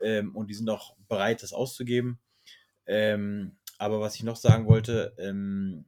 Ähm, 0.00 0.34
und 0.34 0.48
die 0.48 0.54
sind 0.54 0.68
auch 0.70 0.96
bereit, 1.08 1.42
das 1.42 1.52
auszugeben. 1.52 2.18
Ähm, 2.86 3.56
aber 3.78 4.00
was 4.00 4.14
ich 4.16 4.22
noch 4.22 4.36
sagen 4.36 4.66
wollte, 4.66 5.14
ähm, 5.18 5.84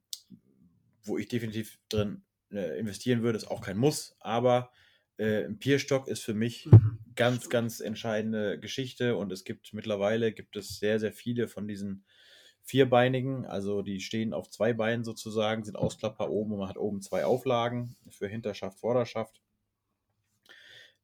wo 1.05 1.19
ich 1.19 1.29
definitiv 1.29 1.79
drin 1.88 2.25
äh, 2.51 2.79
investieren 2.79 3.23
würde, 3.23 3.38
ist 3.38 3.51
auch 3.51 3.61
kein 3.61 3.79
Muss, 3.79 4.17
aber 4.21 4.71
äh, 5.19 5.45
ein 5.45 5.59
Pierstock 5.59 6.09
ist 6.09 6.23
für 6.23 6.35
mich 6.35 6.67
Mhm. 6.71 6.99
ganz, 7.15 7.49
ganz 7.51 7.81
entscheidende 7.81 8.59
Geschichte. 8.59 9.17
Und 9.17 9.33
es 9.33 9.45
gibt 9.45 9.73
mittlerweile 9.75 10.33
gibt 10.33 10.57
es 10.57 10.79
sehr, 10.79 10.99
sehr 10.99 11.12
viele 11.12 11.49
von 11.49 11.69
diesen 11.69 12.05
vierbeinigen, 12.62 13.45
also 13.45 13.83
die 13.83 14.01
stehen 14.01 14.33
auf 14.33 14.49
zwei 14.49 14.73
Beinen 14.73 15.05
sozusagen, 15.05 15.65
sind 15.65 15.77
ausklappbar 15.77 16.31
oben 16.31 16.53
und 16.53 16.59
man 16.61 16.69
hat 16.69 16.79
oben 16.79 17.03
zwei 17.03 17.25
Auflagen 17.25 17.97
für 18.11 18.29
Hinterschaft, 18.29 18.79
Vorderschaft. 18.79 19.41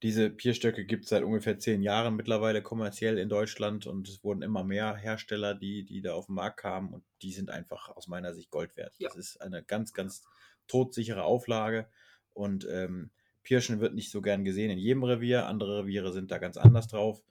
Diese 0.03 0.31
Pierstöcke 0.31 0.85
gibt 0.85 1.05
es 1.05 1.11
seit 1.11 1.25
ungefähr 1.25 1.59
zehn 1.59 1.83
Jahren 1.83 2.15
mittlerweile 2.15 2.63
kommerziell 2.63 3.19
in 3.19 3.29
Deutschland 3.29 3.87
und 3.87 4.09
es 4.09 4.23
wurden 4.23 4.43
immer 4.43 4.63
mehr 4.63 4.95
Hersteller, 4.95 5.55
die, 5.55 5.85
die 5.85 6.01
da 6.01 6.15
auf 6.15 6.27
den 6.27 6.37
Markt 6.37 6.59
kamen 6.59 6.93
und 6.93 7.05
die 7.23 7.33
sind 7.33 7.51
einfach 7.51 7.89
aus 7.89 8.07
meiner 8.07 8.33
Sicht 8.33 8.51
Gold 8.51 8.77
wert. 8.77 8.95
Ja. 8.99 9.09
Das 9.09 9.17
ist 9.17 9.41
eine 9.41 9.65
ganz, 9.65 9.93
ganz 9.93 10.23
todsichere 10.69 11.25
Auflage 11.25 11.89
und 12.33 12.67
ähm, 12.71 13.11
Pirschen 13.43 13.81
wird 13.81 13.95
nicht 13.95 14.11
so 14.11 14.21
gern 14.21 14.45
gesehen 14.45 14.71
in 14.71 14.79
jedem 14.79 15.03
Revier. 15.03 15.47
Andere 15.47 15.81
Reviere 15.81 16.13
sind 16.13 16.31
da 16.31 16.39
ganz 16.39 16.57
anders 16.57 16.87
drauf. 16.87 17.23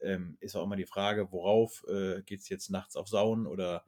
Ähm, 0.00 0.36
ist 0.40 0.56
auch 0.56 0.64
immer 0.64 0.76
die 0.76 0.86
Frage, 0.86 1.30
worauf 1.30 1.84
äh, 1.88 2.22
geht 2.22 2.40
es 2.40 2.48
jetzt 2.48 2.70
nachts 2.70 2.96
auf 2.96 3.08
Sauen 3.08 3.46
oder 3.46 3.84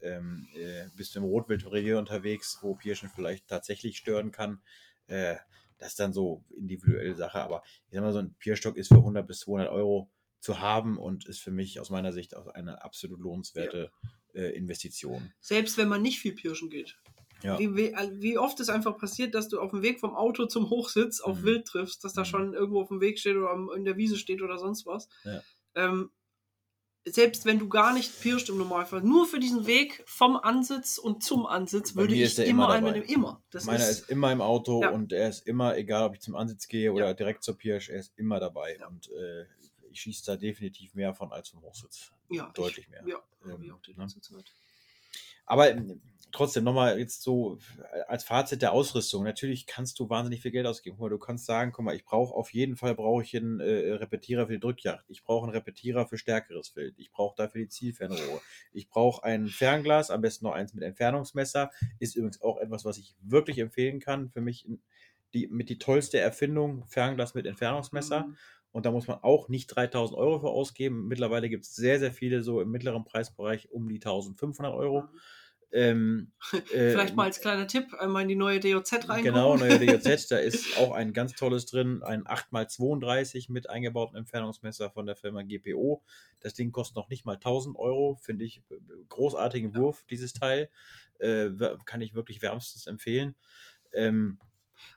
ähm, 0.00 0.48
äh, 0.54 0.84
bist 0.96 1.14
du 1.14 1.18
im 1.18 1.24
Rotwildrevier 1.24 1.98
unterwegs, 1.98 2.58
wo 2.62 2.74
Pirschen 2.74 3.08
vielleicht 3.08 3.48
tatsächlich 3.48 3.98
stören 3.98 4.30
kann. 4.30 4.62
Äh, 5.08 5.36
das 5.82 5.90
ist 5.92 6.00
dann 6.00 6.12
so 6.12 6.44
individuelle 6.56 7.14
Sache, 7.14 7.40
aber 7.40 7.62
ich 7.88 7.94
sag 7.94 8.02
mal, 8.02 8.12
so 8.12 8.20
ein 8.20 8.34
Pierstock 8.38 8.76
ist 8.76 8.88
für 8.88 8.96
100 8.96 9.26
bis 9.26 9.40
200 9.40 9.70
Euro 9.70 10.10
zu 10.40 10.60
haben 10.60 10.98
und 10.98 11.26
ist 11.26 11.40
für 11.40 11.50
mich 11.50 11.78
aus 11.80 11.90
meiner 11.90 12.12
Sicht 12.12 12.36
auch 12.36 12.46
eine 12.48 12.82
absolut 12.82 13.20
lohnenswerte 13.20 13.90
äh, 14.34 14.50
Investition. 14.56 15.32
Selbst 15.40 15.76
wenn 15.78 15.88
man 15.88 16.02
nicht 16.02 16.18
viel 16.18 16.32
pirschen 16.34 16.70
geht. 16.70 16.96
Ja. 17.42 17.58
Wie, 17.58 17.74
wie, 17.76 17.92
wie 18.20 18.38
oft 18.38 18.60
ist 18.60 18.68
einfach 18.68 18.96
passiert, 18.96 19.34
dass 19.34 19.48
du 19.48 19.60
auf 19.60 19.70
dem 19.72 19.82
Weg 19.82 19.98
vom 20.00 20.14
Auto 20.14 20.46
zum 20.46 20.70
Hochsitz 20.70 21.20
auf 21.20 21.40
Mhm. 21.40 21.44
Wild 21.44 21.66
triffst, 21.66 22.04
dass 22.04 22.12
da 22.12 22.20
Mhm. 22.22 22.26
schon 22.26 22.54
irgendwo 22.54 22.80
auf 22.82 22.88
dem 22.88 23.00
Weg 23.00 23.18
steht 23.18 23.36
oder 23.36 23.56
in 23.76 23.84
der 23.84 23.96
Wiese 23.96 24.16
steht 24.16 24.42
oder 24.42 24.58
sonst 24.58 24.86
was. 24.86 25.08
Ja. 25.24 25.42
Ähm, 25.74 26.10
selbst 27.04 27.44
wenn 27.44 27.58
du 27.58 27.68
gar 27.68 27.92
nicht 27.94 28.20
pirscht 28.20 28.48
im 28.48 28.58
Normalfall, 28.58 29.02
nur 29.02 29.26
für 29.26 29.40
diesen 29.40 29.66
Weg 29.66 30.02
vom 30.06 30.36
Ansitz 30.36 30.98
und 30.98 31.24
zum 31.24 31.46
Ansitz 31.46 31.94
Bei 31.94 32.02
würde 32.02 32.14
ich 32.14 32.38
immer 32.38 32.46
immer 32.48 32.68
einen 32.70 32.86
dabei. 32.86 32.98
nehmen. 33.00 33.08
Immer. 33.10 33.42
Das 33.50 33.64
Meiner 33.64 33.88
ist, 33.88 34.02
ist 34.02 34.10
immer 34.10 34.30
im 34.30 34.40
Auto 34.40 34.82
Ja. 34.82 34.90
und 34.90 35.12
er 35.12 35.28
ist 35.28 35.46
immer, 35.46 35.76
egal 35.76 36.04
ob 36.04 36.14
ich 36.14 36.20
zum 36.20 36.36
Ansitz 36.36 36.68
gehe 36.68 36.92
oder 36.92 37.08
Ja. 37.08 37.14
direkt 37.14 37.42
zur 37.42 37.56
Pirsch, 37.56 37.88
er 37.88 37.98
ist 37.98 38.12
immer 38.16 38.38
dabei. 38.38 38.76
Ja. 38.78 38.86
Und 38.86 39.10
äh, 39.10 39.46
ich 39.90 40.00
schieße 40.00 40.24
da 40.26 40.36
definitiv 40.36 40.94
mehr 40.94 41.12
von 41.14 41.32
als 41.32 41.48
vom 41.48 41.60
Hochsitz. 41.62 42.12
ja, 42.30 42.50
deutlich 42.54 42.86
ich, 42.86 42.90
mehr. 42.90 43.02
Ja, 43.06 43.22
Ähm, 43.44 43.62
ich 43.64 43.72
auch 43.72 43.80
die 43.82 43.94
ne? 43.94 44.06
Aber 45.44 45.74
trotzdem 46.32 46.64
nochmal 46.64 46.98
jetzt 46.98 47.22
so 47.22 47.58
als 48.08 48.24
Fazit 48.24 48.62
der 48.62 48.72
Ausrüstung. 48.72 49.22
Natürlich 49.24 49.66
kannst 49.66 49.98
du 49.98 50.08
wahnsinnig 50.08 50.40
viel 50.40 50.50
Geld 50.50 50.66
ausgeben. 50.66 50.96
Guck 50.96 51.04
mal, 51.04 51.10
du 51.10 51.18
kannst 51.18 51.46
sagen, 51.46 51.72
guck 51.72 51.84
mal, 51.84 51.94
ich 51.94 52.04
brauche 52.04 52.34
auf 52.34 52.52
jeden 52.52 52.76
Fall 52.76 52.94
brauche 52.94 53.22
ich 53.22 53.36
einen 53.36 53.60
äh, 53.60 53.92
Repetierer 53.92 54.46
für 54.46 54.54
die 54.54 54.60
Drückjagd. 54.60 55.04
Ich 55.08 55.22
brauche 55.22 55.44
einen 55.44 55.54
Repetierer 55.54 56.06
für 56.06 56.18
stärkeres 56.18 56.74
Wild. 56.74 56.98
Ich 56.98 57.12
brauche 57.12 57.34
dafür 57.36 57.60
die 57.60 57.68
Zielfernrohre. 57.68 58.40
Ich 58.72 58.88
brauche 58.88 59.22
ein 59.24 59.46
Fernglas, 59.46 60.10
am 60.10 60.22
besten 60.22 60.46
noch 60.46 60.52
eins 60.52 60.74
mit 60.74 60.82
Entfernungsmesser. 60.82 61.70
Ist 61.98 62.16
übrigens 62.16 62.40
auch 62.40 62.58
etwas, 62.58 62.84
was 62.84 62.98
ich 62.98 63.14
wirklich 63.20 63.58
empfehlen 63.58 64.00
kann. 64.00 64.30
Für 64.30 64.40
mich 64.40 64.66
die, 65.34 65.48
mit 65.48 65.68
die 65.68 65.78
tollste 65.78 66.18
Erfindung, 66.18 66.84
Fernglas 66.88 67.34
mit 67.34 67.46
Entfernungsmesser. 67.46 68.26
Mhm. 68.26 68.36
Und 68.72 68.86
da 68.86 68.90
muss 68.90 69.06
man 69.06 69.18
auch 69.22 69.48
nicht 69.48 69.66
3000 69.68 70.18
Euro 70.18 70.40
für 70.40 70.48
ausgeben. 70.48 71.06
Mittlerweile 71.06 71.50
gibt 71.50 71.64
es 71.64 71.74
sehr, 71.74 71.98
sehr 71.98 72.12
viele 72.12 72.42
so 72.42 72.60
im 72.60 72.70
mittleren 72.70 73.04
Preisbereich 73.04 73.70
um 73.70 73.88
die 73.88 73.96
1500 73.96 74.74
Euro. 74.74 75.04
Ähm, 75.72 76.30
äh, 76.52 76.90
Vielleicht 76.90 77.16
mal 77.16 77.24
als 77.24 77.40
kleiner 77.40 77.66
Tipp 77.66 77.94
einmal 77.94 78.22
in 78.22 78.28
die 78.28 78.36
neue 78.36 78.60
DOZ 78.60 78.92
reingucken. 78.92 79.24
Genau, 79.24 79.56
neue 79.56 79.78
DJZ, 79.78 80.26
da 80.30 80.36
ist 80.36 80.76
auch 80.76 80.92
ein 80.92 81.14
ganz 81.14 81.34
tolles 81.34 81.64
drin, 81.66 82.02
ein 82.02 82.24
8x32 82.24 83.50
mit 83.50 83.70
eingebautem 83.70 84.16
Entfernungsmesser 84.16 84.90
von 84.90 85.06
der 85.06 85.16
Firma 85.16 85.42
GPO. 85.42 86.02
Das 86.40 86.52
Ding 86.54 86.72
kostet 86.72 86.96
noch 86.96 87.08
nicht 87.08 87.24
mal 87.24 87.34
1000 87.34 87.76
Euro, 87.78 88.18
finde 88.20 88.44
ich 88.44 88.62
äh, 88.70 88.74
großartigen 89.08 89.74
Wurf, 89.74 90.04
dieses 90.10 90.34
Teil. 90.34 90.68
Äh, 91.18 91.50
kann 91.86 92.02
ich 92.02 92.14
wirklich 92.14 92.42
wärmstens 92.42 92.86
empfehlen. 92.86 93.34
Ähm, 93.92 94.38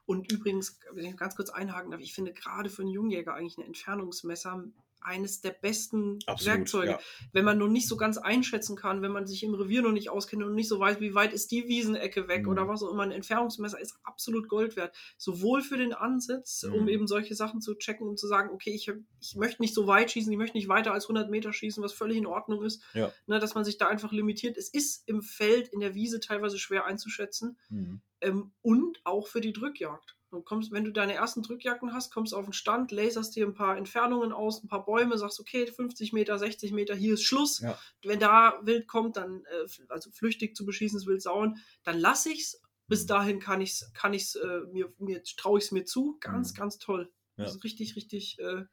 Und 0.05 0.31
übrigens, 0.31 0.79
wenn 0.91 1.05
ich 1.05 1.15
ganz 1.15 1.35
kurz 1.35 1.49
einhaken 1.49 1.91
darf, 1.91 2.01
ich 2.01 2.13
finde 2.13 2.33
gerade 2.33 2.69
für 2.69 2.81
einen 2.81 2.91
Jungjäger 2.91 3.33
eigentlich 3.33 3.57
ein 3.57 3.65
Entfernungsmesser 3.65 4.65
eines 5.01 5.41
der 5.41 5.51
besten 5.51 6.19
Absolut, 6.25 6.57
Werkzeuge. 6.57 6.91
ja. 6.91 6.99
Wenn 7.31 7.45
man 7.45 7.57
noch 7.57 7.67
nicht 7.67 7.87
so 7.87 7.95
ganz 7.97 8.17
einschätzen 8.17 8.75
kann, 8.75 9.01
wenn 9.01 9.11
man 9.11 9.27
sich 9.27 9.43
im 9.43 9.53
Revier 9.53 9.81
noch 9.81 9.91
nicht 9.91 10.09
auskennt 10.09 10.41
und 10.43 10.55
nicht 10.55 10.67
so 10.67 10.79
weiß, 10.79 10.99
wie 10.99 11.13
weit 11.13 11.31
ist 11.33 11.51
die 11.51 11.67
Wiesenecke 11.67 12.27
weg 12.27 12.43
Mhm. 12.43 12.49
oder 12.49 12.67
was 12.67 12.81
auch 12.81 12.91
immer, 12.91 13.03
ein 13.03 13.11
Entfernungsmesser 13.11 13.79
ist 13.79 13.97
absolut 14.03 14.47
Gold 14.49 14.75
wert. 14.75 14.95
Sowohl 15.17 15.61
für 15.61 15.77
den 15.77 15.93
Ansitz, 15.93 16.63
um 16.63 16.83
Mhm. 16.83 16.87
eben 16.89 17.07
solche 17.07 17.35
Sachen 17.35 17.61
zu 17.61 17.75
checken, 17.75 18.07
um 18.07 18.17
zu 18.17 18.27
sagen, 18.27 18.49
okay, 18.51 18.71
ich, 18.71 18.91
ich 19.21 19.35
möchte 19.35 19.61
nicht 19.61 19.73
so 19.75 19.85
weit 19.87 20.11
schießen, 20.11 20.31
ich 20.31 20.37
möchte 20.37 20.57
nicht 20.57 20.67
weiter 20.69 20.91
als 20.93 21.05
100 21.07 21.29
Meter 21.29 21.53
schießen, 21.53 21.83
was 21.83 21.93
völlig 21.93 22.17
in 22.17 22.25
Ordnung 22.25 22.63
ist, 22.63 22.81
Ja. 22.93 23.11
ne, 23.27 23.39
dass 23.39 23.53
man 23.55 23.63
sich 23.63 23.77
da 23.77 23.87
einfach 23.87 24.11
limitiert. 24.11 24.57
Es 24.57 24.69
ist 24.69 25.07
im 25.07 25.21
Feld, 25.21 25.67
in 25.69 25.79
der 25.81 25.93
Wiese 25.93 26.19
teilweise 26.19 26.57
schwer 26.57 26.85
einzuschätzen 26.85 27.57
mhm. 27.69 28.01
ähm, 28.21 28.51
und 28.61 29.01
auch 29.03 29.27
für 29.27 29.41
die 29.41 29.53
Drückjagd. 29.53 30.15
Du 30.35 30.41
kommst, 30.41 30.71
wenn 30.71 30.83
du 30.83 30.91
deine 30.91 31.13
ersten 31.13 31.41
Drückjagden 31.41 31.93
hast, 31.93 32.13
kommst 32.13 32.33
auf 32.33 32.45
den 32.45 32.53
Stand, 32.53 32.91
laserst 32.91 33.35
dir 33.35 33.45
ein 33.47 33.53
paar 33.53 33.77
Entfernungen 33.77 34.31
aus, 34.33 34.63
ein 34.63 34.67
paar 34.67 34.85
Bäume, 34.85 35.17
sagst, 35.17 35.39
okay, 35.39 35.65
50 35.67 36.13
Meter, 36.13 36.37
60 36.37 36.71
Meter, 36.73 36.93
hier 36.95 37.13
ist 37.15 37.23
Schluss. 37.23 37.59
Ja. 37.61 37.79
Wenn 38.03 38.19
da 38.19 38.59
Wild 38.63 38.87
kommt, 38.87 39.17
dann, 39.17 39.43
äh, 39.45 39.67
also 39.89 40.11
flüchtig 40.11 40.55
zu 40.55 40.65
beschießendes 40.65 41.07
Wild 41.07 41.21
sauen, 41.21 41.57
dann 41.83 41.99
lass 41.99 42.25
ich's. 42.25 42.61
Bis 42.87 43.03
Mhm. 43.03 43.07
dahin 43.07 43.39
kann 43.39 43.61
ich's, 43.61 43.91
kann 43.93 44.13
ich's, 44.13 44.35
äh, 44.35 44.61
mir, 44.71 44.93
mir 44.99 45.23
traue 45.23 45.57
ich's 45.57 45.71
mir 45.71 45.85
zu. 45.85 46.17
Ganz, 46.19 46.51
Mhm. 46.51 46.55
ganz 46.57 46.77
toll. 46.77 47.11
Ja. 47.37 47.45
Das 47.45 47.55
ist 47.55 47.63
richtig, 47.63 47.95
richtig 47.95 48.37
äh, 48.39 48.65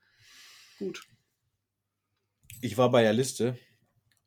gut. 0.78 1.02
Ich 2.60 2.76
war 2.76 2.90
bei 2.90 3.02
der 3.02 3.12
Liste 3.12 3.56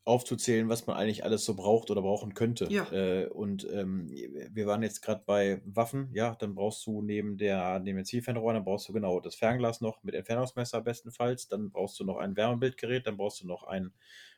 aufzuzählen, 0.06 0.70
was 0.70 0.86
man 0.86 0.96
eigentlich 0.96 1.24
alles 1.24 1.43
so 1.45 1.56
braucht 1.56 1.89
oder 1.89 2.03
brauchen 2.03 2.36
könnte. 2.36 2.68
Ja. 2.70 2.91
Äh, 2.91 3.26
und 3.28 3.68
ähm, 3.72 4.08
wir 4.51 4.68
waren 4.68 4.84
jetzt 4.84 5.01
gerade 5.01 5.24
bei 5.26 5.62
Waffen, 5.66 6.10
ja, 6.14 6.36
dann 6.36 6.53
brauchst 6.53 6.86
du 6.86 7.01
neben 7.01 7.38
der, 7.38 7.80
neben 7.80 7.97
der 7.97 8.06
Zielfernrohr, 8.06 8.53
dann 8.53 8.64
brauchst 8.64 8.88
du 8.88 8.93
genau 8.93 9.20
das 9.20 9.36
Fernglas 9.36 9.82
noch 9.82 10.03
mit 10.03 10.14
Entfernungsmesser 10.14 10.82
bestenfalls, 10.82 11.47
dann 11.47 11.72
brauchst 11.72 11.99
du 11.99 12.03
noch 12.03 12.18
ein 12.18 12.38
Wärmebildgerät, 12.38 13.08
dann 13.08 13.18
brauchst 13.18 13.41
du 13.41 13.47
noch 13.47 13.64
ein 13.64 13.91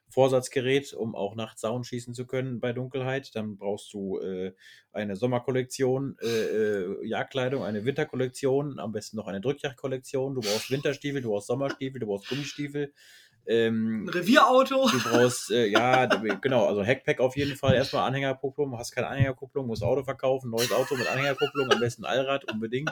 Vorsatzgerät, 0.09 0.93
um 0.93 1.15
auch 1.15 1.35
nachts 1.35 1.61
Sauen 1.61 1.83
schießen 1.83 2.13
zu 2.13 2.25
können 2.25 2.59
bei 2.59 2.71
Dunkelheit. 2.71 3.35
Dann 3.35 3.57
brauchst 3.57 3.91
du 3.93 4.19
äh, 4.19 4.53
eine 4.93 5.15
Sommerkollektion, 5.15 6.17
äh, 6.21 6.27
äh, 6.27 7.05
Jagdkleidung, 7.05 7.63
eine 7.63 7.83
Winterkollektion, 7.83 8.79
am 8.79 8.93
besten 8.93 9.17
noch 9.17 9.27
eine 9.27 9.41
Drückjagdkollektion. 9.41 10.35
Du 10.35 10.41
brauchst 10.41 10.71
Winterstiefel, 10.71 11.21
du 11.21 11.29
brauchst 11.29 11.47
Sommerstiefel, 11.47 11.99
du 11.99 12.07
brauchst 12.07 12.29
Gummistiefel. 12.29 12.93
Ähm, 13.47 14.09
Revierauto. 14.09 14.89
Du 14.89 14.99
brauchst, 14.99 15.51
äh, 15.51 15.67
ja, 15.67 16.05
genau, 16.41 16.65
also 16.65 16.83
Hackpack 16.85 17.19
auf 17.19 17.37
jeden 17.37 17.55
Fall. 17.55 17.75
Erstmal 17.75 18.07
Anhängerkupplung. 18.07 18.77
Hast 18.77 18.91
keine 18.91 19.07
Anhängerkupplung, 19.07 19.67
musst 19.67 19.83
Auto 19.83 20.03
verkaufen. 20.03 20.51
Neues 20.51 20.71
Auto 20.71 20.95
mit 20.95 21.07
Anhängerkupplung, 21.07 21.71
am 21.71 21.79
besten 21.79 22.03
Allrad, 22.05 22.51
unbedingt. 22.51 22.91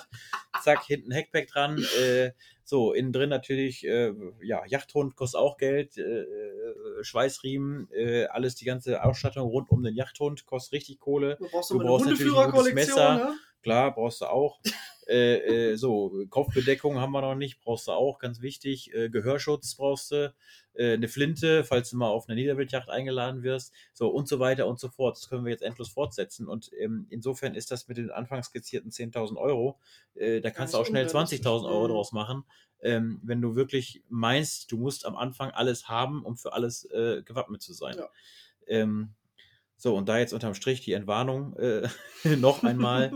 Zack, 0.64 0.84
hinten 0.86 1.14
Hackpack 1.14 1.48
dran. 1.48 1.84
Äh, 2.02 2.32
so, 2.64 2.94
innen 2.94 3.12
drin 3.12 3.30
natürlich, 3.30 3.86
äh, 3.86 4.14
ja, 4.42 4.64
Yachthund 4.66 5.16
kostet 5.16 5.40
auch 5.40 5.58
Geld. 5.58 5.98
Äh, 5.98 6.02
äh 6.02 7.04
Schweißriemen, 7.04 7.90
äh, 7.92 8.26
alles, 8.26 8.56
die 8.56 8.66
ganze 8.66 9.04
Ausstattung 9.04 9.50
rund 9.50 9.70
um 9.70 9.84
den 9.84 9.94
Yachthund 9.94 10.46
kostet 10.46 10.74
richtig 10.74 11.00
Kohle. 11.00 11.36
Du 11.38 11.50
brauchst, 11.50 11.72
Du 11.72 11.80
brauchst 11.80 12.06
natürlich 12.06 12.38
ein 12.38 12.52
gutes 12.52 12.74
Messer. 12.74 13.16
ne? 13.16 13.36
Klar, 13.66 13.96
brauchst 13.96 14.22
du 14.22 14.26
auch. 14.28 14.60
äh, 15.08 15.72
äh, 15.72 15.76
so, 15.76 16.24
Kopfbedeckung 16.30 17.00
haben 17.00 17.12
wir 17.14 17.22
noch 17.22 17.34
nicht, 17.34 17.62
brauchst 17.62 17.88
du 17.88 17.94
auch, 17.94 18.20
ganz 18.20 18.42
wichtig. 18.42 18.94
Äh, 18.94 19.10
Gehörschutz 19.10 19.74
brauchst 19.74 20.12
du. 20.12 20.34
Äh, 20.76 20.94
eine 20.94 21.08
Flinte, 21.08 21.64
falls 21.64 21.90
du 21.90 21.98
mal 21.98 22.10
auf 22.10 22.28
eine 22.30 22.36
Niederwildjacht 22.40 22.90
eingeladen 22.90 23.42
wirst. 23.42 23.74
So, 23.94 24.10
und 24.10 24.28
so 24.28 24.38
weiter 24.40 24.68
und 24.68 24.80
so 24.80 24.90
fort. 24.90 25.18
Das 25.18 25.30
können 25.30 25.46
wir 25.46 25.52
jetzt 25.52 25.64
endlos 25.64 25.90
fortsetzen. 25.90 26.48
Und 26.48 26.70
ähm, 26.80 27.08
insofern 27.10 27.56
ist 27.56 27.72
das 27.72 27.88
mit 27.88 27.98
den 27.98 28.12
anfangs 28.12 28.48
skizzierten 28.48 28.92
10.000 28.92 29.38
Euro, 29.38 29.80
äh, 30.14 30.42
da 30.42 30.52
kannst 30.52 30.76
du 30.76 30.78
auch 30.78 30.86
schnell 30.86 31.08
unrealistisch. 31.08 31.40
20.000 31.40 31.66
Euro 31.68 31.88
Mhm. 31.88 31.92
draus 31.92 32.12
machen. 32.12 32.44
Ähm, 32.82 33.20
wenn 33.24 33.42
du 33.42 33.56
wirklich 33.56 34.04
meinst, 34.10 34.72
du 34.72 34.78
musst 34.78 35.08
am 35.08 35.16
Anfang 35.16 35.50
alles 35.50 35.88
haben, 35.90 36.24
um 36.24 36.38
für 36.38 36.54
alles 36.54 36.86
äh, 36.92 37.24
gewappnet 37.24 37.64
zu 37.64 37.74
sein. 37.74 37.96
Ja. 37.98 38.10
Ähm, 38.68 39.16
so, 39.78 39.96
und 39.96 40.08
da 40.08 40.18
jetzt 40.18 40.34
unterm 40.34 40.54
Strich 40.54 40.82
die 40.82 40.94
Entwarnung 40.94 41.56
äh, 41.58 41.88
noch 42.38 42.64
einmal. 42.64 43.12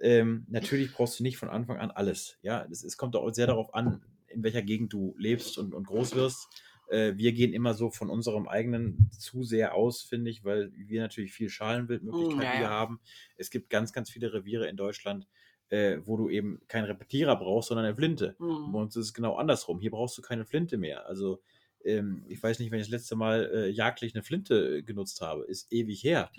ähm, 0.00 0.46
natürlich 0.48 0.92
brauchst 0.92 1.18
du 1.18 1.22
nicht 1.22 1.38
von 1.38 1.48
Anfang 1.48 1.78
an 1.78 1.90
alles. 1.90 2.38
Ja, 2.42 2.66
es, 2.70 2.84
es 2.84 2.96
kommt 2.96 3.16
auch 3.16 3.30
sehr 3.30 3.46
darauf 3.46 3.74
an, 3.74 4.02
in 4.28 4.42
welcher 4.42 4.62
Gegend 4.62 4.92
du 4.92 5.14
lebst 5.18 5.58
und, 5.58 5.74
und 5.74 5.86
groß 5.86 6.14
wirst. 6.14 6.48
Äh, 6.88 7.16
wir 7.16 7.32
gehen 7.32 7.54
immer 7.54 7.74
so 7.74 7.90
von 7.90 8.10
unserem 8.10 8.48
eigenen 8.48 9.10
zu 9.18 9.42
sehr 9.42 9.74
aus, 9.74 10.02
finde 10.02 10.30
ich, 10.30 10.44
weil 10.44 10.70
wir 10.74 11.00
natürlich 11.00 11.32
viel 11.32 11.48
Schalenwildmöglichkeiten 11.48 12.38
Mm, 12.38 12.42
ja, 12.42 12.52
hier 12.52 12.62
ja. 12.62 12.70
haben. 12.70 13.00
Es 13.36 13.50
gibt 13.50 13.70
ganz, 13.70 13.92
ganz 13.92 14.10
viele 14.10 14.32
Reviere 14.32 14.68
in 14.68 14.76
Deutschland, 14.76 15.26
äh, 15.70 15.98
wo 16.04 16.18
du 16.18 16.28
eben 16.28 16.60
keinen 16.68 16.84
Repetierer 16.84 17.36
brauchst, 17.36 17.68
sondern 17.68 17.86
eine 17.86 17.96
Flinte. 17.96 18.36
Mhm. 18.38 18.72
Bei 18.72 18.78
uns 18.78 18.94
ist 18.96 19.06
es 19.06 19.14
genau 19.14 19.36
andersrum. 19.36 19.80
Hier 19.80 19.90
brauchst 19.90 20.18
du 20.18 20.22
keine 20.22 20.44
Flinte 20.44 20.76
mehr. 20.76 21.06
Also 21.06 21.40
ähm, 21.84 22.24
ich 22.28 22.42
weiß 22.42 22.58
nicht, 22.58 22.70
wenn 22.70 22.80
ich 22.80 22.86
das 22.86 22.92
letzte 22.92 23.16
Mal 23.16 23.50
äh, 23.52 23.68
jagdlich 23.68 24.14
eine 24.14 24.22
Flinte 24.22 24.78
äh, 24.78 24.82
genutzt 24.82 25.20
habe. 25.20 25.44
Ist 25.44 25.72
ewig 25.72 26.02
her. 26.02 26.30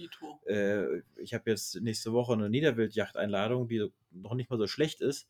Äh, 0.46 1.02
ich 1.18 1.34
habe 1.34 1.50
jetzt 1.50 1.80
nächste 1.82 2.14
Woche 2.14 2.34
eine 2.34 2.50
Niederwildjachteinladung, 2.50 3.68
die 3.68 3.90
noch 4.12 4.36
nicht 4.36 4.50
mal 4.50 4.58
so 4.58 4.68
schlecht 4.68 5.02
ist. 5.02 5.28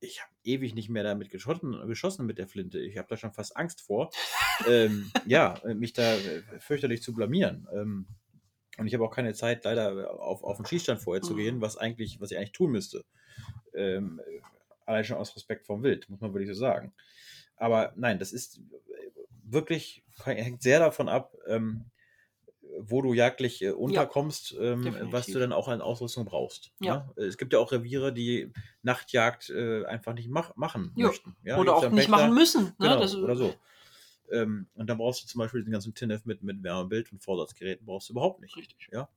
Ich 0.00 0.20
habe 0.20 0.32
ewig 0.42 0.74
nicht 0.74 0.90
mehr 0.90 1.02
damit 1.02 1.30
geschossen, 1.30 1.72
geschossen 1.86 2.26
mit 2.26 2.38
der 2.38 2.46
Flinte. 2.48 2.78
Ich 2.78 2.98
habe 2.98 3.08
da 3.08 3.16
schon 3.16 3.32
fast 3.32 3.56
Angst 3.56 3.80
vor, 3.80 4.10
ähm, 4.68 5.10
ja, 5.26 5.54
äh, 5.64 5.74
mich 5.74 5.92
da 5.92 6.14
äh, 6.16 6.42
fürchterlich 6.60 7.02
zu 7.02 7.14
blamieren. 7.14 7.66
Ähm, 7.72 8.06
und 8.76 8.86
ich 8.86 8.94
habe 8.94 9.04
auch 9.04 9.14
keine 9.14 9.34
Zeit, 9.34 9.64
leider 9.64 10.20
auf, 10.20 10.42
auf 10.42 10.56
den 10.56 10.66
Schießstand 10.66 11.00
vorher 11.00 11.22
zu 11.22 11.34
Mhm. 11.34 11.38
gehen, 11.38 11.60
was 11.60 11.76
eigentlich, 11.76 12.20
was 12.20 12.32
ich 12.32 12.38
eigentlich 12.38 12.52
tun 12.52 12.72
müsste. 12.72 13.04
Ähm, 13.72 14.20
äh, 14.26 14.40
allein 14.84 15.04
schon 15.04 15.16
aus 15.16 15.34
Respekt 15.36 15.64
vom 15.66 15.82
Wild, 15.82 16.08
muss 16.10 16.20
man 16.20 16.34
wirklich 16.34 16.48
so 16.48 16.54
sagen. 16.54 16.92
Aber 17.56 17.92
nein, 17.96 18.18
das 18.18 18.32
ist 18.32 18.60
wirklich, 19.54 20.04
hängt 20.24 20.62
sehr 20.62 20.78
davon 20.80 21.08
ab, 21.08 21.34
ähm, 21.46 21.86
wo 22.80 23.02
du 23.02 23.14
jagdlich 23.14 23.62
äh, 23.62 23.70
unterkommst, 23.70 24.54
ähm, 24.60 24.82
definitiv. 24.82 25.12
was 25.12 25.26
du 25.26 25.38
dann 25.38 25.52
auch 25.52 25.68
an 25.68 25.80
Ausrüstung 25.80 26.24
brauchst. 26.24 26.72
Ja. 26.80 27.10
Ne? 27.16 27.24
Es 27.26 27.38
gibt 27.38 27.52
ja 27.52 27.58
auch 27.60 27.70
Reviere, 27.72 28.12
die 28.12 28.52
Nachtjagd 28.82 29.50
äh, 29.50 29.84
einfach 29.84 30.12
nicht 30.14 30.28
mach 30.28 30.56
machen 30.56 30.92
Ja. 30.96 31.06
möchten. 31.06 31.36
Ja, 31.44 31.56
Oder 31.58 31.76
auch 31.76 31.82
nicht 31.84 31.96
Wächter- 31.96 32.10
machen 32.10 32.34
müssen. 32.34 32.64
Ne? 32.64 32.74
Genau, 32.80 33.00
das, 33.00 33.14
oder 33.14 33.36
so. 33.36 33.54
Ähm, 34.32 34.66
und 34.74 34.88
dann 34.88 34.98
brauchst 34.98 35.22
du 35.22 35.26
zum 35.28 35.38
Beispiel 35.38 35.62
den 35.62 35.72
ganzen 35.72 35.94
TINF 35.94 36.24
mit, 36.24 36.42
mit 36.42 36.62
Wärmebild 36.62 37.12
und 37.12 37.22
Vorsatzgeräten 37.22 37.86
brauchst 37.86 38.08
du 38.08 38.14
überhaupt 38.14 38.40
nicht. 38.40 38.56
Richtig. 38.56 38.88
Ja. 38.90 39.08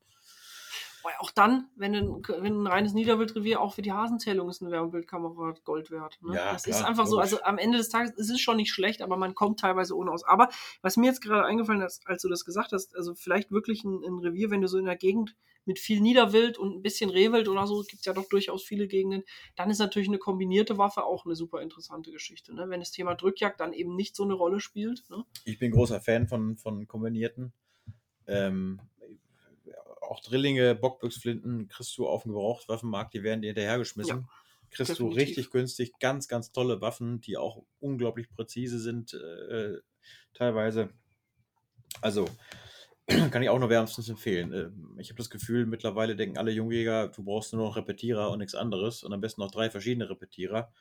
Weil 1.08 1.16
auch 1.20 1.32
dann, 1.32 1.70
wenn 1.78 1.96
ein, 1.96 2.22
wenn 2.42 2.64
ein 2.64 2.68
reines 2.68 2.94
Niederwildrevier 2.94 3.62
auch 3.62 3.74
für 3.74 3.82
die 3.82 3.94
Hasenzählung 3.94 4.50
ist 4.50 4.62
eine 4.62 4.72
Wärmebildkamera 4.72 5.54
Gold 5.64 5.90
wert. 5.90 6.20
Ne? 6.22 6.36
Ja, 6.36 6.52
das 6.52 6.64
klar, 6.64 6.80
ist 6.82 6.86
einfach 6.86 7.08
so. 7.08 7.18
Also 7.18 7.42
am 7.44 7.58
Ende 7.58 7.78
des 7.78 7.88
Tages 7.88 8.12
es 8.18 8.30
ist 8.30 8.42
schon 8.42 8.58
nicht 8.58 8.74
schlecht, 8.74 9.02
aber 9.02 9.16
man 9.16 9.34
kommt 9.34 9.62
teilweise 9.62 9.96
ohne 9.96 10.12
aus. 10.12 10.26
Aber 10.26 10.50
was 10.82 10.98
mir 10.98 11.06
jetzt 11.06 11.22
gerade 11.22 11.46
eingefallen 11.46 11.82
ist, 11.82 12.06
als 12.10 12.24
du 12.24 12.28
das 12.28 12.44
gesagt 12.44 12.74
hast, 12.74 12.94
also 12.94 13.16
vielleicht 13.16 13.52
wirklich 13.52 13.86
ein, 13.86 14.04
ein 14.04 14.20
Revier, 14.20 14.52
wenn 14.52 14.60
du 14.60 14.68
so 14.68 14.78
in 14.78 14.84
der 14.84 14.98
Gegend 14.98 15.38
mit 15.64 15.80
viel 15.80 16.02
Niederwild 16.02 16.58
und 16.58 16.76
ein 16.76 16.82
bisschen 16.82 17.10
Rehwild 17.10 17.48
oder 17.48 17.66
so, 17.68 17.84
gibt 17.84 18.02
es 18.02 18.06
ja 18.06 18.12
doch 18.12 18.28
durchaus 18.28 18.66
viele 18.66 18.90
Gegenden, 18.90 19.24
dann 19.56 19.70
ist 19.70 19.80
natürlich 19.80 20.10
eine 20.10 20.18
kombinierte 20.18 20.78
Waffe 20.78 21.06
auch 21.06 21.26
eine 21.26 21.38
super 21.38 21.62
interessante 21.62 22.12
Geschichte. 22.12 22.54
Ne? 22.54 22.66
Wenn 22.68 22.82
das 22.82 22.92
Thema 22.92 23.16
Drückjagd 23.16 23.62
dann 23.62 23.72
eben 23.72 23.96
nicht 23.96 24.14
so 24.14 24.26
eine 24.26 24.34
Rolle 24.34 24.60
spielt. 24.60 25.10
Ne? 25.10 25.24
Ich 25.46 25.58
bin 25.58 25.72
großer 25.72 26.02
Fan 26.02 26.28
von, 26.28 26.58
von 26.58 26.86
kombinierten. 26.86 27.54
Ähm, 28.28 28.82
auch 30.08 30.22
Drillinge, 30.22 30.76
Bockbüchsflinten 30.76 31.68
kriegst 31.68 31.98
du 31.98 32.08
auf 32.08 32.24
dem 32.24 32.34
Gebrauchtwaffenmarkt, 32.34 33.14
die 33.14 33.24
werden 33.24 33.42
dir 33.42 33.48
hinterhergeschmissen. 33.50 34.28
kriegst 34.70 35.00
du 35.00 35.10
definitiv. 35.10 35.18
richtig 35.18 35.52
günstig 35.52 35.92
ganz, 36.00 36.28
ganz 36.28 36.52
tolle 36.52 36.82
Waffen, 36.82 37.22
die 37.22 37.38
auch 37.38 37.64
unglaublich 37.80 38.30
präzise 38.30 38.80
sind, 38.80 39.14
äh, 39.14 39.78
teilweise. 40.34 40.90
Also, 42.02 42.28
kann 43.32 43.42
ich 43.42 43.50
auch 43.50 43.60
nur 43.60 43.70
wärmstens 43.70 44.10
empfehlen. 44.10 44.52
Ähm, 44.54 44.98
Ich 45.00 45.10
habe 45.10 45.18
das 45.18 45.30
Gefühl, 45.30 45.66
mittlerweile 45.66 46.16
denken 46.18 46.38
alle 46.38 46.52
Jungjäger, 46.52 47.08
du 47.08 47.24
brauchst 47.24 47.54
nur 47.54 47.66
noch 47.66 47.78
Repetierer 47.78 48.30
und 48.32 48.40
nichts 48.40 48.56
anderes 48.56 49.04
und 49.04 49.14
am 49.14 49.22
besten 49.22 49.42
noch 49.42 49.52
drei 49.52 49.70
verschiedene 49.70 50.10
Repetierer. 50.10 50.72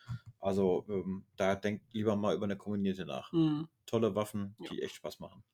Also, 0.41 0.85
ähm, 0.89 1.25
da 1.37 1.55
denkt 1.55 1.85
lieber 1.93 2.17
mal 2.17 2.35
über 2.35 2.45
eine 2.45 2.57
kombinierte 2.57 3.07
nach. 3.07 3.31
Hm. 3.33 3.69
Tolle 3.87 4.15
Waffen, 4.17 4.57
Ja. 4.59 4.71
die 4.71 4.83
echt 4.83 4.97
Spaß 4.97 5.21
machen. 5.21 5.45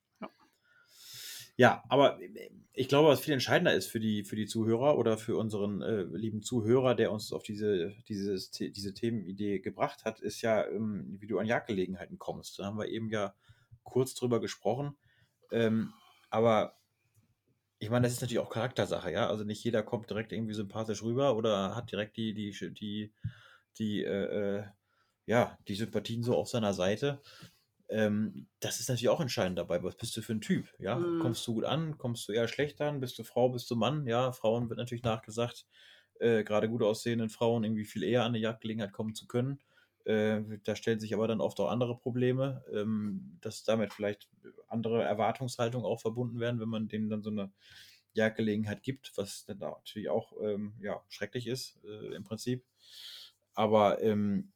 Ja. 1.62 1.84
Aber 1.88 2.18
ich 2.72 2.88
glaube, 2.88 3.10
was 3.10 3.20
viel 3.20 3.34
entscheidender 3.34 3.72
ist 3.72 3.86
für 3.86 4.00
die, 4.00 4.24
für 4.24 4.34
die 4.34 4.46
Zuhörer 4.46 4.98
oder 4.98 5.16
für 5.16 5.36
unseren 5.36 5.80
äh, 5.80 6.02
lieben 6.02 6.42
Zuhörer, 6.42 6.96
der 6.96 7.12
uns 7.12 7.32
auf 7.32 7.44
diese, 7.44 7.94
dieses, 8.08 8.50
diese 8.50 8.94
Themenidee 8.94 9.60
gebracht 9.60 10.04
hat, 10.04 10.18
ist 10.18 10.42
ja, 10.42 10.66
ähm, 10.66 11.18
wie 11.20 11.28
du 11.28 11.38
an 11.38 11.46
Jagdgelegenheiten 11.46 12.18
kommst. 12.18 12.58
Da 12.58 12.64
haben 12.64 12.78
wir 12.78 12.88
eben 12.88 13.10
ja 13.10 13.36
kurz 13.84 14.12
drüber 14.16 14.40
gesprochen. 14.40 14.96
Ähm, 15.52 15.92
aber 16.30 16.74
ich 17.78 17.90
meine, 17.90 18.06
das 18.06 18.14
ist 18.14 18.22
natürlich 18.22 18.40
auch 18.40 18.50
Charaktersache, 18.50 19.12
ja. 19.12 19.28
Also 19.28 19.44
nicht 19.44 19.62
jeder 19.62 19.84
kommt 19.84 20.10
direkt 20.10 20.32
irgendwie 20.32 20.54
sympathisch 20.54 21.04
rüber 21.04 21.36
oder 21.36 21.76
hat 21.76 21.92
direkt 21.92 22.16
die, 22.16 22.34
die, 22.34 22.50
die, 22.74 23.12
die, 23.78 24.02
äh, 24.02 24.56
äh, 24.58 24.64
ja, 25.26 25.56
die 25.68 25.76
Sympathien 25.76 26.24
so 26.24 26.34
auf 26.36 26.48
seiner 26.48 26.74
Seite. 26.74 27.20
Ähm, 27.93 28.49
das 28.61 28.80
ist 28.80 28.88
natürlich 28.88 29.09
auch 29.11 29.20
entscheidend 29.20 29.59
dabei. 29.59 29.82
Was 29.82 29.97
bist 29.97 30.16
du 30.16 30.22
für 30.22 30.32
ein 30.32 30.40
Typ? 30.40 30.68
Ja, 30.78 30.99
Mhm. 30.99 31.18
kommst 31.18 31.47
du 31.47 31.55
gut 31.55 31.64
an? 31.64 31.99
Kommst 31.99 32.28
du 32.28 32.32
eher 32.32 32.49
schlecht 32.49 32.80
an? 32.80 33.01
Bist 33.01 33.18
du 33.18 33.24
Frau? 33.24 33.51
Bist 33.51 33.70
du 33.70 33.76
Mann? 33.76 34.07
Ja, 34.07 34.32
Frauen 34.32 34.68
wird 34.70 34.78
natürlich 34.78 35.05
nachgesagt, 35.05 35.66
äh, 36.20 36.45
gerade 36.45 36.68
gut 36.68 36.82
aussehenden 36.82 37.28
Frauen 37.30 37.64
irgendwie 37.64 37.84
viel 37.84 38.03
eher 38.03 38.22
an 38.22 38.28
eine 38.28 38.38
Jagdgelegenheit 38.38 38.93
kommen 38.93 39.14
zu 39.14 39.26
können. 39.26 39.61
Äh, 40.05 40.40
da 40.64 40.74
stellen 40.74 41.01
sich 41.01 41.14
aber 41.14 41.28
dann 41.28 41.40
oft 41.40 41.61
auch 41.61 41.70
andere 41.70 41.97
Probleme, 41.99 42.64
ähm, 42.72 43.38
dass 43.40 43.64
damit 43.64 43.93
vielleicht 43.93 44.28
andere 44.68 45.03
Erwartungshaltungen 45.05 45.86
auch 45.86 46.01
verbunden 46.01 46.40
werden, 46.40 46.61
wenn 46.61 46.68
man 46.68 46.88
denen 46.88 47.09
dann 47.11 47.22
so 47.22 47.30
eine 47.30 47.53
Jagdgelegenheit 48.14 48.82
gibt, 48.82 49.12
was 49.16 49.45
dann 49.47 49.59
natürlich 49.59 50.09
auch 50.11 50.32
ähm, 50.43 50.74
ja, 50.80 51.03
schrecklich 51.09 51.47
ist 51.47 51.80
äh, 51.84 52.14
im 52.14 52.24
Prinzip. 52.24 52.64
Aber 53.55 54.03
ähm, 54.03 54.53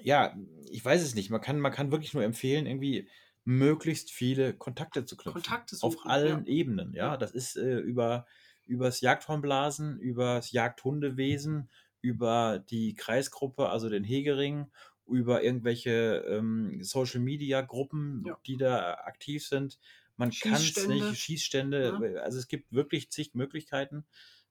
ja, 0.00 0.36
ich 0.70 0.84
weiß 0.84 1.02
es 1.02 1.14
nicht. 1.14 1.30
Man 1.30 1.40
kann, 1.40 1.60
man 1.60 1.72
kann 1.72 1.90
wirklich 1.90 2.14
nur 2.14 2.24
empfehlen, 2.24 2.66
irgendwie 2.66 3.08
möglichst 3.44 4.10
viele 4.10 4.54
Kontakte 4.54 5.04
zu 5.04 5.16
knüpfen. 5.16 5.42
Kontakte 5.42 5.76
Auf 5.80 5.94
suchen, 5.94 6.10
allen 6.10 6.46
ja. 6.46 6.52
Ebenen, 6.52 6.94
ja. 6.94 7.16
Das 7.16 7.30
ist 7.32 7.56
äh, 7.56 7.78
über 7.78 8.26
übers 8.66 9.00
Jagdhornblasen, 9.00 10.00
übers 10.00 10.50
Jagdhundewesen, 10.50 11.70
über 12.00 12.58
die 12.58 12.94
Kreisgruppe, 12.94 13.68
also 13.68 13.88
den 13.88 14.02
Hegering, 14.02 14.66
über 15.06 15.44
irgendwelche 15.44 16.24
ähm, 16.28 16.82
Social 16.82 17.20
Media 17.20 17.60
Gruppen, 17.62 18.24
Ja. 18.26 18.36
die 18.46 18.56
da 18.56 18.94
aktiv 18.94 19.46
sind. 19.46 19.78
Man 20.16 20.30
kann 20.30 20.54
es 20.54 20.86
nicht, 20.88 21.16
Schießstände, 21.16 22.20
also 22.24 22.38
es 22.38 22.48
gibt 22.48 22.72
wirklich 22.72 23.10
zig 23.10 23.34
Möglichkeiten 23.34 24.04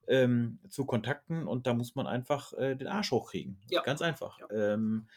ähm, 0.08 0.60
zu 0.70 0.86
Kontakten 0.86 1.48
und 1.48 1.68
da 1.68 1.74
muss 1.74 1.96
man 1.96 2.08
einfach 2.08 2.54
äh, 2.54 2.76
den 2.76 2.88
Arsch 2.88 3.12
hochkriegen. 3.12 3.58
Ja. 3.70 3.82
Ganz 3.82 4.02
einfach. 4.02 4.39
Ja. 4.39 4.74
Ähm, 4.74 5.08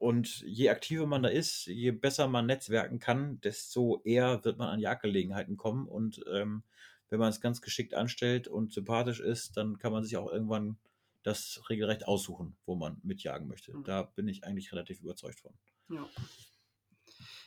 und 0.00 0.40
je 0.46 0.70
aktiver 0.70 1.06
man 1.06 1.22
da 1.22 1.28
ist, 1.28 1.66
je 1.66 1.90
besser 1.90 2.26
man 2.26 2.46
netzwerken 2.46 3.00
kann, 3.00 3.38
desto 3.42 4.00
eher 4.02 4.42
wird 4.46 4.56
man 4.56 4.70
an 4.70 4.80
Jagdgelegenheiten 4.80 5.58
kommen. 5.58 5.86
Und 5.86 6.24
ähm, 6.32 6.62
wenn 7.10 7.18
man 7.18 7.28
es 7.28 7.42
ganz 7.42 7.60
geschickt 7.60 7.92
anstellt 7.92 8.48
und 8.48 8.72
sympathisch 8.72 9.20
ist, 9.20 9.58
dann 9.58 9.76
kann 9.76 9.92
man 9.92 10.02
sich 10.02 10.16
auch 10.16 10.32
irgendwann 10.32 10.78
das 11.22 11.62
regelrecht 11.68 12.08
aussuchen, 12.08 12.56
wo 12.64 12.76
man 12.76 12.98
mitjagen 13.02 13.46
möchte. 13.46 13.76
Mhm. 13.76 13.84
Da 13.84 14.04
bin 14.04 14.26
ich 14.26 14.42
eigentlich 14.42 14.72
relativ 14.72 15.02
überzeugt 15.02 15.40
von. 15.40 15.52
Ja, 15.90 16.08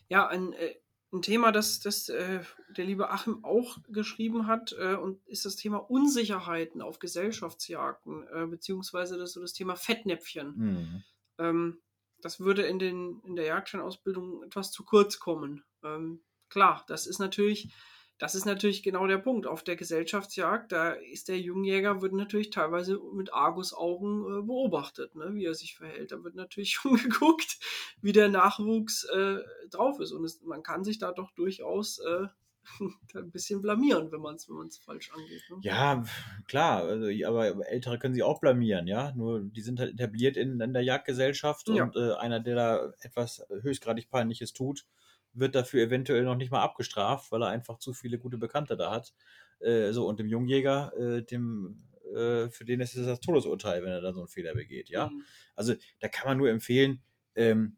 ja 0.09 0.27
ein, 0.27 0.53
äh, 0.53 0.75
ein 1.11 1.23
Thema, 1.23 1.51
das, 1.51 1.79
das 1.79 2.07
äh, 2.09 2.41
der 2.77 2.85
liebe 2.85 3.09
Achim 3.09 3.43
auch 3.43 3.79
geschrieben 3.87 4.45
hat, 4.45 4.75
äh, 4.77 4.93
und 4.93 5.25
ist 5.25 5.45
das 5.45 5.55
Thema 5.55 5.77
Unsicherheiten 5.77 6.83
auf 6.83 6.99
Gesellschaftsjagden, 6.99 8.27
äh, 8.27 8.45
beziehungsweise 8.45 9.17
das, 9.17 9.33
so 9.33 9.41
das 9.41 9.53
Thema 9.53 9.75
Fettnäpfchen. 9.75 10.55
Mhm. 10.55 11.03
Ähm, 11.39 11.81
das 12.23 12.39
würde 12.39 12.63
in, 12.63 12.79
den, 12.79 13.21
in 13.25 13.35
der 13.35 13.45
Jagdscheinausbildung 13.45 14.43
etwas 14.43 14.71
zu 14.71 14.83
kurz 14.83 15.19
kommen. 15.19 15.63
Ähm, 15.83 16.21
klar, 16.49 16.83
das 16.87 17.05
ist 17.05 17.19
natürlich, 17.19 17.73
das 18.17 18.33
ist 18.33 18.45
natürlich 18.45 18.81
genau 18.81 19.05
der 19.07 19.17
Punkt. 19.17 19.45
Auf 19.45 19.63
der 19.63 19.75
Gesellschaftsjagd, 19.75 20.71
da 20.71 20.91
ist 20.91 21.27
der 21.27 21.39
Jungjäger, 21.39 22.01
wird 22.01 22.13
natürlich 22.13 22.49
teilweise 22.49 22.99
mit 23.13 23.33
Argusaugen 23.33 24.21
äh, 24.21 24.41
beobachtet, 24.41 25.15
ne, 25.15 25.33
wie 25.33 25.45
er 25.45 25.53
sich 25.53 25.75
verhält. 25.75 26.13
Da 26.13 26.23
wird 26.23 26.35
natürlich 26.35 26.71
schon 26.75 26.95
geguckt, 26.95 27.59
wie 28.01 28.13
der 28.13 28.29
Nachwuchs 28.29 29.03
äh, 29.05 29.39
drauf 29.69 29.99
ist. 29.99 30.13
Und 30.13 30.23
es, 30.23 30.41
man 30.41 30.63
kann 30.63 30.85
sich 30.85 30.99
da 30.99 31.11
doch 31.11 31.31
durchaus 31.31 31.99
äh, 31.99 32.27
ein 33.15 33.31
bisschen 33.31 33.61
blamieren, 33.61 34.11
wenn 34.11 34.21
man 34.21 34.35
es 34.35 34.49
wenn 34.49 34.69
falsch 34.83 35.11
angeht. 35.13 35.43
Ne? 35.49 35.57
Ja, 35.61 36.03
klar, 36.47 36.83
also, 36.83 37.07
aber 37.25 37.67
Ältere 37.67 37.99
können 37.99 38.13
sie 38.13 38.23
auch 38.23 38.39
blamieren, 38.39 38.87
ja. 38.87 39.13
Nur 39.15 39.41
die 39.41 39.61
sind 39.61 39.79
halt 39.79 39.93
etabliert 39.93 40.37
in, 40.37 40.59
in 40.59 40.73
der 40.73 40.83
Jagdgesellschaft 40.83 41.69
ja. 41.69 41.83
und 41.83 41.95
äh, 41.95 42.13
einer, 42.13 42.39
der 42.39 42.55
da 42.55 42.93
etwas 43.01 43.45
höchstgradig 43.61 44.09
Peinliches 44.09 44.53
tut, 44.53 44.85
wird 45.33 45.55
dafür 45.55 45.83
eventuell 45.83 46.23
noch 46.23 46.35
nicht 46.35 46.51
mal 46.51 46.61
abgestraft, 46.61 47.31
weil 47.31 47.43
er 47.43 47.49
einfach 47.49 47.79
zu 47.79 47.93
viele 47.93 48.19
gute 48.19 48.37
Bekannte 48.37 48.77
da 48.77 48.91
hat. 48.91 49.13
Äh, 49.59 49.91
so, 49.91 50.07
und 50.07 50.19
dem 50.19 50.27
Jungjäger, 50.27 50.93
äh, 50.97 51.23
dem, 51.23 51.83
äh, 52.13 52.49
für 52.49 52.65
den 52.65 52.81
ist 52.81 52.95
es 52.95 53.05
das 53.05 53.19
Todesurteil, 53.19 53.83
wenn 53.83 53.91
er 53.91 54.01
da 54.01 54.13
so 54.13 54.21
einen 54.21 54.27
Fehler 54.27 54.53
begeht, 54.53 54.89
ja. 54.89 55.07
Mhm. 55.07 55.23
Also 55.55 55.73
da 55.99 56.07
kann 56.07 56.27
man 56.27 56.37
nur 56.37 56.49
empfehlen, 56.49 57.01
ähm, 57.35 57.77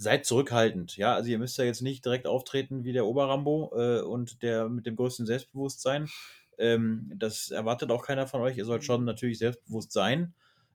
seid 0.00 0.24
zurückhaltend. 0.24 0.96
Ja, 0.96 1.14
also 1.14 1.28
ihr 1.28 1.38
müsst 1.38 1.58
ja 1.58 1.64
jetzt 1.64 1.82
nicht 1.82 2.04
direkt 2.06 2.26
auftreten 2.26 2.84
wie 2.84 2.94
der 2.94 3.04
Oberrambo 3.04 3.70
äh, 3.76 4.00
und 4.00 4.42
der 4.42 4.70
mit 4.70 4.86
dem 4.86 4.96
größten 4.96 5.26
Selbstbewusstsein. 5.26 6.08
Ähm, 6.56 7.12
das 7.14 7.50
erwartet 7.50 7.90
auch 7.90 8.02
keiner 8.02 8.26
von 8.26 8.40
euch. 8.40 8.56
Ihr 8.56 8.64
sollt 8.64 8.82
schon 8.82 9.04
natürlich 9.04 9.38
selbstbewusst 9.38 9.92
sein, 9.92 10.32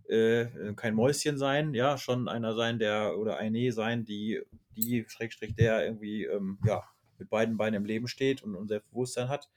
äh, 0.07 0.45
kein 0.75 0.93
Mäuschen 0.93 1.39
sein, 1.39 1.73
ja, 1.73 1.97
schon 1.97 2.27
einer 2.27 2.53
sein, 2.53 2.77
der 2.77 3.17
oder 3.17 3.37
eine 3.37 3.71
sein, 3.71 4.05
die, 4.05 4.43
die 4.75 5.05
Schrägstrich, 5.07 5.55
der 5.55 5.83
irgendwie 5.83 6.25
ähm, 6.25 6.59
ja, 6.63 6.83
mit 7.17 7.31
beiden 7.31 7.57
Beinen 7.57 7.81
im 7.81 7.85
Leben 7.85 8.07
steht 8.07 8.43
und, 8.43 8.53
und 8.55 8.67
Selbstbewusstsein 8.67 9.29
hat. 9.29 9.49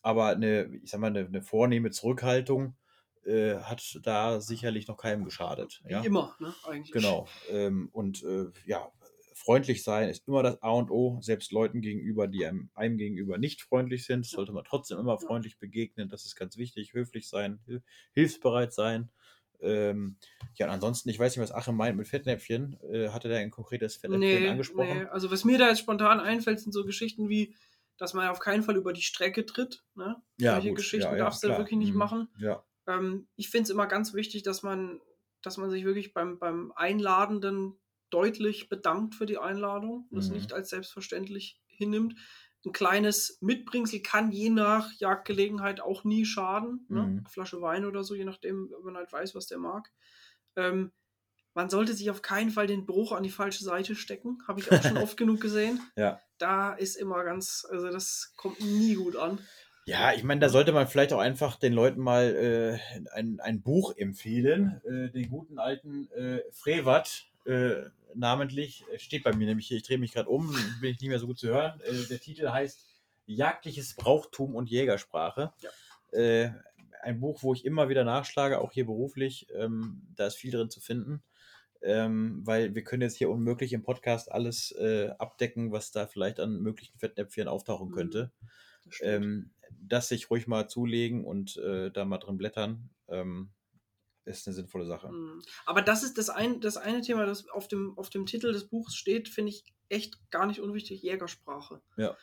Aber 0.00 0.28
eine, 0.28 0.70
ich 0.82 0.90
sag 0.90 1.00
mal, 1.00 1.08
eine, 1.08 1.26
eine 1.26 1.42
vornehme 1.42 1.90
Zurückhaltung 1.90 2.76
äh, 3.26 3.58
hat 3.58 3.98
da 4.02 4.40
sicherlich 4.40 4.88
noch 4.88 4.96
keinem 4.96 5.24
geschadet. 5.24 5.82
Wie 5.84 5.92
ja? 5.92 6.02
immer, 6.02 6.36
ne? 6.38 6.54
Eigentlich. 6.64 6.92
Genau. 6.92 7.26
Ähm, 7.50 7.88
und 7.92 8.22
äh, 8.22 8.46
ja, 8.66 8.90
freundlich 9.34 9.84
sein 9.84 10.08
ist 10.08 10.26
immer 10.26 10.42
das 10.42 10.62
A 10.62 10.70
und 10.70 10.90
O, 10.90 11.18
selbst 11.20 11.52
Leuten 11.52 11.80
gegenüber, 11.80 12.26
die 12.26 12.46
einem, 12.46 12.70
einem 12.74 12.96
gegenüber 12.96 13.38
nicht 13.38 13.62
freundlich 13.62 14.06
sind, 14.06 14.26
sollte 14.26 14.52
man 14.52 14.64
trotzdem 14.64 14.98
immer 14.98 15.18
freundlich 15.18 15.58
begegnen. 15.58 16.08
Das 16.08 16.24
ist 16.24 16.36
ganz 16.36 16.56
wichtig. 16.56 16.94
Höflich 16.94 17.28
sein, 17.28 17.60
hilfsbereit 18.12 18.72
sein. 18.72 19.10
Ähm, 19.60 20.16
ja, 20.54 20.66
ansonsten, 20.68 21.08
ich 21.08 21.18
weiß 21.18 21.36
nicht, 21.36 21.42
was 21.42 21.54
Achim 21.54 21.76
meint 21.76 21.96
mit 21.96 22.08
Fettnäpfchen. 22.08 22.78
Äh, 22.92 23.08
hatte 23.10 23.28
der 23.28 23.38
ein 23.38 23.50
konkretes 23.50 23.96
Fettnäpfchen 23.96 24.42
nee, 24.42 24.48
angesprochen? 24.48 24.98
Nee. 24.98 25.06
Also, 25.06 25.30
was 25.30 25.44
mir 25.44 25.58
da 25.58 25.68
jetzt 25.68 25.80
spontan 25.80 26.20
einfällt, 26.20 26.60
sind 26.60 26.72
so 26.72 26.84
Geschichten 26.84 27.28
wie, 27.28 27.54
dass 27.98 28.14
man 28.14 28.28
auf 28.28 28.40
keinen 28.40 28.62
Fall 28.62 28.76
über 28.76 28.92
die 28.92 29.02
Strecke 29.02 29.46
tritt. 29.46 29.84
Ne? 29.94 30.16
Ja, 30.38 30.54
Solche 30.54 30.68
gut. 30.68 30.76
Geschichten 30.78 31.12
ja, 31.12 31.16
ja, 31.16 31.24
darfst 31.24 31.42
du 31.42 31.48
wirklich 31.48 31.78
nicht 31.78 31.92
mhm. 31.92 31.98
machen. 31.98 32.28
Ja. 32.38 32.62
Ähm, 32.86 33.28
ich 33.36 33.50
finde 33.50 33.64
es 33.64 33.70
immer 33.70 33.86
ganz 33.86 34.14
wichtig, 34.14 34.42
dass 34.42 34.62
man, 34.62 35.00
dass 35.42 35.56
man 35.56 35.70
sich 35.70 35.84
wirklich 35.84 36.12
beim, 36.14 36.38
beim 36.38 36.72
Einladenden 36.76 37.78
deutlich 38.10 38.68
bedankt 38.68 39.14
für 39.14 39.26
die 39.26 39.38
Einladung 39.38 40.06
und 40.10 40.18
es 40.18 40.28
mhm. 40.28 40.36
nicht 40.36 40.52
als 40.52 40.70
selbstverständlich 40.70 41.60
hinnimmt. 41.66 42.14
Ein 42.64 42.72
kleines 42.72 43.38
Mitbringsel 43.40 44.00
kann 44.00 44.32
je 44.32 44.50
nach 44.50 44.90
Jagdgelegenheit 44.98 45.80
auch 45.80 46.04
nie 46.04 46.24
schaden. 46.24 46.86
Ne? 46.88 47.02
Mhm. 47.02 47.18
Eine 47.18 47.28
Flasche 47.28 47.60
Wein 47.60 47.84
oder 47.84 48.02
so, 48.02 48.14
je 48.14 48.24
nachdem, 48.24 48.70
wenn 48.70 48.84
man 48.84 48.96
halt 48.96 49.12
weiß, 49.12 49.34
was 49.34 49.46
der 49.46 49.58
mag. 49.58 49.92
Ähm, 50.56 50.92
man 51.54 51.70
sollte 51.70 51.94
sich 51.94 52.10
auf 52.10 52.22
keinen 52.22 52.50
Fall 52.50 52.66
den 52.66 52.84
Bruch 52.84 53.12
an 53.12 53.22
die 53.22 53.30
falsche 53.30 53.64
Seite 53.64 53.94
stecken. 53.94 54.42
Habe 54.46 54.60
ich 54.60 54.70
auch 54.70 54.82
schon 54.82 54.98
oft 54.98 55.16
genug 55.16 55.40
gesehen. 55.40 55.80
Ja. 55.96 56.20
Da 56.38 56.74
ist 56.74 56.96
immer 56.96 57.24
ganz, 57.24 57.66
also 57.70 57.88
das 57.88 58.34
kommt 58.36 58.60
nie 58.60 58.94
gut 58.94 59.16
an. 59.16 59.38
Ja, 59.88 60.12
ich 60.12 60.24
meine, 60.24 60.40
da 60.40 60.48
sollte 60.48 60.72
man 60.72 60.88
vielleicht 60.88 61.12
auch 61.12 61.20
einfach 61.20 61.56
den 61.56 61.72
Leuten 61.72 62.00
mal 62.00 62.34
äh, 62.34 63.08
ein, 63.14 63.38
ein 63.38 63.62
Buch 63.62 63.96
empfehlen. 63.96 64.80
Äh, 64.84 65.12
den 65.12 65.28
guten 65.28 65.60
alten 65.60 66.10
äh, 66.10 66.40
Frevert, 66.50 67.26
äh, 67.44 67.84
namentlich, 68.12 68.84
steht 68.96 69.22
bei 69.22 69.32
mir 69.32 69.46
nämlich 69.46 69.68
hier, 69.68 69.76
ich 69.76 69.84
drehe 69.84 69.98
mich 69.98 70.12
gerade 70.12 70.28
um, 70.28 70.50
bin 70.80 70.90
ich 70.90 71.00
nicht 71.00 71.08
mehr 71.08 71.20
so 71.20 71.28
gut 71.28 71.38
zu 71.38 71.46
hören. 71.48 71.80
Äh, 71.82 72.04
der 72.10 72.18
Titel 72.18 72.48
heißt 72.48 72.84
Jagdliches 73.26 73.94
Brauchtum 73.94 74.56
und 74.56 74.68
Jägersprache. 74.68 75.52
Ja. 75.60 76.18
Äh, 76.18 76.50
ein 77.02 77.20
Buch, 77.20 77.44
wo 77.44 77.54
ich 77.54 77.64
immer 77.64 77.88
wieder 77.88 78.02
nachschlage, 78.02 78.60
auch 78.60 78.72
hier 78.72 78.86
beruflich. 78.86 79.46
Ähm, 79.54 80.02
da 80.16 80.26
ist 80.26 80.34
viel 80.34 80.50
drin 80.50 80.68
zu 80.68 80.80
finden. 80.80 81.22
Ähm, 81.82 82.40
weil 82.44 82.74
wir 82.74 82.82
können 82.82 83.02
jetzt 83.02 83.18
hier 83.18 83.30
unmöglich 83.30 83.72
im 83.72 83.84
Podcast 83.84 84.32
alles 84.32 84.72
äh, 84.72 85.10
abdecken, 85.18 85.70
was 85.70 85.92
da 85.92 86.08
vielleicht 86.08 86.40
an 86.40 86.60
möglichen 86.60 86.98
Fettnäpfchen 86.98 87.46
auftauchen 87.46 87.90
mhm. 87.90 87.94
könnte. 87.94 88.32
Das 88.84 88.98
ähm, 89.02 89.50
das 89.80 90.08
sich 90.08 90.30
ruhig 90.30 90.46
mal 90.46 90.68
zulegen 90.68 91.24
und 91.24 91.56
äh, 91.58 91.90
da 91.90 92.04
mal 92.04 92.18
drin 92.18 92.38
blättern, 92.38 92.90
ähm, 93.08 93.50
ist 94.24 94.46
eine 94.46 94.54
sinnvolle 94.54 94.86
Sache. 94.86 95.08
Mhm. 95.08 95.42
Aber 95.64 95.82
das 95.82 96.02
ist 96.02 96.18
das, 96.18 96.30
ein, 96.30 96.60
das 96.60 96.76
eine 96.76 97.00
Thema, 97.00 97.26
das 97.26 97.48
auf 97.48 97.68
dem, 97.68 97.96
auf 97.96 98.10
dem 98.10 98.26
Titel 98.26 98.52
des 98.52 98.68
Buchs 98.68 98.94
steht, 98.94 99.28
finde 99.28 99.50
ich 99.50 99.64
echt 99.88 100.30
gar 100.30 100.46
nicht 100.46 100.60
unwichtig, 100.60 101.02
Jägersprache. 101.02 101.80
Ja. 101.96 102.16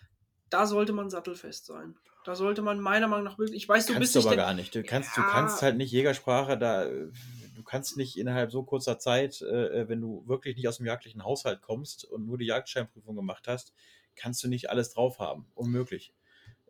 Da 0.50 0.66
sollte 0.66 0.94
man 0.94 1.10
sattelfest 1.10 1.66
sein. 1.66 1.96
Da 2.26 2.36
sollte 2.36 2.62
man 2.62 2.80
meiner 2.80 3.08
Meinung 3.08 3.26
nach 3.26 3.38
wirklich, 3.38 3.64
ich 3.64 3.68
weiß, 3.68 3.86
du 3.86 3.94
kannst 3.94 4.14
bist 4.14 4.24
du 4.24 4.28
aber 4.28 4.38
gar 4.38 4.54
nicht. 4.54 4.74
Du 4.74 4.84
kannst, 4.84 5.18
ja. 5.18 5.24
du 5.24 5.30
kannst 5.30 5.62
halt 5.62 5.78
nicht 5.78 5.92
Jägersprache 5.92 6.58
da, 6.58 6.86
du 6.86 7.64
kannst 7.64 7.98
nicht 7.98 8.18
innerhalb 8.18 8.52
so 8.52 8.64
kurzer 8.64 8.98
Zeit, 9.00 9.42
äh, 9.42 9.82
äh, 9.82 9.90
wenn 9.90 10.00
du 10.00 10.26
wirklich 10.28 10.56
nicht 10.56 10.68
aus 10.68 10.78
dem 10.78 10.86
jagdlichen 10.86 11.24
Haushalt 11.24 11.62
kommst 11.62 12.06
und 12.06 12.26
nur 12.26 12.38
die 12.38 12.46
Jagdscheinprüfung 12.46 13.16
gemacht 13.16 13.48
hast, 13.48 13.74
kannst 14.16 14.44
du 14.44 14.48
nicht 14.48 14.70
alles 14.70 14.92
drauf 14.92 15.20
haben. 15.20 15.48
Unmöglich. 15.54 16.14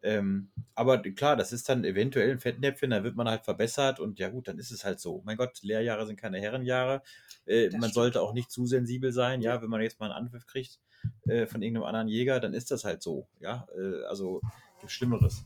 Ähm, 0.04 0.50
aber 0.76 1.02
klar, 1.02 1.38
das 1.38 1.54
ist 1.54 1.70
dann 1.70 1.86
eventuell 1.86 2.32
ein 2.32 2.40
Fettnäpfchen, 2.40 2.90
da 2.90 3.04
wird 3.06 3.16
man 3.16 3.30
halt 3.30 3.46
verbessert 3.46 4.02
und 4.02 4.20
ja 4.20 4.30
gut, 4.30 4.50
dann 4.50 4.60
ist 4.60 4.72
es 4.72 4.84
halt 4.84 5.00
so. 5.00 5.22
Mein 5.26 5.38
Gott, 5.38 5.64
Lehrjahre 5.64 6.06
sind 6.06 6.20
keine 6.20 6.40
Herrenjahre. 6.40 7.02
Äh, 7.46 7.70
man 7.78 7.92
sollte 7.92 8.22
auch 8.22 8.34
nicht 8.34 8.52
zu 8.52 8.66
sensibel 8.66 9.14
sein, 9.14 9.42
ja, 9.42 9.62
wenn 9.62 9.70
man 9.70 9.82
jetzt 9.82 10.00
mal 10.02 10.12
einen 10.12 10.26
Anpfiff 10.26 10.46
kriegt 10.46 10.82
äh, 11.28 11.46
von 11.46 11.62
irgendeinem 11.62 11.86
anderen 11.86 12.10
Jäger, 12.10 12.42
dann 12.42 12.54
ist 12.54 12.70
das 12.70 12.84
halt 12.84 13.02
so, 13.02 13.28
ja. 13.40 13.66
Äh, 13.78 14.04
also 14.06 14.42
gibt 14.82 14.92
Schlimmeres. 14.92 15.46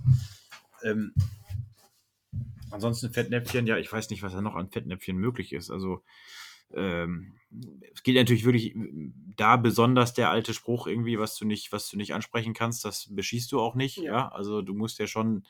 Ähm, 0.84 1.14
ansonsten 2.72 3.14
Fettnäpfchen, 3.14 3.68
ja, 3.68 3.78
ich 3.78 3.92
weiß 3.92 4.10
nicht, 4.10 4.24
was 4.24 4.34
da 4.34 4.42
noch 4.42 4.56
an 4.56 4.72
Fettnäpfchen 4.72 5.18
möglich 5.18 5.54
ist. 5.54 5.70
Also 5.70 6.04
ähm, 6.74 7.34
es 7.94 8.04
gilt 8.04 8.18
natürlich 8.18 8.46
wirklich 8.46 8.76
da 9.36 9.58
besonders 9.58 10.14
der 10.14 10.30
alte 10.30 10.54
Spruch 10.54 10.88
irgendwie, 10.88 11.18
was 11.20 11.38
du 11.38 11.46
nicht, 11.46 11.72
was 11.72 11.90
du 11.90 11.98
nicht 11.98 12.14
ansprechen 12.14 12.54
kannst, 12.54 12.84
das 12.86 13.08
beschießt 13.10 13.52
du 13.52 13.60
auch 13.60 13.76
nicht. 13.76 13.98
Ja, 13.98 14.04
ja? 14.04 14.28
also 14.30 14.62
du 14.62 14.74
musst 14.74 15.00
ja 15.00 15.08
schon 15.08 15.46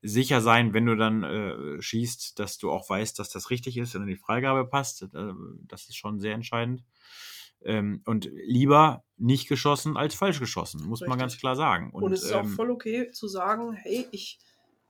sicher 0.00 0.40
sein, 0.40 0.74
wenn 0.74 0.86
du 0.86 0.96
dann 0.96 1.24
äh, 1.24 1.82
schießt, 1.82 2.38
dass 2.38 2.58
du 2.58 2.70
auch 2.70 2.88
weißt, 2.88 3.18
dass 3.18 3.30
das 3.30 3.50
richtig 3.50 3.76
ist 3.78 3.94
und 3.96 4.02
in 4.02 4.08
die 4.08 4.16
Freigabe 4.16 4.64
passt. 4.64 5.02
Äh, 5.02 5.32
das 5.66 5.88
ist 5.88 5.96
schon 5.96 6.20
sehr 6.20 6.34
entscheidend. 6.34 6.84
Ähm, 7.64 8.02
und 8.04 8.30
lieber 8.32 9.04
nicht 9.16 9.48
geschossen 9.48 9.96
als 9.96 10.14
falsch 10.14 10.38
geschossen, 10.38 10.86
muss 10.86 11.00
richtig. 11.00 11.08
man 11.08 11.18
ganz 11.18 11.36
klar 11.38 11.56
sagen. 11.56 11.90
Und, 11.90 12.04
und 12.04 12.12
es 12.12 12.22
ist 12.22 12.30
ähm, 12.30 12.46
auch 12.46 12.48
voll 12.50 12.70
okay 12.70 13.10
zu 13.10 13.26
sagen, 13.26 13.72
hey, 13.72 14.06
ich 14.12 14.38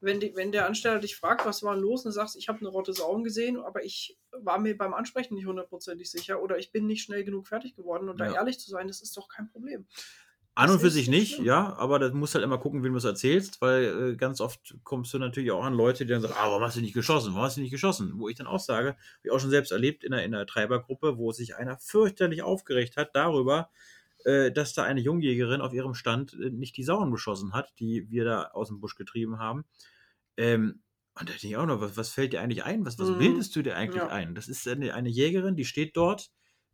wenn, 0.01 0.20
die, 0.20 0.34
wenn 0.36 0.53
der 0.53 0.66
Ansteller 0.66 1.01
dich 1.01 1.16
fragt, 1.16 1.44
was 1.44 1.62
war 1.62 1.76
los, 1.76 2.05
und 2.05 2.11
du 2.11 2.14
sagst, 2.14 2.36
ich 2.36 2.49
habe 2.49 2.61
eine 2.61 2.68
rote 2.68 2.92
Sauen 2.92 3.24
gesehen, 3.24 3.59
aber 3.59 3.84
ich 3.84 4.18
war 4.30 4.59
mir 4.59 4.76
beim 4.76 4.94
Ansprechen 4.94 5.34
nicht 5.34 5.46
hundertprozentig 5.46 6.11
sicher 6.11 6.42
oder 6.42 6.59
ich 6.59 6.70
bin 6.70 6.86
nicht 6.86 7.03
schnell 7.03 7.24
genug 7.24 7.49
fertig 7.49 7.74
geworden 7.74 8.09
und 8.09 8.20
ja. 8.20 8.26
da 8.26 8.34
ehrlich 8.34 8.59
zu 8.61 8.70
sein, 8.70 8.88
das 8.88 9.01
ist 9.01 9.16
doch 9.16 9.28
kein 9.28 9.51
Problem. 9.51 9.86
An 10.59 10.70
und 10.70 10.80
für 10.80 10.90
sich 10.90 11.09
nicht, 11.09 11.34
schlimm. 11.34 11.46
ja, 11.46 11.76
aber 11.76 12.01
du 12.01 12.12
musst 12.16 12.34
halt 12.34 12.42
immer 12.42 12.59
gucken, 12.59 12.82
wem 12.82 12.90
du 12.90 12.99
es 12.99 13.05
erzählst, 13.05 13.61
weil 13.61 13.84
äh, 13.84 14.16
ganz 14.16 14.40
oft 14.40 14.76
kommst 14.82 15.14
du 15.14 15.18
natürlich 15.20 15.53
auch 15.53 15.62
an 15.62 15.74
Leute, 15.74 16.05
die 16.05 16.12
dann 16.12 16.20
sagen, 16.20 16.34
ah, 16.36 16.49
warum 16.49 16.64
hast 16.64 16.76
du 16.76 16.80
nicht 16.80 16.94
geschossen, 16.94 17.28
warum 17.28 17.44
hast 17.44 17.59
du 17.59 17.61
nicht 17.61 17.70
geschossen? 17.70 18.14
Wo 18.16 18.28
ich 18.28 18.36
dann 18.36 18.49
auch 18.49 18.59
sage, 18.59 18.88
habe 18.88 18.99
ich 19.22 19.30
auch 19.30 19.38
schon 19.38 19.51
selbst 19.51 19.70
erlebt 19.70 20.03
in 20.03 20.12
einer, 20.12 20.24
in 20.24 20.34
einer 20.34 20.46
Treibergruppe, 20.46 21.16
wo 21.16 21.30
sich 21.30 21.55
einer 21.55 21.78
fürchterlich 21.78 22.42
aufgeregt 22.42 22.96
hat 22.96 23.14
darüber, 23.14 23.70
dass 24.25 24.75
da 24.75 24.85
eine 24.85 25.01
Jungjägerin 25.01 25.61
auf 25.61 25.73
ihrem 25.73 25.95
Stand 25.95 26.35
äh, 26.35 26.51
nicht 26.51 26.77
die 26.77 26.85
Sauen 26.85 27.11
beschossen 27.11 27.53
hat, 27.53 27.73
die 27.79 28.11
wir 28.11 28.25
da 28.25 28.43
aus 28.53 28.69
dem 28.69 28.81
Busch 28.81 28.97
getrieben 28.97 29.39
haben. 29.39 29.64
Ähm, 30.37 30.83
und 31.14 31.29
da 31.29 31.33
denke 31.33 31.49
ich 31.49 31.57
auch 31.57 31.66
noch, 31.66 31.81
was, 31.81 31.97
was 31.97 32.11
fällt 32.11 32.33
dir 32.33 32.41
eigentlich 32.41 32.64
ein? 32.64 32.85
Was, 32.87 32.99
was 32.99 33.09
mhm. 33.11 33.19
bildest 33.19 33.55
du 33.57 33.62
dir 33.62 33.77
eigentlich 33.77 34.03
ja. 34.03 34.09
ein? 34.09 34.35
Das 34.35 34.49
ist 34.49 34.66
eine, 34.69 34.95
eine 34.95 35.09
Jägerin, 35.09 35.57
die 35.57 35.64
steht 35.64 35.97
dort, 35.97 36.31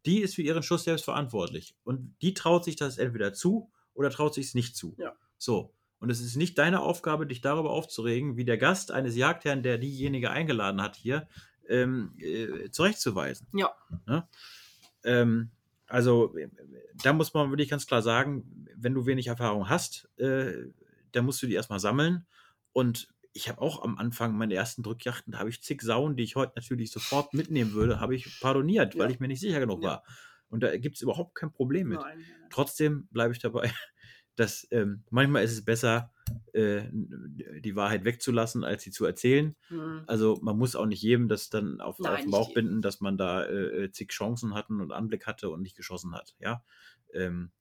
die 0.06 0.20
ist 0.20 0.34
für 0.34 0.42
ihren 0.42 0.62
Schuss 0.62 0.84
selbst 0.84 1.04
verantwortlich. 1.04 1.74
Und 1.82 2.16
die 2.20 2.34
traut 2.34 2.64
sich 2.64 2.76
das 2.76 2.98
entweder 2.98 3.32
zu 3.32 3.70
oder 3.94 4.10
traut 4.10 4.34
sich 4.34 4.46
es 4.46 4.54
nicht 4.54 4.76
zu. 4.76 4.94
Ja. 4.98 5.14
So. 5.38 5.74
Und 5.98 6.10
es 6.10 6.20
ist 6.20 6.36
nicht 6.36 6.58
deine 6.58 6.80
Aufgabe, 6.80 7.26
dich 7.26 7.40
darüber 7.40 7.70
aufzuregen, 7.70 8.36
wie 8.36 8.44
der 8.44 8.58
Gast 8.58 8.90
eines 8.90 9.16
Jagdherrn, 9.16 9.62
der 9.62 9.78
diejenige 9.78 10.30
eingeladen 10.30 10.82
hat, 10.82 10.96
hier 10.96 11.26
ähm, 11.68 12.14
äh, 12.18 12.70
zurechtzuweisen. 12.70 13.46
Ja. 13.54 13.72
Ne? 14.06 14.28
Ähm, 15.04 15.50
also 15.86 16.34
da 17.02 17.12
muss 17.12 17.34
man 17.34 17.50
wirklich 17.50 17.68
ganz 17.68 17.86
klar 17.86 18.02
sagen, 18.02 18.66
wenn 18.76 18.94
du 18.94 19.06
wenig 19.06 19.26
Erfahrung 19.26 19.68
hast, 19.68 20.08
äh, 20.18 20.52
dann 21.12 21.24
musst 21.24 21.42
du 21.42 21.46
die 21.46 21.54
erstmal 21.54 21.80
sammeln. 21.80 22.26
Und 22.72 23.08
ich 23.32 23.48
habe 23.48 23.60
auch 23.60 23.82
am 23.82 23.98
Anfang 23.98 24.36
meine 24.36 24.54
ersten 24.54 24.82
Drückjachten, 24.82 25.32
da 25.32 25.40
habe 25.40 25.50
ich 25.50 25.62
zig 25.62 25.82
Sauen, 25.82 26.16
die 26.16 26.22
ich 26.22 26.36
heute 26.36 26.52
natürlich 26.56 26.90
sofort 26.90 27.34
mitnehmen 27.34 27.72
würde, 27.72 28.00
habe 28.00 28.14
ich 28.14 28.40
pardoniert, 28.40 28.94
weil 28.96 29.08
Ja. 29.08 29.10
ich 29.14 29.20
mir 29.20 29.28
nicht 29.28 29.40
sicher 29.40 29.60
genug 29.60 29.82
Ja. 29.82 29.88
war. 29.88 30.04
Und 30.48 30.62
da 30.62 30.76
gibt 30.76 30.96
es 30.96 31.02
überhaupt 31.02 31.34
kein 31.34 31.50
Problem 31.52 31.88
mit. 31.88 32.00
Nein. 32.00 32.24
Trotzdem 32.50 33.08
bleibe 33.10 33.32
ich 33.32 33.40
dabei, 33.40 33.72
dass 34.36 34.66
ähm, 34.70 35.04
manchmal 35.10 35.44
ist 35.44 35.52
es 35.52 35.64
besser, 35.64 36.12
äh, 36.52 36.82
die 36.90 37.76
Wahrheit 37.76 38.04
wegzulassen, 38.04 38.64
als 38.64 38.82
sie 38.82 38.90
zu 38.90 39.04
erzählen. 39.04 39.54
Hm. 39.68 40.04
Also 40.06 40.38
man 40.42 40.56
muss 40.58 40.74
auch 40.76 40.86
nicht 40.86 41.02
jedem 41.02 41.28
das 41.28 41.50
dann 41.50 41.80
auf, 41.80 41.98
Nein, 41.98 42.14
auf 42.14 42.20
den 42.22 42.30
Bauch 42.30 42.54
binden, 42.54 42.82
dass 42.82 43.00
man 43.00 43.16
da 43.18 43.46
äh, 43.46 43.90
zig 43.92 44.10
Chancen 44.10 44.54
hatten 44.54 44.80
und 44.80 44.92
Anblick 44.92 45.26
hatte 45.26 45.50
und 45.50 45.62
nicht 45.62 45.76
geschossen 45.76 46.14
hat. 46.14 46.34
Ja. 46.38 46.64
Ähm, 47.12 47.52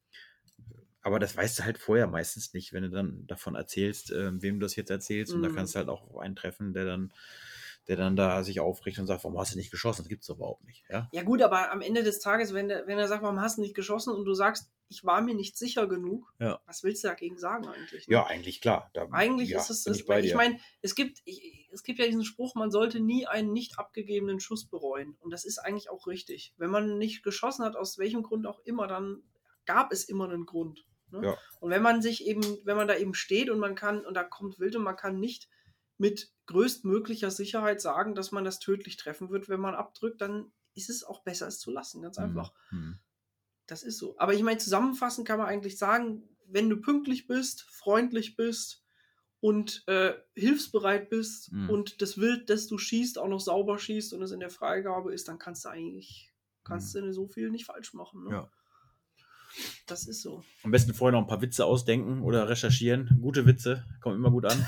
aber 1.02 1.20
das 1.20 1.36
weißt 1.36 1.60
du 1.60 1.64
halt 1.66 1.78
vorher 1.78 2.08
meistens 2.08 2.54
nicht, 2.54 2.72
wenn 2.72 2.84
du 2.84 2.90
dann 2.90 3.28
davon 3.28 3.56
erzählst, 3.56 4.12
ähm, 4.12 4.42
wem 4.42 4.60
du 4.60 4.66
das 4.66 4.76
jetzt 4.78 4.90
erzählst. 4.90 5.34
Und 5.34 5.44
da 5.44 5.50
Mhm. 5.50 5.56
kannst 5.56 5.76
du 5.76 5.80
halt 5.80 5.90
auch 5.90 6.18
einen 6.18 6.36
treffen, 6.38 6.72
der 6.74 6.86
dann, 6.86 7.12
der 7.90 7.98
dann 7.98 8.16
da 8.16 8.42
sich 8.44 8.62
aufrichtet 8.62 9.02
und 9.02 9.08
sagt, 9.08 9.26
warum 9.26 9.38
hast 9.38 9.54
du 9.54 9.58
nicht 9.58 9.70
geschossen? 9.70 10.04
Das 10.04 10.08
gibt 10.08 10.24
es 10.24 10.30
überhaupt 10.30 10.64
nicht. 10.64 10.86
Ja. 10.90 11.10
Ja 11.12 11.24
gut, 11.24 11.42
aber 11.42 11.72
am 11.72 11.82
Ende 11.82 12.04
des 12.04 12.20
Tages, 12.20 12.54
wenn, 12.54 12.70
der, 12.70 12.88
wenn 12.88 12.98
er 12.98 13.10
sagt, 13.10 13.22
warum 13.22 13.42
hast 13.42 13.58
du 13.58 13.62
nicht 13.62 13.76
geschossen 13.76 14.14
und 14.14 14.24
du 14.24 14.34
sagst, 14.34 14.72
ich 14.94 15.04
war 15.04 15.22
mir 15.22 15.34
nicht 15.36 15.58
sicher 15.58 15.88
genug, 15.88 16.34
Ja. 16.40 16.62
was 16.66 16.84
willst 16.84 17.04
du 17.04 17.08
dagegen 17.08 17.38
sagen 17.38 17.68
eigentlich? 17.68 18.08
ne? 18.08 18.14
Ja, 18.14 18.26
eigentlich 18.28 18.62
klar. 18.62 18.90
Da, 18.94 19.08
Eigentlich 19.12 19.50
ja, 19.50 19.60
ist 19.60 19.70
es 19.70 19.84
das, 19.84 19.98
ich 20.00 20.08
ich 20.08 20.36
meine, 20.36 20.60
es 20.82 20.94
gibt, 20.96 21.22
ich, 21.26 21.68
es 21.72 21.84
gibt 21.84 22.00
ja 22.00 22.06
diesen 22.06 22.24
Spruch, 22.24 22.56
man 22.56 22.70
sollte 22.72 23.00
nie 23.00 23.26
einen 23.28 23.52
nicht 23.52 23.80
abgegebenen 23.80 24.40
Schuss 24.40 24.66
bereuen. 24.70 25.18
Und 25.20 25.32
das 25.32 25.46
ist 25.46 25.58
eigentlich 25.58 25.90
auch 25.90 26.06
richtig. 26.08 26.54
Wenn 26.58 26.70
man 26.70 26.98
nicht 26.98 27.24
geschossen 27.24 27.66
hat, 27.66 27.76
aus 27.76 27.98
welchem 27.98 28.24
Grund 28.24 28.46
auch 28.46 28.60
immer, 28.66 28.88
dann 28.88 29.24
gab 29.66 29.92
es 29.92 30.04
immer 30.06 30.26
einen 30.26 30.46
Grund. 30.46 30.86
Ne? 31.10 31.22
Ja. 31.26 31.38
Und 31.60 31.72
wenn 31.72 31.82
man 31.82 32.02
sich 32.02 32.26
eben, 32.26 32.44
wenn 32.64 32.78
man 32.78 32.88
da 32.88 32.96
eben 32.96 33.14
steht 33.14 33.50
und 33.50 33.60
man 33.60 33.76
kann, 33.76 34.06
und 34.06 34.14
da 34.14 34.24
kommt 34.24 34.60
wild 34.60 34.76
und 34.76 34.84
man 34.84 34.96
kann 34.96 35.20
nicht 35.20 35.50
mit 35.98 36.32
größtmöglicher 36.48 37.32
Sicherheit 37.32 37.82
sagen, 37.82 38.16
dass 38.16 38.32
man 38.32 38.44
das 38.44 38.60
tödlich 38.60 38.98
treffen 38.98 39.30
wird, 39.30 39.48
wenn 39.50 39.60
man 39.60 39.76
abdrückt, 39.76 40.22
dann 40.22 40.52
ist 40.76 40.90
es 40.90 41.04
auch 41.04 41.24
besser, 41.24 41.48
es 41.48 41.60
zu 41.60 41.70
lassen. 41.72 42.02
Ganz 42.02 42.18
Mhm. 42.18 42.24
einfach. 42.24 42.52
Mhm. 42.72 43.00
Das 43.74 43.82
ist 43.82 43.98
so. 43.98 44.14
Aber 44.20 44.36
ich 44.36 44.44
meine, 44.44 44.60
zusammenfassend 44.60 45.28
kann 45.28 45.40
man 45.40 45.48
eigentlich 45.48 45.80
sagen, 45.80 46.30
wenn 46.48 46.70
du 46.70 46.78
pünktlich 46.80 47.26
bist, 47.26 47.64
freundlich 47.64 48.36
bist 48.36 48.84
und 49.40 49.84
äh, 49.88 50.14
hilfsbereit 50.36 51.10
bist 51.10 51.52
Mhm. 51.52 51.72
und 51.72 52.02
das 52.04 52.20
Wild, 52.20 52.52
das 52.52 52.68
du 52.68 52.78
schießt, 52.78 53.18
auch 53.18 53.28
noch 53.28 53.40
sauber 53.40 53.80
schießt 53.80 54.14
und 54.14 54.22
es 54.22 54.30
in 54.30 54.40
der 54.42 54.52
Freigabe 54.52 55.12
ist, 55.12 55.28
dann 55.28 55.40
kannst 55.40 55.66
du 55.66 55.70
eigentlich, 55.70 56.32
kannst 56.64 56.94
du 56.94 57.12
so 57.12 57.28
viel 57.28 57.50
nicht 57.50 57.66
falsch 57.66 57.96
machen. 57.96 58.26
Ne? 58.26 58.30
Mhm. 58.30 58.36
Ja. 58.36 58.52
Das 59.88 60.06
ist 60.08 60.22
so. 60.22 60.44
Am 60.62 60.70
besten 60.70 60.94
vorher 60.94 61.14
noch 61.20 61.26
ein 61.26 61.28
paar 61.28 61.42
Witze 61.42 61.66
ausdenken 61.66 62.22
oder 62.22 62.48
recherchieren. 62.48 63.18
Gute 63.24 63.48
Witze, 63.48 63.84
kommen 64.02 64.18
immer 64.18 64.30
gut 64.30 64.46
an. 64.46 64.68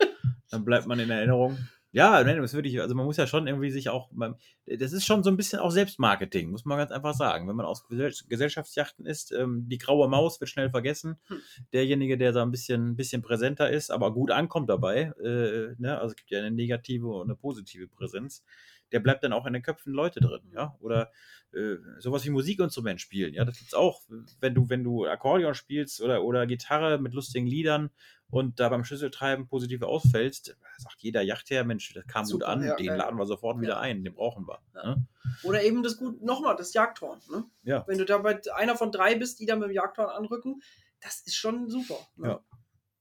Dann 0.50 0.64
bleibt 0.64 0.86
man 0.86 0.98
in 1.00 1.10
Erinnerung. 1.10 1.58
Ja, 1.90 2.22
nein, 2.22 2.36
das 2.42 2.52
würde 2.52 2.68
ich, 2.68 2.80
also 2.82 2.94
man 2.94 3.06
muss 3.06 3.16
ja 3.16 3.26
schon 3.26 3.46
irgendwie 3.46 3.70
sich 3.70 3.88
auch, 3.88 4.12
man, 4.12 4.36
das 4.66 4.92
ist 4.92 5.06
schon 5.06 5.22
so 5.22 5.30
ein 5.30 5.38
bisschen 5.38 5.58
auch 5.58 5.70
Selbstmarketing, 5.70 6.50
muss 6.50 6.66
man 6.66 6.76
ganz 6.76 6.90
einfach 6.90 7.14
sagen. 7.14 7.48
Wenn 7.48 7.56
man 7.56 7.64
aus 7.64 7.88
Gesell 7.88 8.12
Gesellschaftsjachten 8.28 9.06
ist, 9.06 9.32
ähm, 9.32 9.66
die 9.68 9.78
graue 9.78 10.06
Maus 10.08 10.38
wird 10.38 10.50
schnell 10.50 10.68
vergessen. 10.68 11.16
Hm. 11.28 11.40
Derjenige, 11.72 12.18
der 12.18 12.32
da 12.32 12.42
ein 12.42 12.50
bisschen, 12.50 12.94
bisschen 12.94 13.22
präsenter 13.22 13.70
ist, 13.70 13.90
aber 13.90 14.12
gut 14.12 14.30
ankommt 14.30 14.68
dabei, 14.68 15.12
äh, 15.22 15.74
ne? 15.78 15.98
also 15.98 16.12
es 16.12 16.16
gibt 16.16 16.30
ja 16.30 16.40
eine 16.40 16.50
negative 16.50 17.08
und 17.08 17.28
eine 17.28 17.36
positive 17.36 17.88
Präsenz, 17.88 18.44
der 18.92 19.00
bleibt 19.00 19.24
dann 19.24 19.32
auch 19.32 19.46
in 19.46 19.54
den 19.54 19.62
Köpfen 19.62 19.92
Leute 19.92 20.20
drin, 20.20 20.42
ja. 20.52 20.76
Oder 20.80 21.10
äh, 21.52 21.76
sowas 21.98 22.24
wie 22.26 22.30
Musikinstrument 22.30 23.00
spielen, 23.00 23.32
ja, 23.32 23.44
das 23.44 23.58
gibt's 23.58 23.74
auch. 23.74 24.02
Wenn 24.40 24.54
du, 24.54 24.68
wenn 24.68 24.84
du 24.84 25.06
Akkordeon 25.06 25.54
spielst 25.54 26.02
oder, 26.02 26.22
oder 26.22 26.46
Gitarre 26.46 26.98
mit 26.98 27.14
lustigen 27.14 27.46
Liedern 27.46 27.90
und 28.30 28.60
da 28.60 28.68
beim 28.68 28.84
Schlüsseltreiben 28.84 29.46
positiv 29.46 29.82
ausfällst, 29.82 30.56
sagt 30.76 30.96
jeder 30.98 31.22
Yachtherr, 31.22 31.64
Mensch, 31.64 31.92
das 31.94 32.06
kam 32.06 32.24
Super, 32.24 32.46
gut 32.46 32.54
an, 32.54 32.64
ja, 32.64 32.76
den 32.76 32.94
laden 32.94 33.18
wir 33.18 33.26
sofort 33.26 33.60
wieder 33.60 33.80
ein, 33.80 34.04
den 34.04 34.14
brauchen 34.14 34.46
wir. 34.46 34.60
Ne? 34.74 35.06
Oder 35.42 35.62
eben 35.62 35.82
das 35.82 35.96
gut, 35.96 36.22
nochmal, 36.22 36.56
das 36.56 36.74
Jagdhorn. 36.74 37.20
Ne? 37.30 37.44
Ja. 37.62 37.84
Wenn 37.86 37.98
du 37.98 38.04
dabei 38.04 38.40
einer 38.54 38.76
von 38.76 38.92
drei 38.92 39.14
bist, 39.14 39.40
die 39.40 39.46
da 39.46 39.56
mit 39.56 39.68
dem 39.68 39.74
Jagdhorn 39.74 40.10
anrücken, 40.10 40.62
das 41.00 41.20
ist 41.20 41.36
schon 41.36 41.70
super. 41.70 41.96
Ne? 42.16 42.28
Ja. 42.28 42.40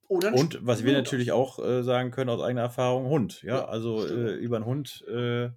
Oder 0.08 0.34
Und 0.34 0.66
was 0.66 0.86
wir 0.86 0.94
natürlich 0.94 1.34
auch 1.34 1.60
äh, 1.60 1.84
sagen 1.84 2.12
können 2.12 2.30
aus 2.30 2.42
eigener 2.42 2.62
Erfahrung, 2.62 3.08
Hund. 3.08 3.42
Ja, 3.42 3.58
Ja, 3.58 3.66
also 3.66 4.08
äh, 4.08 4.36
über 4.36 4.56
einen 4.56 4.66
Hund 4.66 5.04
äh, 5.10 5.50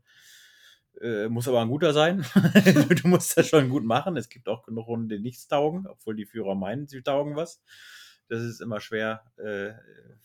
äh, 1.00 1.28
muss 1.28 1.46
aber 1.46 1.60
ein 1.60 1.68
guter 1.68 1.92
sein. 1.92 2.24
du 3.02 3.08
musst 3.08 3.36
das 3.36 3.46
schon 3.48 3.68
gut 3.68 3.84
machen. 3.84 4.16
Es 4.16 4.28
gibt 4.28 4.48
auch 4.48 4.64
genug 4.64 4.86
Hunde, 4.86 5.16
die 5.16 5.22
nichts 5.22 5.46
taugen, 5.46 5.86
obwohl 5.86 6.16
die 6.16 6.26
Führer 6.26 6.56
meinen, 6.56 6.88
sie 6.88 7.02
taugen 7.02 7.36
was. 7.36 7.62
Das 8.30 8.42
ist 8.42 8.60
immer 8.60 8.80
schwer 8.80 9.24
äh, 9.38 9.72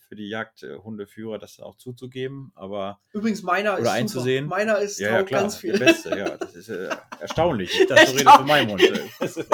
für 0.08 0.14
die 0.14 0.28
Jagdhundeführer, 0.28 1.38
das 1.38 1.56
dann 1.56 1.66
auch 1.66 1.76
zuzugeben. 1.76 2.52
Aber 2.54 3.00
Übrigens, 3.12 3.42
meiner 3.42 3.72
Oder 3.72 3.82
ist 3.82 3.88
einzusehen. 3.88 4.44
Super. 4.44 4.56
Meiner 4.56 4.78
ist 4.78 5.00
ja, 5.00 5.10
ja 5.10 5.24
klar, 5.24 5.40
ganz 5.42 5.56
viel. 5.56 5.72
der 5.72 5.86
Beste. 5.86 6.16
Ja, 6.16 6.36
das 6.36 6.54
ist 6.54 6.68
äh, 6.68 6.88
erstaunlich. 7.18 7.80
Ich 7.80 7.88
dachte, 7.88 8.06
du 8.06 8.12
redest 8.12 8.36
von 8.36 8.46
meinem 8.46 8.70
Hund. 8.70 8.82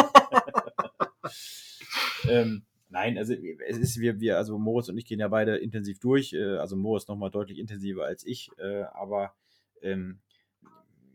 ähm, 2.28 2.66
nein, 2.90 3.16
also 3.16 3.32
es 3.66 3.78
ist 3.78 3.98
wir, 3.98 4.20
wir, 4.20 4.36
also 4.36 4.58
Moritz 4.58 4.90
und 4.90 4.98
ich 4.98 5.06
gehen 5.06 5.20
ja 5.20 5.28
beide 5.28 5.56
intensiv 5.56 5.98
durch. 5.98 6.34
Äh, 6.34 6.58
also 6.58 6.76
Moritz 6.76 7.08
nochmal 7.08 7.30
deutlich 7.30 7.58
intensiver 7.58 8.04
als 8.04 8.26
ich, 8.26 8.50
äh, 8.58 8.82
aber 8.82 9.34
ähm, 9.80 10.20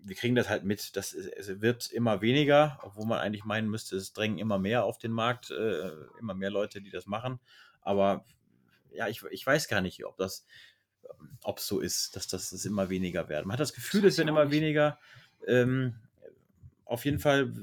wir 0.08 0.16
kriegen 0.16 0.36
das 0.36 0.50
halt 0.50 0.64
mit. 0.64 0.96
Das 0.96 1.14
es 1.14 1.62
wird 1.62 1.92
immer 1.92 2.22
weniger, 2.22 2.80
obwohl 2.84 3.06
man 3.06 3.20
eigentlich 3.20 3.46
meinen 3.46 3.70
müsste, 3.70 3.96
es 3.98 4.14
drängen 4.14 4.38
immer 4.38 4.60
mehr 4.60 4.86
auf 4.86 4.98
den 4.98 5.12
Markt, 5.12 5.52
äh, 5.52 5.92
immer 6.20 6.34
mehr 6.34 6.50
Leute, 6.52 6.82
die 6.82 6.92
das 6.92 7.06
machen. 7.06 7.40
Aber 7.82 8.26
ja, 8.92 9.08
ich, 9.08 9.24
ich 9.32 9.46
weiß 9.46 9.68
gar 9.68 9.82
nicht, 9.82 10.06
ob 10.06 10.18
das 10.18 10.46
ob 11.44 11.60
es 11.60 11.68
so 11.68 11.80
ist, 11.80 12.16
dass 12.16 12.28
das, 12.28 12.50
das 12.50 12.66
immer 12.66 12.90
weniger 12.90 13.30
werden. 13.30 13.48
Man 13.48 13.54
hat 13.54 13.60
das 13.62 13.74
Gefühl, 13.74 14.06
es 14.06 14.18
werden 14.18 14.28
immer 14.30 14.46
nicht. 14.46 14.52
weniger. 14.52 15.00
Ähm, 15.46 15.96
auf 16.86 17.06
jeden 17.06 17.20
Fall 17.20 17.54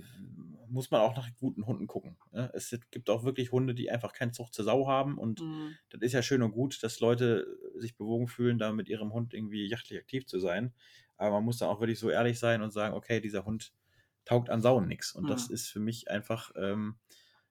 muss 0.69 0.91
man 0.91 1.01
auch 1.01 1.17
nach 1.17 1.29
guten 1.37 1.67
Hunden 1.67 1.87
gucken. 1.87 2.17
Ne? 2.33 2.51
Es 2.55 2.77
gibt 2.91 3.09
auch 3.09 3.25
wirklich 3.25 3.53
Hunde, 3.53 3.75
die 3.75 3.91
einfach 3.91 4.13
keinen 4.13 4.33
Zucht 4.33 4.55
zur 4.55 4.65
Sau 4.65 4.89
haben 4.89 5.19
und 5.19 5.41
Mhm. 5.41 5.77
das 5.91 6.01
ist 6.03 6.13
ja 6.13 6.23
schön 6.23 6.43
und 6.43 6.53
gut, 6.53 6.83
dass 6.83 7.01
Leute 7.01 7.47
sich 7.77 7.97
bewogen 7.97 8.27
fühlen, 8.29 8.59
da 8.59 8.73
mit 8.73 8.89
ihrem 8.89 9.13
Hund 9.13 9.35
irgendwie 9.35 9.67
jachtlich 9.69 9.99
aktiv 9.99 10.27
zu 10.27 10.41
sein. 10.41 10.75
Aber 11.17 11.33
man 11.37 11.45
muss 11.45 11.59
dann 11.59 11.69
auch 11.69 11.81
wirklich 11.81 11.99
so 11.99 12.11
ehrlich 12.11 12.39
sein 12.39 12.63
und 12.63 12.73
sagen, 12.73 12.95
okay, 12.95 13.21
dieser 13.21 13.45
Hund 13.45 13.73
taugt 14.25 14.51
an 14.51 14.63
Sauen 14.63 14.87
nichts. 14.89 15.15
Und 15.15 15.29
das 15.29 15.49
Mhm. 15.49 15.55
ist 15.55 15.69
für 15.69 15.81
mich 15.81 16.11
einfach, 16.11 16.51
ähm, 16.57 16.97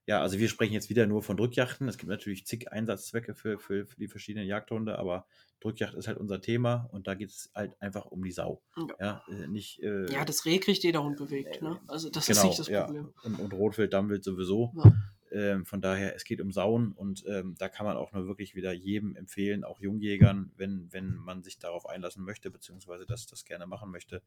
ja, 0.05 0.21
also 0.21 0.37
wir 0.37 0.49
sprechen 0.49 0.73
jetzt 0.73 0.89
wieder 0.89 1.05
nur 1.07 1.23
von 1.23 1.37
Drückjachten. 1.37 1.87
Es 1.87 1.97
gibt 1.97 2.09
natürlich 2.09 2.45
zig 2.45 2.71
Einsatzzwecke 2.71 3.35
für, 3.35 3.57
für, 3.59 3.85
für 3.85 3.95
die 3.97 4.07
verschiedenen 4.09 4.47
Jagdhunde, 4.47 4.99
aber 4.99 5.27
Drückjacht 5.61 5.93
ist 5.93 6.07
halt 6.07 6.17
unser 6.17 6.41
Thema 6.41 6.89
und 6.91 7.07
da 7.07 7.13
geht 7.13 7.29
es 7.29 7.51
halt 7.55 7.79
einfach 7.81 8.05
um 8.07 8.21
die 8.21 8.31
Sau. 8.33 8.61
Ja. 8.75 8.87
Ja, 8.99 9.23
äh, 9.29 9.47
nicht. 9.47 9.81
Äh, 9.81 10.11
Ja, 10.11 10.25
das 10.25 10.43
Reh 10.45 10.59
kriegt 10.59 10.83
jeder 10.83 11.03
Hund 11.03 11.15
bewegt. 11.17 11.61
Ne? 11.61 11.79
Also 11.87 12.09
das 12.09 12.27
ist 12.27 12.35
genau, 12.35 12.47
nicht 12.49 12.59
das 12.59 12.67
ja. 12.67 12.83
Problem. 12.83 13.13
Und, 13.23 13.39
und 13.39 13.53
Rotwild, 13.53 13.93
Dammwild 13.93 14.23
sowieso. 14.25 14.73
Ja. 14.75 14.91
Ähm, 15.33 15.65
von 15.65 15.81
daher, 15.81 16.15
es 16.15 16.25
geht 16.25 16.41
um 16.41 16.51
Sauen 16.51 16.91
und 16.91 17.25
ähm, 17.27 17.55
da 17.57 17.67
kann 17.67 17.87
man 17.87 17.97
auch 17.97 18.11
nur 18.11 18.27
wirklich 18.27 18.53
wieder 18.53 18.71
jedem 18.71 19.15
empfehlen, 19.15 19.63
auch 19.63 19.79
Jungjägern, 19.79 20.51
wenn, 20.55 20.87
wenn 20.91 21.15
man 21.15 21.41
sich 21.41 21.57
darauf 21.57 21.87
einlassen 21.87 22.23
möchte, 22.23 22.51
beziehungsweise 22.51 23.07
das, 23.07 23.25
das 23.25 23.43
gerne 23.43 23.65
machen 23.65 23.89
möchte, 23.89 24.21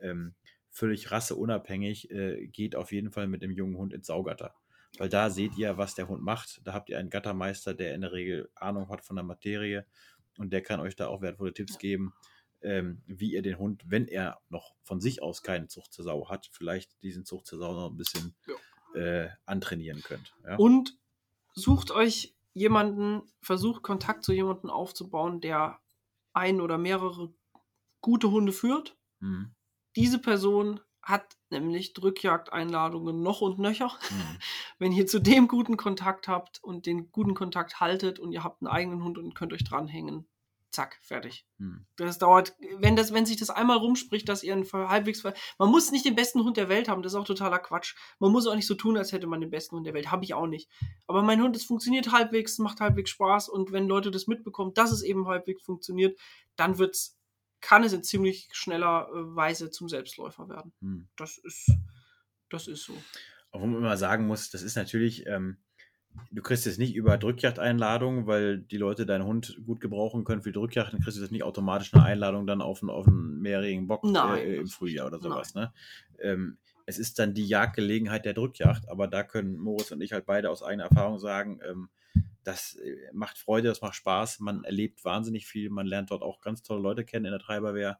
ähm, 0.00 0.34
völlig 0.68 1.12
rasseunabhängig, 1.12 2.10
äh, 2.10 2.48
geht 2.48 2.74
auf 2.74 2.90
jeden 2.90 3.12
Fall 3.12 3.28
mit 3.28 3.42
dem 3.42 3.52
jungen 3.52 3.76
Hund 3.76 3.92
ins 3.92 4.08
Saugatter. 4.08 4.54
Weil 4.98 5.08
da 5.08 5.30
seht 5.30 5.56
ihr, 5.56 5.78
was 5.78 5.94
der 5.94 6.08
Hund 6.08 6.22
macht. 6.22 6.60
Da 6.64 6.72
habt 6.72 6.88
ihr 6.88 6.98
einen 6.98 7.10
Gattermeister, 7.10 7.74
der 7.74 7.94
in 7.94 8.00
der 8.00 8.12
Regel 8.12 8.50
Ahnung 8.56 8.88
hat 8.88 9.04
von 9.04 9.14
der 9.14 9.24
Materie 9.24 9.86
und 10.36 10.52
der 10.52 10.62
kann 10.62 10.80
euch 10.80 10.96
da 10.96 11.06
auch 11.06 11.22
wertvolle 11.22 11.54
Tipps 11.54 11.78
geben, 11.78 12.12
ähm, 12.62 13.02
wie 13.06 13.32
ihr 13.32 13.42
den 13.42 13.58
Hund, 13.58 13.84
wenn 13.86 14.08
er 14.08 14.40
noch 14.48 14.74
von 14.82 15.00
sich 15.00 15.22
aus 15.22 15.42
keinen 15.42 15.68
Zucht 15.68 15.92
zur 15.92 16.04
Sau 16.04 16.28
hat, 16.28 16.48
vielleicht 16.52 17.02
diesen 17.02 17.24
Zucht 17.24 17.46
zur 17.46 17.58
Sau 17.58 17.72
noch 17.72 17.90
ein 17.90 17.96
bisschen 17.96 18.34
äh, 18.94 19.28
antrainieren 19.46 20.02
könnt. 20.02 20.34
Ja? 20.44 20.56
Und 20.56 20.98
sucht 21.54 21.90
euch 21.90 22.34
jemanden, 22.52 23.22
versucht 23.40 23.82
Kontakt 23.82 24.24
zu 24.24 24.32
jemandem 24.32 24.70
aufzubauen, 24.70 25.40
der 25.40 25.80
ein 26.32 26.60
oder 26.60 26.78
mehrere 26.78 27.32
gute 28.00 28.30
Hunde 28.30 28.52
führt. 28.52 28.96
Mhm. 29.20 29.54
Diese 29.96 30.18
Person 30.18 30.80
hat 31.02 31.36
nämlich 31.50 31.92
Drückjagdeinladungen 31.94 33.22
noch 33.22 33.40
und 33.40 33.58
nöcher. 33.58 33.88
Mhm. 34.10 34.38
Wenn 34.78 34.92
ihr 34.92 35.06
zu 35.06 35.20
dem 35.20 35.48
guten 35.48 35.76
Kontakt 35.76 36.28
habt 36.28 36.62
und 36.62 36.86
den 36.86 37.10
guten 37.10 37.34
Kontakt 37.34 37.80
haltet 37.80 38.18
und 38.18 38.32
ihr 38.32 38.44
habt 38.44 38.62
einen 38.62 38.68
eigenen 38.68 39.04
Hund 39.04 39.18
und 39.18 39.34
könnt 39.34 39.52
euch 39.52 39.64
dranhängen, 39.64 40.28
zack, 40.70 40.98
fertig. 41.02 41.46
Mhm. 41.58 41.86
Das 41.96 42.18
dauert, 42.18 42.54
wenn, 42.78 42.96
das, 42.96 43.12
wenn 43.12 43.26
sich 43.26 43.36
das 43.36 43.50
einmal 43.50 43.76
rumspricht, 43.76 44.28
dass 44.28 44.42
ihr 44.42 44.52
einen 44.52 44.70
halbwegs. 44.72 45.22
Man 45.58 45.70
muss 45.70 45.90
nicht 45.90 46.04
den 46.04 46.14
besten 46.14 46.42
Hund 46.42 46.56
der 46.56 46.68
Welt 46.68 46.88
haben, 46.88 47.02
das 47.02 47.12
ist 47.12 47.18
auch 47.18 47.24
totaler 47.24 47.58
Quatsch. 47.58 47.94
Man 48.18 48.32
muss 48.32 48.46
auch 48.46 48.54
nicht 48.54 48.66
so 48.66 48.74
tun, 48.74 48.96
als 48.96 49.12
hätte 49.12 49.26
man 49.26 49.40
den 49.40 49.50
besten 49.50 49.76
Hund 49.76 49.86
der 49.86 49.94
Welt. 49.94 50.10
Habe 50.10 50.24
ich 50.24 50.34
auch 50.34 50.46
nicht. 50.46 50.68
Aber 51.06 51.22
mein 51.22 51.42
Hund, 51.42 51.56
es 51.56 51.64
funktioniert 51.64 52.12
halbwegs, 52.12 52.58
macht 52.58 52.80
halbwegs 52.80 53.10
Spaß 53.10 53.48
und 53.48 53.72
wenn 53.72 53.88
Leute 53.88 54.10
das 54.10 54.26
mitbekommen, 54.26 54.74
dass 54.74 54.92
es 54.92 55.02
eben 55.02 55.26
halbwegs 55.26 55.62
funktioniert, 55.62 56.18
dann 56.56 56.78
wird's, 56.78 57.18
kann 57.60 57.84
es 57.84 57.92
in 57.92 58.02
ziemlich 58.02 58.48
schneller 58.52 59.08
äh, 59.08 59.36
Weise 59.36 59.70
zum 59.70 59.88
Selbstläufer 59.88 60.48
werden. 60.48 60.72
Mhm. 60.80 61.08
Das 61.16 61.36
ist, 61.38 61.70
das 62.48 62.68
ist 62.68 62.84
so. 62.84 62.94
Obwohl 63.52 63.68
man 63.68 63.80
immer 63.80 63.96
sagen 63.96 64.26
muss, 64.26 64.50
das 64.50 64.62
ist 64.62 64.76
natürlich, 64.76 65.26
ähm, 65.26 65.58
du 66.30 66.42
kriegst 66.42 66.66
es 66.66 66.78
nicht 66.78 66.94
über 66.94 67.18
Drückjagdeinladungen, 67.18 68.26
weil 68.26 68.58
die 68.58 68.76
Leute 68.76 69.06
deinen 69.06 69.24
Hund 69.24 69.60
gut 69.66 69.80
gebrauchen 69.80 70.24
können 70.24 70.42
für 70.42 70.50
die 70.50 70.58
Drückjagd, 70.58 70.92
dann 70.92 71.00
kriegst 71.00 71.18
du 71.18 71.22
das 71.22 71.30
nicht 71.30 71.42
automatisch 71.42 71.92
eine 71.94 72.04
Einladung 72.04 72.46
dann 72.46 72.62
auf 72.62 72.82
einen, 72.82 72.90
auf 72.90 73.06
einen 73.06 73.40
mehrjährigen 73.40 73.86
Bock 73.86 74.04
Nein. 74.04 74.38
äh, 74.38 74.56
im 74.56 74.68
Frühjahr 74.68 75.06
oder 75.06 75.20
sowas. 75.20 75.54
Ne? 75.54 75.72
Ähm, 76.20 76.58
es 76.86 76.98
ist 76.98 77.18
dann 77.18 77.34
die 77.34 77.46
Jagdgelegenheit 77.46 78.24
der 78.24 78.34
Drückjagd, 78.34 78.88
aber 78.88 79.06
da 79.06 79.22
können 79.22 79.58
Moritz 79.58 79.92
und 79.92 80.00
ich 80.00 80.12
halt 80.12 80.26
beide 80.26 80.50
aus 80.50 80.62
eigener 80.62 80.84
Erfahrung 80.84 81.18
sagen, 81.18 81.60
ähm, 81.68 81.88
das 82.42 82.74
äh, 82.76 82.96
macht 83.12 83.38
Freude, 83.38 83.68
das 83.68 83.80
macht 83.80 83.94
Spaß, 83.94 84.40
man 84.40 84.64
erlebt 84.64 85.04
wahnsinnig 85.04 85.46
viel, 85.46 85.70
man 85.70 85.86
lernt 85.86 86.10
dort 86.10 86.22
auch 86.22 86.40
ganz 86.40 86.62
tolle 86.62 86.80
Leute 86.80 87.04
kennen 87.04 87.26
in 87.26 87.32
der 87.32 87.40
Treiberwehr 87.40 87.98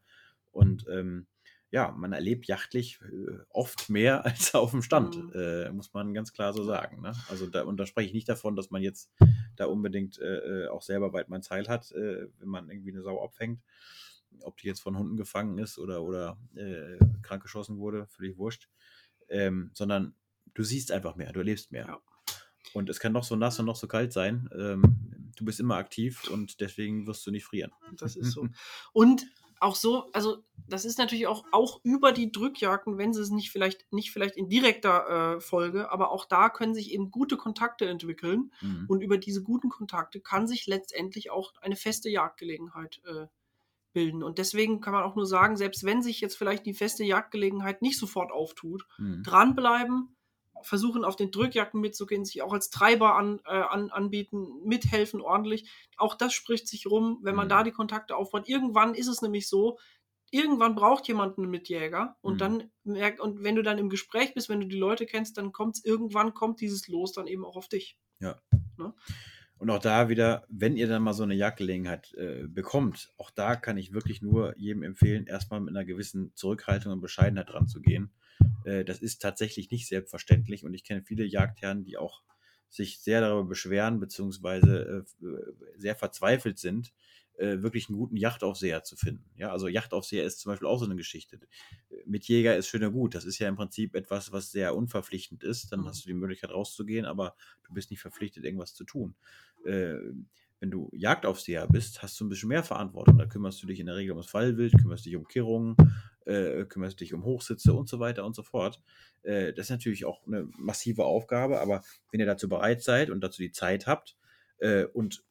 und 0.51 0.87
ähm, 0.91 1.27
ja, 1.73 1.93
man 1.93 2.13
erlebt 2.13 2.47
jachtlich 2.47 3.01
äh, 3.03 3.39
oft 3.51 3.89
mehr 3.91 4.25
als 4.27 4.55
auf 4.55 4.73
dem 4.73 4.83
Stand, 4.83 5.17
Mhm. 5.17 5.33
äh, 5.35 5.71
muss 5.71 5.93
man 5.93 6.15
ganz 6.15 6.33
klar 6.33 6.53
so 6.53 6.65
sagen. 6.65 7.01
Ne? 7.01 7.13
Also 7.29 7.47
da, 7.47 7.63
und 7.63 7.77
da 7.79 7.87
spreche 7.87 8.09
ich 8.09 8.15
nicht 8.15 8.29
davon, 8.29 8.57
dass 8.57 8.71
man 8.71 8.83
jetzt 8.83 9.11
da 9.57 9.67
unbedingt 9.67 10.19
äh, 10.19 10.65
äh, 10.65 10.69
auch 10.69 10.83
selber 10.83 11.13
weit 11.13 11.29
mein 11.29 11.43
Zeil 11.43 11.69
hat, 11.69 11.93
äh, 11.93 12.27
wenn 12.39 12.49
man 12.49 12.71
irgendwie 12.71 12.93
eine 12.93 13.03
Sau 13.03 13.23
abfängt. 13.23 13.61
Ob 14.43 14.57
die 14.59 14.67
jetzt 14.69 14.81
von 14.81 14.97
Hunden 14.97 15.17
gefangen 15.17 15.59
ist 15.59 15.79
oder, 15.79 16.03
oder 16.03 16.39
äh, 16.55 16.97
krankgeschossen 17.23 17.79
wurde, 17.79 18.07
völlig 18.07 18.37
wurscht. 18.39 18.69
Ähm, 19.29 19.71
sondern 19.75 20.15
du 20.55 20.63
siehst 20.63 20.93
einfach 20.93 21.17
mehr, 21.17 21.33
du 21.33 21.41
erlebst 21.41 21.73
mehr. 21.73 21.87
Ja. 21.87 22.01
Und 22.73 22.89
es 22.89 23.01
kann 23.01 23.13
noch 23.13 23.25
so 23.25 23.35
nass 23.37 23.59
und 23.59 23.67
noch 23.67 23.77
so 23.77 23.89
kalt 23.89 24.13
sein. 24.13 24.49
Ähm, 24.57 25.33
du 25.37 25.45
bist 25.45 25.59
immer 25.61 25.77
aktiv 25.77 26.29
und 26.31 26.61
deswegen 26.61 27.07
wirst 27.07 27.27
du 27.27 27.31
nicht 27.33 27.45
frieren. 27.45 27.73
Das 27.99 28.15
ist 28.17 28.33
so. 28.33 28.47
Und 28.93 29.27
auch 29.61 29.77
so, 29.77 30.11
also 30.13 30.43
das 30.67 30.85
ist 30.85 30.99
natürlich 30.99 31.27
auch, 31.27 31.45
auch 31.53 31.81
über 31.83 32.13
die 32.13 32.33
Drückjagden, 32.33 32.97
wenn 32.99 33.13
sie 33.13 33.21
es 33.21 33.31
nicht 33.31 33.51
vielleicht, 33.51 33.93
nicht 33.93 34.11
vielleicht 34.11 34.37
in 34.37 34.49
direkter 34.49 35.37
äh, 35.37 35.41
Folge, 35.41 35.91
aber 35.91 36.11
auch 36.11 36.25
da 36.25 36.49
können 36.49 36.75
sich 36.75 36.93
eben 36.93 37.11
gute 37.11 37.37
Kontakte 37.37 37.87
entwickeln. 37.87 38.53
Mhm. 38.61 38.87
Und 38.89 39.03
über 39.03 39.19
diese 39.19 39.43
guten 39.43 39.69
Kontakte 39.69 40.21
kann 40.21 40.49
sich 40.49 40.67
letztendlich 40.67 41.31
auch 41.31 41.53
eine 41.61 41.77
feste 41.77 42.09
Jagdgelegenheit 42.09 43.01
äh, 43.05 43.27
bilden. 43.93 44.23
Und 44.23 44.39
deswegen 44.39 44.81
kann 44.81 44.93
man 44.93 45.03
auch 45.03 45.17
nur 45.17 45.27
sagen, 45.27 45.57
selbst 45.57 45.85
wenn 45.85 46.03
sich 46.03 46.21
jetzt 46.21 46.37
vielleicht 46.39 46.65
die 46.65 46.75
feste 46.75 47.05
Jagdgelegenheit 47.05 47.83
nicht 47.83 47.99
sofort 47.99 48.33
auftut, 48.33 48.87
Mhm. 48.99 49.23
dranbleiben, 49.25 50.17
versuchen 50.65 51.05
auf 51.05 51.17
den 51.17 51.31
Drückjagden 51.31 51.81
mitzugehen, 51.81 52.25
sich 52.25 52.43
auch 52.43 52.53
als 52.53 52.71
Treiber 52.71 53.17
an, 53.17 53.41
äh, 53.47 53.51
an, 53.51 53.91
anbieten, 53.91 54.49
mithelfen 54.65 55.21
ordentlich. 55.21 55.71
Auch 55.97 56.15
das 56.15 56.33
spricht 56.33 56.69
sich 56.69 56.87
rum, 56.87 57.19
wenn 57.23 57.35
man 57.35 57.47
Mhm. 57.47 57.51
da 57.51 57.63
die 57.63 57.73
Kontakte 57.73 58.17
aufbaut. 58.17 58.49
Irgendwann 58.49 58.95
ist 58.95 59.09
es 59.09 59.23
nämlich 59.23 59.49
so, 59.49 59.79
irgendwann 60.31 60.75
braucht 60.77 61.09
jemand 61.09 61.39
einen 61.39 61.51
Mitjäger 61.51 62.17
und 62.21 62.35
Mhm. 62.35 62.39
dann 62.39 62.71
merkt, 62.85 63.21
und 63.21 63.43
wenn 63.43 63.57
du 63.57 63.63
dann 63.63 63.79
im 63.79 63.89
Gespräch 63.91 64.33
bist, 64.35 64.49
wenn 64.49 64.61
du 64.61 64.67
die 64.69 64.79
Leute 64.79 65.05
kennst, 65.07 65.37
dann 65.39 65.53
kommt 65.53 65.81
irgendwann 65.85 66.35
kommt 66.35 66.61
dieses 66.61 66.87
Los 66.89 67.13
dann 67.13 67.27
eben 67.27 67.45
auch 67.45 67.57
auf 67.57 67.69
dich. 67.69 67.99
Und 69.59 69.69
auch 69.69 69.79
da 69.79 70.09
wieder, 70.09 70.47
wenn 70.49 70.77
ihr 70.77 70.89
dann 70.89 71.03
mal 71.03 71.13
so 71.13 71.23
eine 71.23 71.35
Jagdgelegenheit 71.35 72.15
äh, 72.15 72.47
bekommt, 72.49 73.13
auch 73.19 73.31
da 73.31 73.57
kann 73.57 73.77
ich 73.77 73.93
wirklich 73.93 74.23
nur 74.23 74.57
jedem 74.57 74.83
empfehlen, 74.83 75.27
erstmal 75.27 75.61
mit 75.61 75.77
einer 75.77 75.85
gewissen 75.85 76.33
Zurückhaltung 76.35 76.93
und 76.93 77.03
Bescheidenheit 77.03 77.51
dran 77.51 77.69
zu 77.69 77.83
gehen. 77.83 78.11
Äh, 78.65 78.85
das 78.85 78.99
ist 79.01 79.21
tatsächlich 79.23 79.71
nicht 79.71 79.89
selbstverständlich 79.89 80.65
und 80.65 80.75
ich 80.75 80.85
kenne 80.85 81.03
viele 81.03 81.25
Jagdherren, 81.25 81.85
die 81.85 81.97
auch 81.99 82.23
sich 82.69 83.01
sehr 83.01 83.21
darüber 83.21 83.49
beschweren, 83.49 83.99
beziehungsweise 84.01 85.05
äh, 85.23 85.27
sehr 85.77 85.97
verzweifelt 85.97 86.59
sind, 86.59 86.93
äh, 87.37 87.63
wirklich 87.63 87.89
einen 87.89 87.99
guten 87.99 88.17
Yachtaufseher 88.17 88.85
zu 88.85 88.97
finden. 88.97 89.31
Ja, 89.37 89.51
also 89.51 89.67
Yachtaufseher 89.67 90.25
ist 90.25 90.39
zum 90.41 90.53
Beispiel 90.53 90.69
auch 90.69 90.79
so 90.79 90.85
eine 90.85 90.95
Geschichte. 90.97 91.41
Mit 92.07 92.25
Jäger 92.29 92.57
ist 92.57 92.69
schön 92.69 92.85
und 92.85 92.93
gut. 92.93 93.15
Das 93.15 93.25
ist 93.25 93.39
ja 93.39 93.49
im 93.49 93.57
Prinzip 93.57 93.95
etwas, 93.95 94.31
was 94.33 94.51
sehr 94.53 94.77
unverpflichtend 94.77 95.43
ist. 95.43 95.73
Dann 95.73 95.81
Mhm. 95.81 95.87
hast 95.87 96.05
du 96.05 96.09
die 96.09 96.15
Möglichkeit 96.15 96.51
rauszugehen, 96.51 97.07
aber 97.07 97.35
du 97.67 97.73
bist 97.75 97.91
nicht 97.91 98.01
verpflichtet, 98.01 98.45
irgendwas 98.45 98.75
zu 98.75 98.85
tun. 98.85 99.17
Äh, 99.65 99.95
wenn 100.61 100.71
du 100.71 100.91
Jagdaufseher 100.93 101.67
bist, 101.69 102.03
hast 102.03 102.21
du 102.21 102.25
ein 102.25 102.29
bisschen 102.29 102.51
mehr 102.51 102.63
Verantwortung. 102.63 103.17
Da 103.19 103.27
kümmerst 103.27 103.63
du 103.63 103.67
dich 103.67 103.81
in 103.81 103.87
der 103.87 103.97
Regel 103.97 104.13
ums 104.13 104.31
Fallwild, 104.31 104.77
kümmerst 104.79 105.07
dich 105.07 105.17
um 105.17 105.27
Kirrungen, 105.27 105.75
äh, 106.31 106.65
kümmerst 106.67 107.01
dich 107.01 107.13
um 107.15 107.25
Hochsitze 107.25 107.73
und 107.73 107.89
so 107.89 107.99
weiter 108.01 108.25
und 108.25 108.35
so 108.35 108.43
fort. 108.43 108.81
Äh, 109.23 109.53
das 109.53 109.67
ist 109.67 109.71
natürlich 109.71 110.05
auch 110.05 110.27
eine 110.27 110.49
massive 110.59 111.05
Aufgabe, 111.05 111.61
aber 111.61 111.83
wenn 112.11 112.21
ihr 112.21 112.27
dazu 112.27 112.49
bereit 112.49 112.83
seid 112.83 113.11
und 113.11 113.21
dazu 113.21 113.43
die 113.43 113.53
Zeit 113.53 113.87
habt 113.87 114.17
äh, 114.59 114.85
und 114.85 115.25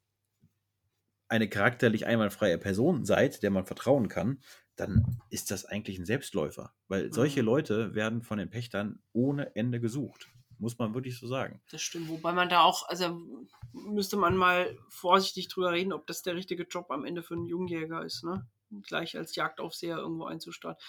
eine 1.28 1.48
charakterlich 1.48 2.06
einwandfreie 2.08 2.58
Person 2.58 3.06
seid, 3.06 3.44
der 3.44 3.52
man 3.52 3.66
vertrauen 3.66 4.08
kann, 4.08 4.42
dann 4.76 5.22
ist 5.30 5.52
das 5.52 5.66
eigentlich 5.66 6.00
ein 6.00 6.06
Selbstläufer. 6.06 6.74
Weil 6.88 7.14
solche 7.14 7.42
Mhm. 7.42 7.46
Leute 7.46 7.96
werden 7.96 8.22
von 8.24 8.40
den 8.40 8.50
Pächtern 8.50 9.02
ohne 9.14 9.56
Ende 9.56 9.80
gesucht. 9.80 10.28
Muss 10.58 10.78
man 10.78 10.94
wirklich 10.94 11.18
so 11.18 11.28
sagen. 11.28 11.62
Das 11.72 11.82
stimmt, 11.82 12.10
wobei 12.10 12.34
man 12.34 12.50
da 12.50 12.62
auch, 12.62 12.88
also 12.90 13.22
müsste 13.72 14.18
man 14.18 14.36
mal 14.36 14.78
vorsichtig 14.90 15.48
drüber 15.48 15.72
reden, 15.72 15.94
ob 15.94 16.08
das 16.08 16.22
der 16.22 16.36
richtige 16.36 16.64
Job 16.64 16.90
am 16.92 17.06
Ende 17.06 17.24
für 17.24 17.36
einen 17.36 17.46
Jungjäger 17.46 18.04
ist, 18.04 18.24
ne? 18.24 18.48
Gleich 18.84 19.18
als 19.18 19.36
Jagdaufseher 19.36 19.98
irgendwo 19.98 20.26
einzustarten. 20.26 20.84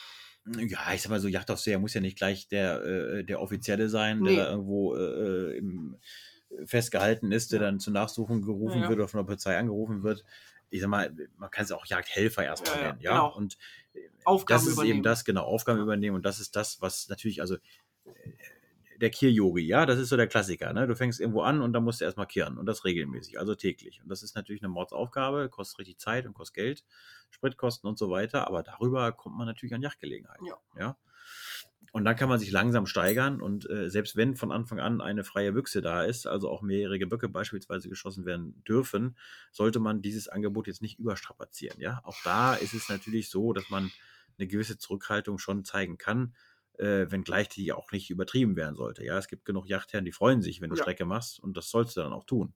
Ja, 0.47 0.93
ich 0.95 1.03
sag 1.03 1.11
mal 1.11 1.21
so, 1.21 1.29
Jagdaufseher 1.29 1.79
muss 1.79 1.95
ja 1.95 2.01
nicht 2.01 2.17
gleich 2.17 2.49
der, 2.49 2.83
äh, 2.83 3.25
der 3.25 3.41
Offizielle 3.41 3.89
sein, 3.89 4.21
Nee. 4.21 4.37
der 4.37 4.45
da 4.47 4.51
irgendwo 4.53 4.97
äh, 4.97 5.57
im, 5.59 5.99
festgehalten 6.65 7.31
ist, 7.33 7.53
der 7.53 7.61
Ja. 7.61 7.67
dann 7.67 7.79
zur 7.81 7.93
Nachsuchung 7.93 8.43
gerufen 8.43 8.81
Ja, 8.83 8.89
wird 8.89 8.99
oder 8.99 9.09
von 9.09 9.19
der 9.19 9.25
Polizei 9.27 9.57
angerufen 9.57 10.03
wird. 10.03 10.25
Ich 10.71 10.81
sag 10.81 10.89
mal, 10.89 11.15
man 11.37 11.51
kann 11.51 11.65
es 11.65 11.73
auch 11.73 11.87
Jagdhelfer 11.87 12.45
erstmal 12.45 12.77
Ja, 12.77 12.83
ja, 12.83 12.89
nennen, 12.89 13.01
ja. 13.03 13.13
genau. 13.13 13.37
Und 13.37 13.59
äh, 13.95 14.01
Aufgaben 14.25 14.63
das 14.63 14.67
ist 14.67 14.73
übernehmen. 14.75 14.97
eben 14.97 15.03
das, 15.03 15.25
genau, 15.25 15.43
Aufgaben 15.45 15.81
übernehmen 15.81 16.17
und 16.17 16.25
das 16.25 16.41
ist 16.41 16.57
das, 16.57 16.81
was 16.81 17.09
natürlich, 17.09 17.41
also 17.41 17.57
äh, 17.57 17.61
der 19.01 19.11
Kiryogi, 19.11 19.63
ja, 19.63 19.87
das 19.87 19.99
ist 19.99 20.11
so 20.11 20.17
der 20.17 20.27
Klassiker, 20.27 20.73
ne? 20.73 20.87
Du 20.87 20.95
fängst 20.95 21.21
irgendwo 21.21 21.41
an 21.43 21.63
und 21.63 21.73
dann 21.73 21.83
musst 21.83 22.01
du 22.01 22.05
erstmal 22.05 22.27
kehren 22.27 22.59
und 22.59 22.67
das 22.67 22.85
regelmäßig, 22.85 23.39
also 23.39 23.55
täglich. 23.55 24.03
Und 24.03 24.11
das 24.11 24.23
ist 24.23 24.37
natürlich 24.37 24.63
eine 24.63 24.69
Mordsaufgabe, 24.69 25.49
kostet 25.49 25.81
richtig 25.81 25.99
Zeit 25.99 26.27
und 26.27 26.35
kostet 26.35 26.57
Geld, 26.57 26.85
Spritkosten 27.31 27.89
und 27.89 27.99
so 27.99 28.11
weiter, 28.11 28.47
aber 28.47 28.63
darüber 28.63 29.11
kommt 29.13 29.37
man 29.37 29.47
natürlich 29.47 29.75
an 29.75 29.83
Jagdgelegenheiten. 29.83 30.47
Ja. 30.47 30.57
ja? 30.79 30.97
Und 31.93 32.05
dann 32.05 32.15
kann 32.15 32.29
man 32.29 32.39
sich 32.39 32.51
langsam 32.51 32.87
steigern 32.87 33.41
und 33.41 33.69
äh, 33.69 33.89
selbst 33.89 34.17
wenn 34.17 34.37
von 34.37 34.53
Anfang 34.53 34.79
an 34.79 35.01
eine 35.01 35.25
freie 35.25 35.53
Büchse 35.53 35.81
da 35.81 36.05
ist, 36.05 36.27
also 36.27 36.51
auch 36.51 36.63
mehrjährige 36.63 37.07
Böcke 37.07 37.29
beispielsweise 37.29 37.89
geschossen 37.89 38.27
werden 38.27 38.63
dürfen, 38.69 39.17
sollte 39.51 39.81
man 39.81 40.03
dieses 40.03 40.29
Angebot 40.29 40.67
jetzt 40.67 40.83
nicht 40.83 40.99
überstrapazieren. 40.99 41.81
Ja, 41.81 42.01
auch 42.05 42.19
da 42.23 42.55
ist 42.55 42.75
es 42.75 42.89
natürlich 42.89 43.31
so, 43.31 43.53
dass 43.53 43.71
man 43.71 43.91
eine 44.39 44.47
gewisse 44.47 44.79
Zurückhaltung 44.79 45.39
schon 45.39 45.65
zeigen 45.65 45.99
kann, 45.99 46.35
äh, 46.81 47.11
wenngleich 47.11 47.49
die 47.49 47.73
auch 47.73 47.93
nicht 47.93 48.11
übertrieben 48.11 48.57
werden 48.57 48.77
sollte. 48.77 49.05
Ja, 49.05 49.19
es 49.19 49.29
gibt 49.29 49.45
genug 49.45 49.69
Yachtherren, 49.69 50.05
die 50.07 50.13
freuen 50.13 50.43
sich, 50.43 50.61
wenn 50.61 50.71
du 50.71 50.77
Ja. 50.77 50.77
Strecke 50.77 51.05
machst 51.07 51.41
und 51.41 51.57
das 51.57 51.71
sollst 51.71 51.97
du 51.97 52.01
dann 52.03 52.13
auch 52.13 52.25
tun. 52.25 52.55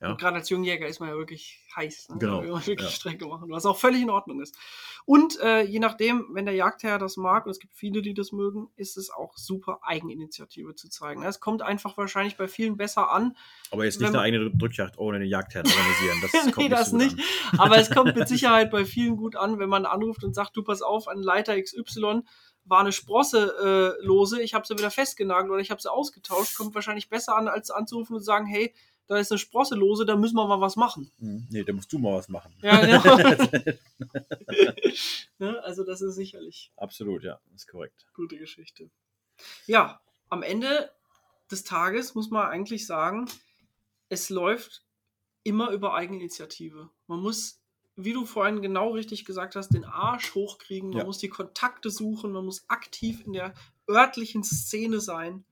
Ja. 0.00 0.10
Und 0.10 0.20
gerade 0.20 0.36
als 0.36 0.48
Jungjäger 0.48 0.86
ist 0.86 1.00
man 1.00 1.08
ja 1.08 1.16
wirklich 1.16 1.58
heiß. 1.74 2.10
Ne? 2.10 2.18
Genau, 2.18 2.42
man 2.42 2.66
wirklich 2.66 2.88
ja. 2.88 2.88
Strecke 2.88 3.26
machen, 3.26 3.50
was 3.50 3.66
auch 3.66 3.76
völlig 3.76 4.02
in 4.02 4.10
Ordnung 4.10 4.40
ist. 4.40 4.56
Und 5.04 5.40
äh, 5.40 5.62
je 5.62 5.80
nachdem, 5.80 6.28
wenn 6.32 6.44
der 6.44 6.54
Jagdherr 6.54 6.98
das 6.98 7.16
mag, 7.16 7.46
und 7.46 7.50
es 7.50 7.58
gibt 7.58 7.74
viele, 7.74 8.00
die 8.00 8.14
das 8.14 8.30
mögen, 8.30 8.68
ist 8.76 8.96
es 8.96 9.10
auch 9.10 9.36
super, 9.36 9.80
Eigeninitiative 9.82 10.76
zu 10.76 10.88
zeigen. 10.88 11.24
Es 11.24 11.40
kommt 11.40 11.62
einfach 11.62 11.96
wahrscheinlich 11.96 12.36
bei 12.36 12.46
vielen 12.46 12.76
besser 12.76 13.10
an. 13.10 13.36
Aber 13.72 13.84
jetzt 13.84 14.00
nicht 14.00 14.08
eine 14.08 14.20
eigene 14.20 14.50
Drückjagd 14.52 14.98
ohne 14.98 15.18
den 15.18 15.28
Jagdherrn 15.28 15.66
organisieren. 15.66 16.18
Das 16.22 16.32
kommt 16.54 16.56
nee, 16.58 16.62
nicht 16.64 16.72
das 16.72 16.92
nicht. 16.92 17.18
an. 17.52 17.58
Aber 17.58 17.78
es 17.78 17.90
kommt 17.90 18.14
mit 18.16 18.28
Sicherheit 18.28 18.70
bei 18.70 18.84
vielen 18.84 19.16
gut 19.16 19.34
an, 19.34 19.58
wenn 19.58 19.68
man 19.68 19.84
anruft 19.84 20.22
und 20.22 20.32
sagt, 20.32 20.56
du 20.56 20.62
pass 20.62 20.80
auf, 20.80 21.08
an 21.08 21.22
Leiter 21.22 21.60
XY 21.60 22.22
war 22.68 22.80
eine 22.80 22.92
Sprosse 22.92 23.96
äh, 24.00 24.04
lose, 24.04 24.42
ich 24.42 24.54
habe 24.54 24.66
sie 24.66 24.76
wieder 24.76 24.90
festgenagelt 24.90 25.50
oder 25.50 25.60
ich 25.60 25.70
habe 25.70 25.80
sie 25.80 25.90
ausgetauscht, 25.90 26.54
kommt 26.54 26.74
wahrscheinlich 26.74 27.08
besser 27.08 27.34
an, 27.34 27.48
als 27.48 27.70
anzurufen 27.70 28.14
und 28.14 28.20
zu 28.20 28.26
sagen, 28.26 28.46
hey, 28.46 28.74
da 29.08 29.16
ist 29.16 29.32
eine 29.32 29.38
Sprosse 29.38 29.74
lose, 29.74 30.04
da 30.06 30.14
müssen 30.16 30.36
wir 30.36 30.46
mal 30.46 30.60
was 30.60 30.76
machen. 30.76 31.10
Hm, 31.18 31.46
Nee, 31.50 31.64
da 31.64 31.72
musst 31.72 31.92
du 31.92 31.98
mal 31.98 32.14
was 32.14 32.28
machen. 32.28 32.54
Ja, 32.62 32.80
genau. 32.80 33.02
Also 35.62 35.84
das 35.84 36.00
ist 36.02 36.14
sicherlich 36.16 36.72
Absolut, 36.76 37.22
ja, 37.24 37.40
ist 37.54 37.68
korrekt. 37.68 38.06
gute 38.14 38.36
Geschichte. 38.38 38.90
Ja, 39.66 40.00
am 40.28 40.42
Ende 40.42 40.90
des 41.50 41.62
Tages 41.64 42.14
muss 42.14 42.30
man 42.30 42.48
eigentlich 42.48 42.86
sagen, 42.86 43.26
es 44.08 44.30
läuft 44.30 44.84
immer 45.44 45.70
über 45.70 45.94
Eigeninitiative. 45.94 46.90
Man 47.06 47.20
muss, 47.20 47.60
wie 47.96 48.12
du 48.12 48.26
vorhin 48.26 48.60
genau 48.62 48.90
richtig 48.90 49.24
gesagt 49.24 49.54
hast, 49.56 49.70
den 49.74 49.84
Arsch 49.84 50.34
hochkriegen, 50.34 50.90
man 50.90 50.98
Ja. 50.98 51.04
muss 51.04 51.18
die 51.18 51.28
Kontakte 51.28 51.90
suchen, 51.90 52.32
man 52.32 52.44
muss 52.44 52.64
aktiv 52.68 53.24
in 53.26 53.32
der 53.34 53.54
örtlichen 53.88 54.42
Szene 54.44 55.00
sein, 55.00 55.44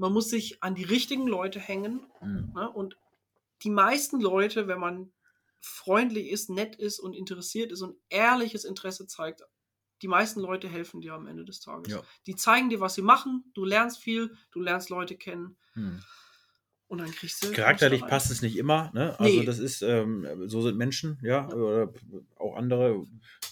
man 0.00 0.12
muss 0.14 0.30
sich 0.30 0.62
an 0.62 0.74
die 0.74 0.84
richtigen 0.84 1.26
Leute 1.28 1.60
hängen 1.60 2.00
Hm. 2.20 2.52
Ne? 2.54 2.68
Und 2.70 2.96
die 3.62 3.70
meisten 3.70 4.20
Leute, 4.20 4.66
wenn 4.66 4.80
man 4.80 5.12
freundlich 5.60 6.30
ist, 6.30 6.48
nett 6.48 6.74
ist 6.76 6.98
und 6.98 7.14
interessiert 7.14 7.70
ist 7.70 7.82
und 7.82 7.94
ehrliches 8.08 8.64
Interesse 8.64 9.06
zeigt, 9.06 9.42
die 10.00 10.08
meisten 10.08 10.40
Leute 10.40 10.68
helfen 10.68 11.02
dir 11.02 11.12
am 11.12 11.26
Ende 11.26 11.44
des 11.44 11.60
Tages. 11.60 11.92
Ja. 11.92 12.02
Die 12.26 12.34
zeigen 12.34 12.70
dir, 12.70 12.80
was 12.80 12.94
sie 12.94 13.02
machen, 13.02 13.44
du 13.54 13.66
lernst 13.66 13.98
viel, 13.98 14.34
du 14.52 14.60
lernst 14.60 14.88
Leute 14.88 15.16
kennen 15.16 15.56
Hm. 15.74 16.02
und 16.88 16.98
dann 16.98 17.10
kriegst 17.10 17.44
du. 17.44 17.52
Charakterlich 17.52 18.00
passt 18.00 18.30
es 18.30 18.40
nicht 18.40 18.56
immer, 18.56 18.90
ne? 18.94 19.20
Also 19.20 19.40
Nee. 19.40 19.44
das 19.44 19.58
ist, 19.58 19.82
ähm, 19.82 20.26
so 20.48 20.62
sind 20.62 20.78
Menschen, 20.78 21.18
ja, 21.22 21.46
oder 21.52 21.92
auch 22.38 22.56
andere 22.56 23.04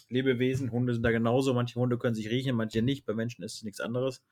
Lebewesen. 0.08 0.72
Hunde 0.72 0.94
sind 0.94 1.02
da 1.02 1.10
genauso. 1.10 1.52
Manche 1.52 1.78
Hunde 1.78 1.98
können 1.98 2.14
sich 2.14 2.30
riechen, 2.30 2.56
manche 2.56 2.80
nicht. 2.80 3.04
Bei 3.04 3.12
Menschen 3.12 3.44
ist 3.44 3.56
es 3.56 3.62
nichts 3.62 3.80
anderes. 3.80 4.22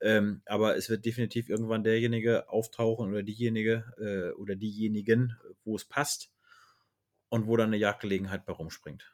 Ähm, 0.00 0.42
aber 0.46 0.76
es 0.76 0.88
wird 0.88 1.04
definitiv 1.04 1.48
irgendwann 1.48 1.82
derjenige 1.82 2.48
auftauchen 2.48 3.10
oder 3.10 3.22
diejenige 3.22 3.92
äh, 3.98 4.38
oder 4.38 4.54
diejenigen, 4.54 5.36
wo 5.64 5.76
es 5.76 5.84
passt 5.84 6.32
und 7.30 7.46
wo 7.46 7.56
dann 7.56 7.68
eine 7.68 7.76
Jagdgelegenheit 7.76 8.46
bei 8.46 8.52
rumspringt. 8.52 9.12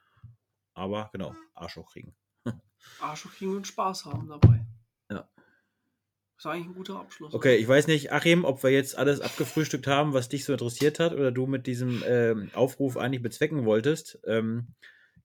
Aber 0.74 1.08
genau, 1.12 1.34
Arsch 1.54 1.76
hochkriegen. 1.76 2.14
Arsch 3.00 3.24
hochkriegen 3.24 3.56
und 3.56 3.66
Spaß 3.66 4.04
haben 4.04 4.28
dabei. 4.28 4.66
Ja. 5.10 5.28
Das 5.36 6.44
ist 6.44 6.46
eigentlich 6.46 6.66
ein 6.66 6.74
guter 6.74 7.00
Abschluss. 7.00 7.32
Okay, 7.32 7.56
ich 7.56 7.68
weiß 7.68 7.86
nicht, 7.86 8.12
Achim, 8.12 8.44
ob 8.44 8.62
wir 8.62 8.70
jetzt 8.70 8.98
alles 8.98 9.20
abgefrühstückt 9.20 9.86
haben, 9.86 10.12
was 10.12 10.28
dich 10.28 10.44
so 10.44 10.52
interessiert 10.52 10.98
hat 10.98 11.12
oder 11.12 11.32
du 11.32 11.46
mit 11.46 11.66
diesem 11.66 12.02
ähm, 12.06 12.50
Aufruf 12.54 12.96
eigentlich 12.96 13.22
bezwecken 13.22 13.64
wolltest. 13.64 14.18
Ähm, 14.26 14.74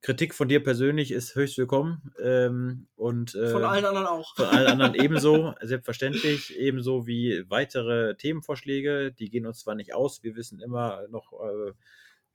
Kritik 0.01 0.33
von 0.33 0.47
dir 0.47 0.63
persönlich 0.63 1.11
ist 1.11 1.35
höchst 1.35 1.57
willkommen. 1.57 2.13
Ähm, 2.23 2.87
und, 2.95 3.35
äh, 3.35 3.49
Von 3.49 3.65
allen 3.65 3.83
anderen 3.83 4.07
auch. 4.07 4.35
Von 4.35 4.45
allen 4.45 4.67
anderen 4.67 4.95
ebenso, 4.95 5.53
selbstverständlich, 5.61 6.57
ebenso 6.57 7.05
wie 7.05 7.43
weitere 7.49 8.15
Themenvorschläge. 8.15 9.11
Die 9.11 9.29
gehen 9.29 9.45
uns 9.45 9.59
zwar 9.59 9.75
nicht 9.75 9.93
aus, 9.93 10.23
wir 10.23 10.35
wissen 10.35 10.61
immer 10.61 11.05
noch 11.09 11.33
äh, 11.33 11.73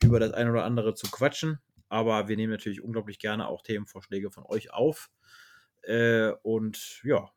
über 0.04 0.20
das 0.20 0.32
eine 0.32 0.50
oder 0.50 0.64
andere 0.64 0.94
zu 0.94 1.10
quatschen, 1.10 1.58
aber 1.88 2.28
wir 2.28 2.36
nehmen 2.36 2.52
natürlich 2.52 2.82
unglaublich 2.82 3.18
gerne 3.18 3.48
auch 3.48 3.62
Themenvorschläge 3.62 4.30
von 4.30 4.44
euch 4.44 4.72
auf. 4.72 5.10
Äh, 5.82 6.32
und 6.42 7.00
ja, 7.02 7.30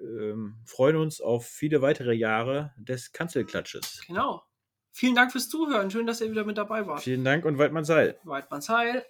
ähm, 0.00 0.56
freuen 0.64 0.96
uns 0.96 1.20
auf 1.20 1.46
viele 1.46 1.82
weitere 1.82 2.14
Jahre 2.14 2.72
des 2.78 3.12
Kanzelklatsches. 3.12 4.02
Genau. 4.06 4.42
Vielen 4.92 5.14
Dank 5.14 5.32
fürs 5.32 5.48
Zuhören. 5.48 5.90
Schön, 5.90 6.06
dass 6.06 6.20
ihr 6.20 6.30
wieder 6.30 6.44
mit 6.44 6.56
dabei 6.56 6.86
wart. 6.86 7.02
Vielen 7.02 7.24
Dank 7.24 7.44
und 7.44 7.58
Weidmanns 7.58 7.88
Heil. 7.88 8.18
Weidmanns 8.22 8.68
Heil. 8.68 9.04